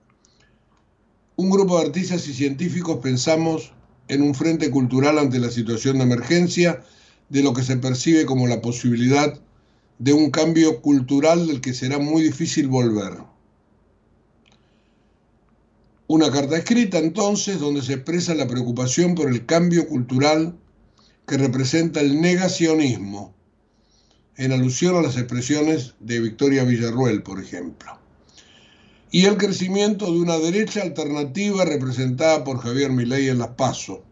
Un 1.36 1.48
grupo 1.48 1.78
de 1.78 1.86
artistas 1.86 2.28
y 2.28 2.34
científicos 2.34 2.98
pensamos 3.02 3.72
en 4.06 4.20
un 4.20 4.34
frente 4.34 4.70
cultural 4.70 5.18
ante 5.18 5.38
la 5.38 5.50
situación 5.50 5.96
de 5.96 6.04
emergencia 6.04 6.84
de 7.30 7.42
lo 7.42 7.54
que 7.54 7.62
se 7.62 7.78
percibe 7.78 8.26
como 8.26 8.46
la 8.46 8.60
posibilidad 8.60 9.40
de 9.98 10.12
un 10.12 10.30
cambio 10.30 10.82
cultural 10.82 11.46
del 11.46 11.62
que 11.62 11.72
será 11.72 11.98
muy 11.98 12.22
difícil 12.22 12.68
volver. 12.68 13.16
Una 16.06 16.30
carta 16.30 16.58
escrita 16.58 16.98
entonces 16.98 17.60
donde 17.60 17.80
se 17.80 17.94
expresa 17.94 18.34
la 18.34 18.46
preocupación 18.46 19.14
por 19.14 19.30
el 19.30 19.46
cambio 19.46 19.88
cultural 19.88 20.54
que 21.26 21.38
representa 21.38 22.00
el 22.00 22.20
negacionismo, 22.20 23.32
en 24.36 24.52
alusión 24.52 24.96
a 24.96 25.00
las 25.00 25.16
expresiones 25.16 25.94
de 26.00 26.20
Victoria 26.20 26.64
Villarruel, 26.64 27.22
por 27.22 27.40
ejemplo 27.40 28.01
y 29.12 29.26
el 29.26 29.36
crecimiento 29.36 30.06
de 30.06 30.18
una 30.18 30.38
derecha 30.38 30.80
alternativa 30.80 31.66
representada 31.66 32.44
por 32.44 32.58
Javier 32.60 32.90
Milei 32.90 33.28
en 33.28 33.38
las 33.38 33.50
PASO, 33.50 34.02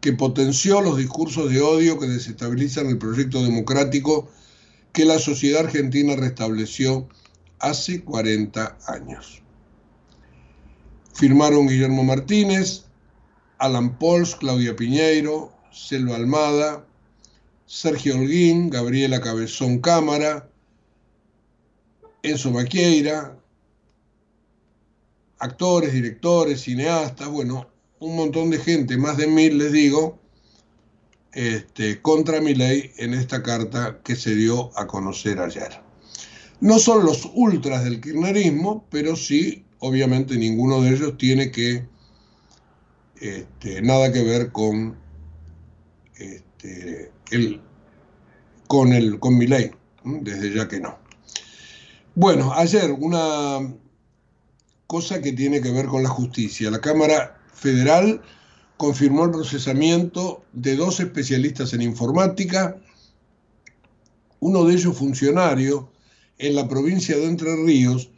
que 0.00 0.12
potenció 0.12 0.80
los 0.80 0.96
discursos 0.96 1.50
de 1.50 1.60
odio 1.60 1.98
que 1.98 2.06
desestabilizan 2.06 2.86
el 2.86 2.98
proyecto 2.98 3.42
democrático 3.42 4.30
que 4.92 5.04
la 5.04 5.18
sociedad 5.18 5.64
argentina 5.64 6.14
restableció 6.14 7.08
hace 7.58 8.04
40 8.04 8.78
años. 8.86 9.42
Firmaron 11.14 11.66
Guillermo 11.66 12.04
Martínez, 12.04 12.84
Alan 13.58 13.98
Pols, 13.98 14.36
Claudia 14.36 14.76
Piñeiro, 14.76 15.52
Selva 15.72 16.14
Almada, 16.14 16.86
Sergio 17.66 18.14
Holguín, 18.14 18.70
Gabriela 18.70 19.20
Cabezón 19.20 19.80
Cámara, 19.80 20.48
Enzo 22.22 22.52
Maquieira, 22.52 23.41
actores, 25.42 25.92
directores, 25.92 26.62
cineastas, 26.62 27.28
bueno, 27.28 27.66
un 27.98 28.14
montón 28.14 28.50
de 28.50 28.58
gente, 28.58 28.96
más 28.96 29.16
de 29.16 29.26
mil 29.26 29.58
les 29.58 29.72
digo, 29.72 30.20
este, 31.32 32.00
contra 32.00 32.40
mi 32.40 32.54
ley 32.54 32.92
en 32.96 33.12
esta 33.12 33.42
carta 33.42 34.00
que 34.04 34.14
se 34.14 34.36
dio 34.36 34.70
a 34.78 34.86
conocer 34.86 35.40
ayer. 35.40 35.80
No 36.60 36.78
son 36.78 37.04
los 37.04 37.28
ultras 37.34 37.82
del 37.82 38.00
kirchnerismo, 38.00 38.86
pero 38.88 39.16
sí, 39.16 39.64
obviamente 39.80 40.36
ninguno 40.36 40.80
de 40.80 40.90
ellos 40.90 41.18
tiene 41.18 41.50
que 41.50 41.88
este, 43.20 43.82
nada 43.82 44.12
que 44.12 44.22
ver 44.22 44.52
con 44.52 44.96
este, 46.18 47.10
el, 47.32 47.60
con 48.68 48.92
el 48.92 49.18
con 49.18 49.36
mi 49.36 49.48
ley, 49.48 49.72
desde 50.04 50.54
ya 50.54 50.68
que 50.68 50.78
no. 50.78 50.96
Bueno, 52.14 52.52
ayer 52.52 52.92
una 52.92 53.58
cosa 54.92 55.22
que 55.22 55.32
tiene 55.32 55.62
que 55.62 55.70
ver 55.70 55.86
con 55.86 56.02
la 56.02 56.10
justicia. 56.10 56.70
La 56.70 56.82
Cámara 56.82 57.40
Federal 57.54 58.20
confirmó 58.76 59.24
el 59.24 59.30
procesamiento 59.30 60.44
de 60.52 60.76
dos 60.76 61.00
especialistas 61.00 61.72
en 61.72 61.80
informática, 61.80 62.76
uno 64.40 64.64
de 64.64 64.74
ellos 64.74 64.94
funcionario 64.94 65.88
en 66.36 66.56
la 66.56 66.68
provincia 66.68 67.16
de 67.16 67.24
Entre 67.24 67.56
Ríos, 67.56 68.10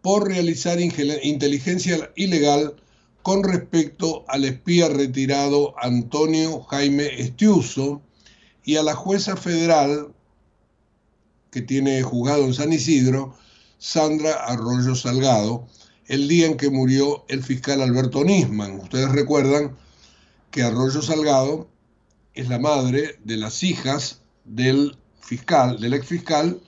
por 0.00 0.28
realizar 0.28 0.78
inteligencia 0.78 2.12
ilegal 2.14 2.76
con 3.22 3.42
respecto 3.42 4.24
al 4.28 4.44
espía 4.44 4.90
retirado 4.90 5.74
Antonio 5.76 6.60
Jaime 6.70 7.20
Estiuso 7.20 8.00
y 8.64 8.76
a 8.76 8.84
la 8.84 8.94
jueza 8.94 9.36
federal 9.36 10.14
que 11.50 11.62
tiene 11.62 12.00
juzgado 12.02 12.44
en 12.44 12.54
San 12.54 12.72
Isidro, 12.72 13.34
Sandra 13.78 14.34
Arroyo 14.34 14.94
Salgado, 14.94 15.66
el 16.06 16.28
día 16.28 16.46
en 16.46 16.56
que 16.56 16.70
murió 16.70 17.24
el 17.28 17.42
fiscal 17.42 17.80
Alberto 17.80 18.24
Nisman. 18.24 18.80
Ustedes 18.80 19.10
recuerdan 19.12 19.76
que 20.50 20.62
Arroyo 20.62 21.02
Salgado 21.02 21.68
es 22.34 22.48
la 22.48 22.58
madre 22.58 23.18
de 23.24 23.36
las 23.36 23.62
hijas 23.62 24.20
del 24.44 24.96
fiscal, 25.20 25.80
del 25.80 25.94
ex 25.94 26.06
fiscal, 26.06 26.60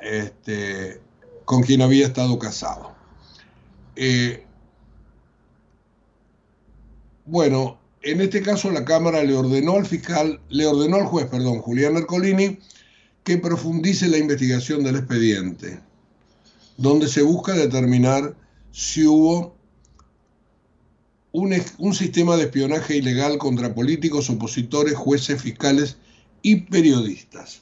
este, 0.00 1.00
con 1.44 1.62
quien 1.62 1.82
había 1.82 2.06
estado 2.06 2.38
casado. 2.38 2.94
Eh, 3.96 4.44
bueno, 7.26 7.78
en 8.02 8.20
este 8.20 8.42
caso 8.42 8.70
la 8.70 8.84
Cámara 8.84 9.22
le 9.22 9.34
ordenó 9.34 9.76
al 9.76 9.86
fiscal, 9.86 10.40
le 10.48 10.66
ordenó 10.66 10.96
al 10.96 11.06
juez, 11.06 11.26
perdón, 11.26 11.60
Julián 11.60 11.96
Ercolini, 11.96 12.58
que 13.24 13.36
profundice 13.36 14.08
la 14.08 14.18
investigación 14.18 14.82
del 14.82 14.96
expediente, 14.96 15.80
donde 16.80 17.08
se 17.08 17.20
busca 17.20 17.52
determinar 17.52 18.34
si 18.72 19.06
hubo 19.06 19.54
un, 21.30 21.94
sistema 21.94 22.36
de 22.36 22.44
espionaje 22.44 22.96
ilegal 22.96 23.36
contra 23.36 23.74
políticos, 23.74 24.30
opositores, 24.30 24.94
jueces, 24.96 25.42
fiscales 25.42 25.98
y 26.40 26.62
periodistas. 26.62 27.60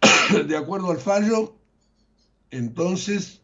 De 0.48 0.56
acuerdo 0.56 0.90
al 0.90 0.96
fallo, 0.96 1.54
entonces, 2.50 3.42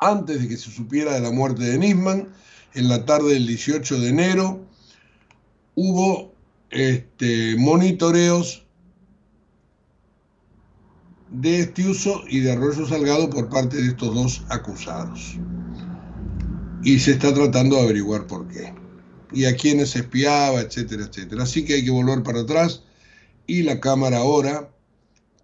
antes 0.00 0.42
de 0.42 0.48
que 0.48 0.56
se 0.56 0.72
supiera 0.72 1.14
de 1.14 1.20
la 1.20 1.30
muerte 1.30 1.62
de 1.62 1.78
Nisman, 1.78 2.34
en 2.74 2.88
la 2.88 3.04
tarde 3.06 3.34
del 3.34 3.46
18 3.46 4.00
de 4.00 4.08
enero, 4.08 4.66
hubo 5.76 6.34
este, 6.70 7.54
monitoreos 7.56 8.63
de 11.34 11.60
Estiuso 11.60 12.22
y 12.28 12.40
de 12.40 12.52
Arroyo 12.52 12.86
Salgado 12.86 13.28
por 13.28 13.48
parte 13.48 13.76
de 13.76 13.88
estos 13.88 14.14
dos 14.14 14.44
acusados. 14.50 15.36
Y 16.84 16.98
se 17.00 17.12
está 17.12 17.34
tratando 17.34 17.76
de 17.76 17.82
averiguar 17.82 18.26
por 18.26 18.46
qué. 18.48 18.72
Y 19.32 19.46
a 19.46 19.56
quiénes 19.56 19.90
se 19.90 20.00
espiaba, 20.00 20.60
etcétera, 20.60 21.06
etcétera. 21.06 21.42
Así 21.42 21.64
que 21.64 21.74
hay 21.74 21.84
que 21.84 21.90
volver 21.90 22.22
para 22.22 22.40
atrás 22.40 22.82
y 23.46 23.62
la 23.62 23.80
Cámara 23.80 24.18
ahora 24.18 24.70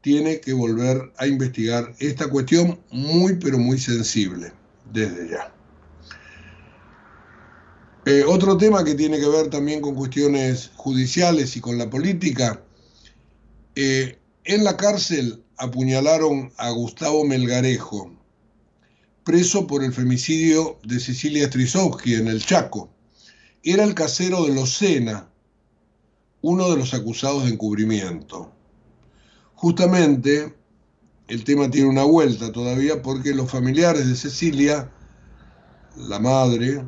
tiene 0.00 0.40
que 0.40 0.52
volver 0.52 1.12
a 1.18 1.26
investigar 1.26 1.92
esta 1.98 2.28
cuestión 2.28 2.78
muy, 2.90 3.34
pero 3.36 3.58
muy 3.58 3.78
sensible 3.78 4.52
desde 4.92 5.28
ya. 5.28 5.52
Eh, 8.06 8.24
otro 8.26 8.56
tema 8.56 8.84
que 8.84 8.94
tiene 8.94 9.18
que 9.18 9.28
ver 9.28 9.50
también 9.50 9.80
con 9.80 9.94
cuestiones 9.94 10.70
judiciales 10.76 11.56
y 11.56 11.60
con 11.60 11.76
la 11.76 11.90
política. 11.90 12.62
Eh, 13.74 14.18
en 14.44 14.64
la 14.64 14.76
cárcel 14.76 15.42
apuñalaron 15.60 16.52
a 16.56 16.70
Gustavo 16.70 17.24
Melgarejo, 17.24 18.10
preso 19.24 19.66
por 19.66 19.84
el 19.84 19.92
femicidio 19.92 20.78
de 20.82 20.98
Cecilia 20.98 21.46
Strisowski 21.46 22.14
en 22.14 22.28
el 22.28 22.44
Chaco. 22.44 22.90
Era 23.62 23.84
el 23.84 23.94
casero 23.94 24.44
de 24.44 24.54
Locena, 24.54 25.28
uno 26.40 26.70
de 26.70 26.78
los 26.78 26.94
acusados 26.94 27.44
de 27.44 27.50
encubrimiento. 27.50 28.50
Justamente 29.54 30.54
el 31.28 31.44
tema 31.44 31.70
tiene 31.70 31.90
una 31.90 32.04
vuelta 32.04 32.50
todavía 32.50 33.02
porque 33.02 33.34
los 33.34 33.50
familiares 33.50 34.08
de 34.08 34.16
Cecilia, 34.16 34.90
la 35.94 36.18
madre, 36.18 36.82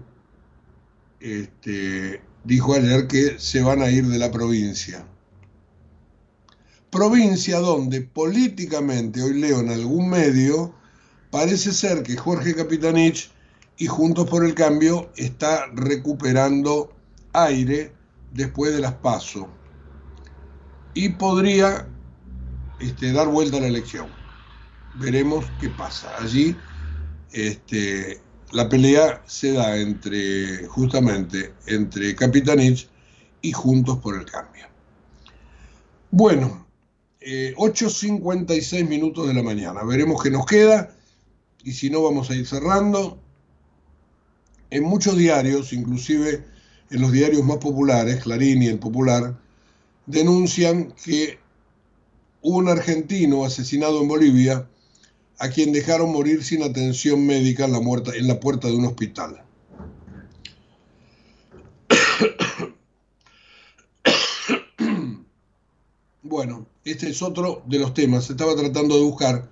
este, 1.20 2.22
dijo 2.42 2.72
ayer 2.72 3.06
que 3.06 3.38
se 3.38 3.60
van 3.60 3.82
a 3.82 3.90
ir 3.90 4.06
de 4.06 4.18
la 4.18 4.30
provincia. 4.30 5.06
Provincia 6.92 7.58
donde 7.58 8.02
políticamente, 8.02 9.22
hoy 9.22 9.40
leo 9.40 9.60
en 9.60 9.70
algún 9.70 10.10
medio, 10.10 10.74
parece 11.30 11.72
ser 11.72 12.02
que 12.02 12.18
Jorge 12.18 12.54
Capitanich 12.54 13.30
y 13.78 13.86
Juntos 13.86 14.28
por 14.28 14.44
el 14.44 14.54
Cambio 14.54 15.10
está 15.16 15.68
recuperando 15.72 16.94
aire 17.32 17.94
después 18.34 18.74
de 18.74 18.80
las 18.80 18.92
PASO 18.92 19.48
y 20.92 21.08
podría 21.08 21.88
este, 22.78 23.10
dar 23.14 23.28
vuelta 23.28 23.56
a 23.56 23.60
la 23.60 23.68
elección. 23.68 24.08
Veremos 24.96 25.46
qué 25.62 25.70
pasa. 25.70 26.14
Allí 26.18 26.54
este, 27.32 28.20
la 28.50 28.68
pelea 28.68 29.22
se 29.24 29.54
da 29.54 29.78
entre, 29.78 30.66
justamente, 30.66 31.54
entre 31.68 32.14
Capitanich 32.14 32.86
y 33.40 33.52
Juntos 33.52 33.96
por 33.96 34.14
el 34.14 34.26
Cambio. 34.26 34.66
Bueno, 36.10 36.62
8.56 37.56 38.78
eh, 38.78 38.84
minutos 38.84 39.26
de 39.26 39.34
la 39.34 39.42
mañana. 39.42 39.84
Veremos 39.84 40.22
qué 40.22 40.30
nos 40.30 40.46
queda 40.46 40.96
y 41.64 41.72
si 41.72 41.90
no 41.90 42.02
vamos 42.02 42.30
a 42.30 42.34
ir 42.34 42.46
cerrando. 42.46 43.18
En 44.70 44.84
muchos 44.84 45.16
diarios, 45.16 45.72
inclusive 45.72 46.44
en 46.90 47.00
los 47.00 47.12
diarios 47.12 47.44
más 47.44 47.58
populares, 47.58 48.22
Clarín 48.22 48.62
y 48.62 48.68
El 48.68 48.78
Popular, 48.78 49.38
denuncian 50.06 50.92
que 51.04 51.38
un 52.40 52.68
argentino 52.68 53.44
asesinado 53.44 54.00
en 54.00 54.08
Bolivia 54.08 54.68
a 55.38 55.48
quien 55.48 55.72
dejaron 55.72 56.12
morir 56.12 56.42
sin 56.44 56.62
atención 56.62 57.26
médica 57.26 57.64
en 57.64 58.28
la 58.28 58.40
puerta 58.40 58.68
de 58.68 58.74
un 58.74 58.86
hospital. 58.86 59.42
Bueno, 66.32 66.66
este 66.86 67.10
es 67.10 67.20
otro 67.20 67.62
de 67.66 67.78
los 67.78 67.92
temas. 67.92 68.30
Estaba 68.30 68.56
tratando 68.56 68.96
de 68.96 69.02
buscar 69.02 69.50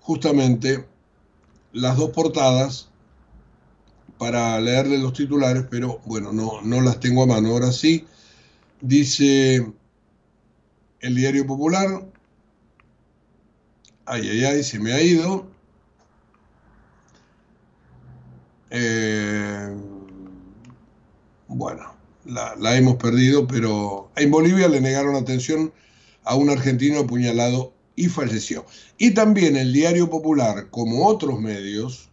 justamente 0.00 0.84
las 1.72 1.96
dos 1.96 2.10
portadas 2.10 2.88
para 4.18 4.60
leerle 4.60 4.98
los 4.98 5.12
titulares, 5.12 5.64
pero 5.70 6.00
bueno, 6.04 6.32
no, 6.32 6.60
no 6.60 6.80
las 6.80 6.98
tengo 6.98 7.22
a 7.22 7.26
mano. 7.26 7.50
Ahora 7.50 7.70
sí, 7.70 8.04
dice 8.80 9.64
el 10.98 11.14
diario 11.14 11.46
popular, 11.46 12.04
ay, 14.04 14.28
ay, 14.28 14.44
ay, 14.44 14.64
se 14.64 14.80
me 14.80 14.92
ha 14.94 15.00
ido. 15.00 15.46
Eh, 18.70 19.72
bueno, 21.46 21.94
la, 22.24 22.56
la, 22.56 22.76
hemos 22.76 22.96
perdido, 22.96 23.46
pero 23.46 24.10
en 24.16 24.32
Bolivia 24.32 24.66
le 24.66 24.80
negaron 24.80 25.14
atención 25.14 25.72
a 26.24 26.34
un 26.36 26.50
argentino 26.50 27.00
apuñalado 27.00 27.72
y 27.96 28.06
falleció. 28.06 28.64
Y 28.98 29.12
también 29.12 29.56
el 29.56 29.72
diario 29.72 30.08
popular, 30.08 30.68
como 30.70 31.06
otros 31.06 31.40
medios, 31.40 32.08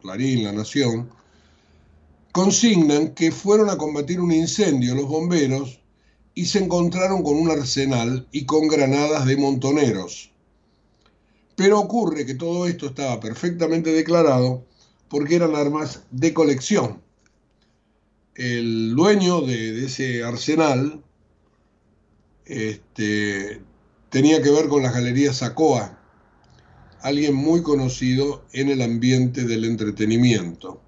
Clarín, 0.00 0.44
La 0.44 0.52
Nación, 0.52 1.10
consignan 2.32 3.14
que 3.14 3.30
fueron 3.30 3.70
a 3.70 3.78
combatir 3.78 4.20
un 4.20 4.32
incendio 4.32 4.94
los 4.94 5.08
bomberos 5.08 5.80
y 6.34 6.46
se 6.46 6.58
encontraron 6.58 7.22
con 7.22 7.36
un 7.36 7.50
arsenal 7.50 8.26
y 8.32 8.44
con 8.44 8.66
granadas 8.66 9.24
de 9.24 9.36
montoneros. 9.36 10.32
Pero 11.56 11.78
ocurre 11.78 12.26
que 12.26 12.34
todo 12.34 12.66
esto 12.66 12.86
estaba 12.86 13.20
perfectamente 13.20 13.92
declarado 13.92 14.64
porque 15.08 15.36
eran 15.36 15.54
armas 15.54 16.02
de 16.10 16.34
colección. 16.34 17.00
El 18.34 18.96
dueño 18.96 19.42
de, 19.42 19.84
ese 19.84 20.24
arsenal 20.24 21.03
este, 22.46 23.62
tenía 24.10 24.42
que 24.42 24.50
ver 24.50 24.68
con 24.68 24.82
la 24.82 24.92
galería 24.92 25.32
Sacoa, 25.32 26.00
alguien 27.00 27.34
muy 27.34 27.62
conocido 27.62 28.44
en 28.52 28.70
el 28.70 28.82
ambiente 28.82 29.44
del 29.44 29.64
entretenimiento. 29.64 30.80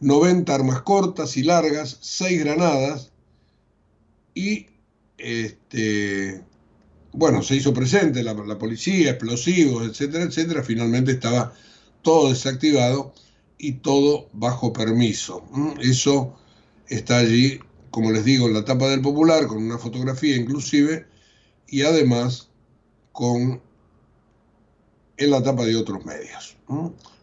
90 0.00 0.54
armas 0.54 0.82
cortas 0.82 1.36
y 1.36 1.42
largas, 1.42 1.98
6 2.00 2.40
granadas 2.40 3.10
y 4.34 4.66
este, 5.18 6.44
bueno, 7.12 7.42
se 7.42 7.56
hizo 7.56 7.74
presente 7.74 8.22
la, 8.22 8.34
la, 8.34 8.58
policía, 8.58 9.10
explosivos, 9.10 9.86
etcétera, 9.88 10.24
etcétera. 10.24 10.62
Finalmente 10.62 11.12
estaba 11.12 11.52
todo 12.02 12.30
desactivado 12.30 13.12
y 13.58 13.72
todo 13.72 14.28
bajo 14.32 14.72
permiso. 14.72 15.44
Eso 15.80 16.36
está 16.86 17.18
allí, 17.18 17.58
como 17.90 18.10
les 18.10 18.24
digo, 18.24 18.46
en 18.46 18.54
la 18.54 18.64
tapa 18.64 18.88
del 18.88 19.02
Popular, 19.02 19.46
con 19.46 19.58
una 19.58 19.78
fotografía 19.78 20.36
inclusive, 20.36 21.06
y 21.66 21.82
además 21.82 22.48
con 23.12 23.60
en 25.18 25.30
la 25.30 25.42
tapa 25.42 25.64
de 25.64 25.76
otros 25.76 26.04
medios. 26.04 26.56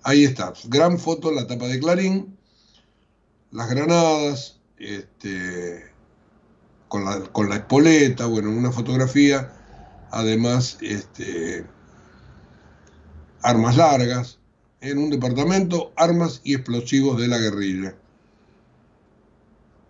Ahí 0.03 0.25
está, 0.25 0.53
gran 0.65 0.99
foto 0.99 1.29
en 1.29 1.35
la 1.35 1.47
tapa 1.47 1.67
de 1.67 1.79
Clarín, 1.79 2.37
las 3.51 3.69
granadas, 3.69 4.59
este, 4.77 5.85
con 6.89 7.05
la, 7.49 7.55
espoleta, 7.55 8.25
bueno, 8.25 8.49
una 8.49 8.71
fotografía, 8.71 9.53
además, 10.11 10.77
este, 10.81 11.65
armas 13.41 13.77
largas, 13.77 14.39
en 14.81 14.97
un 14.97 15.09
departamento, 15.09 15.93
armas 15.95 16.41
y 16.43 16.53
explosivos 16.53 17.19
de 17.19 17.27
la 17.27 17.37
guerrilla. 17.37 17.95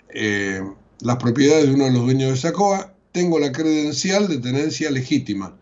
Eh, 0.10 0.62
las 1.02 1.18
propiedades 1.18 1.68
de 1.68 1.74
uno 1.74 1.86
de 1.86 1.92
los 1.92 2.04
dueños 2.04 2.32
de 2.32 2.38
Sacoa, 2.38 2.94
tengo 3.12 3.40
la 3.40 3.52
credencial 3.52 4.28
de 4.28 4.38
tenencia 4.38 4.92
legítima, 4.92 5.56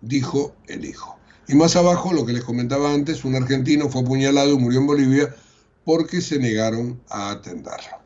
dijo 0.00 0.54
el 0.66 0.84
hijo. 0.84 1.16
Y 1.48 1.54
más 1.54 1.74
abajo, 1.76 2.12
lo 2.12 2.24
que 2.24 2.32
les 2.32 2.44
comentaba 2.44 2.92
antes, 2.92 3.24
un 3.24 3.34
argentino 3.34 3.88
fue 3.88 4.02
apuñalado 4.02 4.50
y 4.52 4.58
murió 4.58 4.80
en 4.80 4.86
Bolivia 4.86 5.34
porque 5.84 6.20
se 6.20 6.38
negaron 6.38 7.00
a 7.08 7.30
atenderlo. 7.30 7.98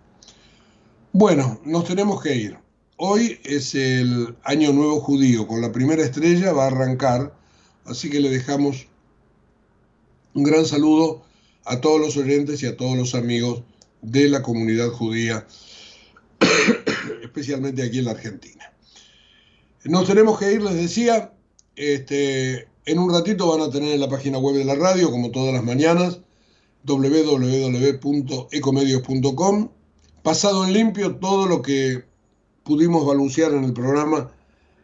Bueno, 1.13 1.61
nos 1.65 1.85
tenemos 1.85 2.23
que 2.23 2.35
ir. 2.35 2.59
Hoy 2.97 3.39
es 3.45 3.75
el 3.75 4.37
Año 4.45 4.73
Nuevo 4.73 5.01
Judío, 5.01 5.47
con 5.47 5.61
la 5.61 5.73
primera 5.73 6.03
estrella 6.03 6.53
va 6.53 6.65
a 6.65 6.69
arrancar, 6.69 7.35
así 7.85 8.09
que 8.09 8.21
le 8.21 8.31
dejamos 8.31 8.87
un 10.33 10.45
gran 10.45 10.65
saludo 10.65 11.23
a 11.65 11.81
todos 11.81 12.01
los 12.01 12.17
oyentes 12.17 12.63
y 12.63 12.67
a 12.67 12.77
todos 12.77 12.97
los 12.97 13.15
amigos 13.15 13.63
de 14.03 14.29
la 14.29 14.43
comunidad 14.43 14.91
judía, 14.91 15.47
especialmente 17.23 17.83
aquí 17.83 17.99
en 17.99 18.07
la 18.07 18.13
Argentina. 18.13 18.73
Nos 19.85 20.07
tenemos 20.07 20.39
que 20.39 20.53
ir, 20.53 20.63
les 20.63 20.75
decía. 20.75 21.33
Este, 21.77 22.69
en 22.87 22.99
un 22.99 23.13
ratito 23.13 23.49
van 23.49 23.61
a 23.63 23.71
tener 23.71 23.95
en 23.95 24.01
la 24.01 24.09
página 24.09 24.39
web 24.39 24.57
de 24.57 24.65
la 24.65 24.75
radio, 24.75 25.11
como 25.11 25.31
todas 25.31 25.55
las 25.55 25.65
mañanas, 25.65 26.21
www.ecomedios.com. 26.85 29.69
Pasado 30.23 30.65
en 30.65 30.73
limpio 30.73 31.17
todo 31.17 31.47
lo 31.47 31.61
que 31.63 32.05
pudimos 32.63 33.07
balancear 33.07 33.53
en 33.53 33.65
el 33.65 33.73
programa 33.73 34.31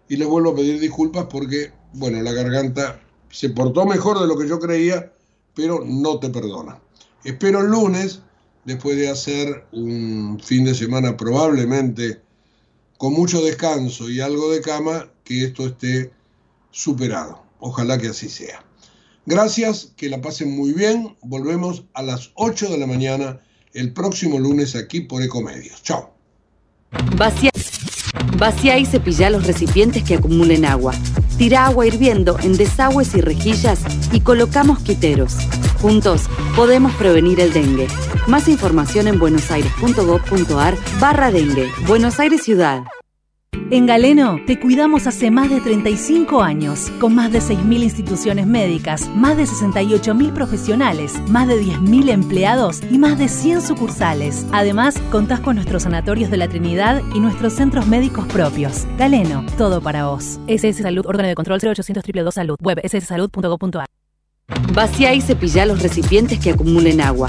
y 0.08 0.16
les 0.16 0.26
vuelvo 0.28 0.50
a 0.50 0.56
pedir 0.56 0.80
disculpas 0.80 1.26
porque, 1.30 1.72
bueno, 1.94 2.20
la 2.22 2.32
garganta 2.32 3.00
se 3.30 3.50
portó 3.50 3.86
mejor 3.86 4.20
de 4.20 4.26
lo 4.26 4.36
que 4.36 4.48
yo 4.48 4.58
creía, 4.58 5.12
pero 5.54 5.84
no 5.84 6.18
te 6.18 6.30
perdona. 6.30 6.80
Espero 7.24 7.60
el 7.60 7.68
lunes, 7.68 8.22
después 8.70 8.96
de 8.96 9.10
hacer 9.10 9.66
un 9.72 10.38
fin 10.40 10.64
de 10.64 10.76
semana 10.76 11.16
probablemente 11.16 12.20
con 12.98 13.12
mucho 13.12 13.42
descanso 13.42 14.08
y 14.08 14.20
algo 14.20 14.52
de 14.52 14.60
cama, 14.60 15.10
que 15.24 15.44
esto 15.44 15.66
esté 15.66 16.12
superado. 16.70 17.42
Ojalá 17.58 17.98
que 17.98 18.08
así 18.08 18.28
sea. 18.28 18.64
Gracias, 19.26 19.92
que 19.96 20.08
la 20.08 20.20
pasen 20.20 20.54
muy 20.54 20.72
bien. 20.72 21.16
Volvemos 21.22 21.84
a 21.94 22.02
las 22.02 22.30
8 22.34 22.68
de 22.68 22.78
la 22.78 22.86
mañana 22.86 23.40
el 23.72 23.92
próximo 23.92 24.38
lunes 24.38 24.76
aquí 24.76 25.00
por 25.00 25.22
Ecomedios. 25.22 25.82
Chao. 25.82 26.14
Vacía, 27.16 27.50
vacía 28.36 28.78
y 28.78 28.86
cepilla 28.86 29.30
los 29.30 29.46
recipientes 29.46 30.04
que 30.04 30.14
acumulen 30.14 30.64
agua. 30.64 30.94
Tira 31.38 31.66
agua 31.66 31.86
hirviendo 31.86 32.38
en 32.40 32.56
desagües 32.56 33.14
y 33.14 33.20
rejillas 33.20 33.80
y 34.12 34.20
colocamos 34.20 34.78
quiteros. 34.80 35.34
Juntos 35.80 36.22
podemos 36.54 36.94
prevenir 36.94 37.40
el 37.40 37.52
dengue. 37.52 37.88
Más 38.30 38.46
información 38.46 39.08
en 39.08 39.18
buenosaires.gov.ar 39.18 40.76
barra 41.00 41.32
dengue. 41.32 41.68
Buenos 41.88 42.20
Aires 42.20 42.44
Ciudad. 42.44 42.84
En 43.72 43.86
Galeno 43.86 44.38
te 44.46 44.60
cuidamos 44.60 45.08
hace 45.08 45.32
más 45.32 45.50
de 45.50 45.60
35 45.60 46.40
años, 46.40 46.92
con 47.00 47.16
más 47.16 47.32
de 47.32 47.40
6.000 47.40 47.82
instituciones 47.82 48.46
médicas, 48.46 49.08
más 49.16 49.36
de 49.36 49.46
68.000 49.46 50.32
profesionales, 50.32 51.20
más 51.28 51.48
de 51.48 51.60
10.000 51.60 52.10
empleados 52.10 52.82
y 52.88 52.98
más 52.98 53.18
de 53.18 53.26
100 53.26 53.62
sucursales. 53.62 54.46
Además, 54.52 54.94
contás 55.10 55.40
con 55.40 55.56
nuestros 55.56 55.82
sanatorios 55.82 56.30
de 56.30 56.36
la 56.36 56.46
Trinidad 56.46 57.02
y 57.12 57.18
nuestros 57.18 57.54
centros 57.54 57.88
médicos 57.88 58.26
propios. 58.26 58.86
Galeno, 58.96 59.44
todo 59.58 59.80
para 59.80 60.06
vos. 60.06 60.38
SS 60.46 60.84
Salud, 60.84 61.04
órgano 61.04 61.28
de 61.28 61.34
control 61.34 61.58
0800 61.60 62.04
222 62.04 62.34
Salud, 62.34 62.56
web 62.60 62.80
sssalud.gov.ar. 62.84 63.86
Vacía 64.72 65.14
y 65.14 65.20
cepilla 65.20 65.66
los 65.66 65.82
recipientes 65.82 66.38
que 66.38 66.50
acumulen 66.50 67.00
agua. 67.00 67.28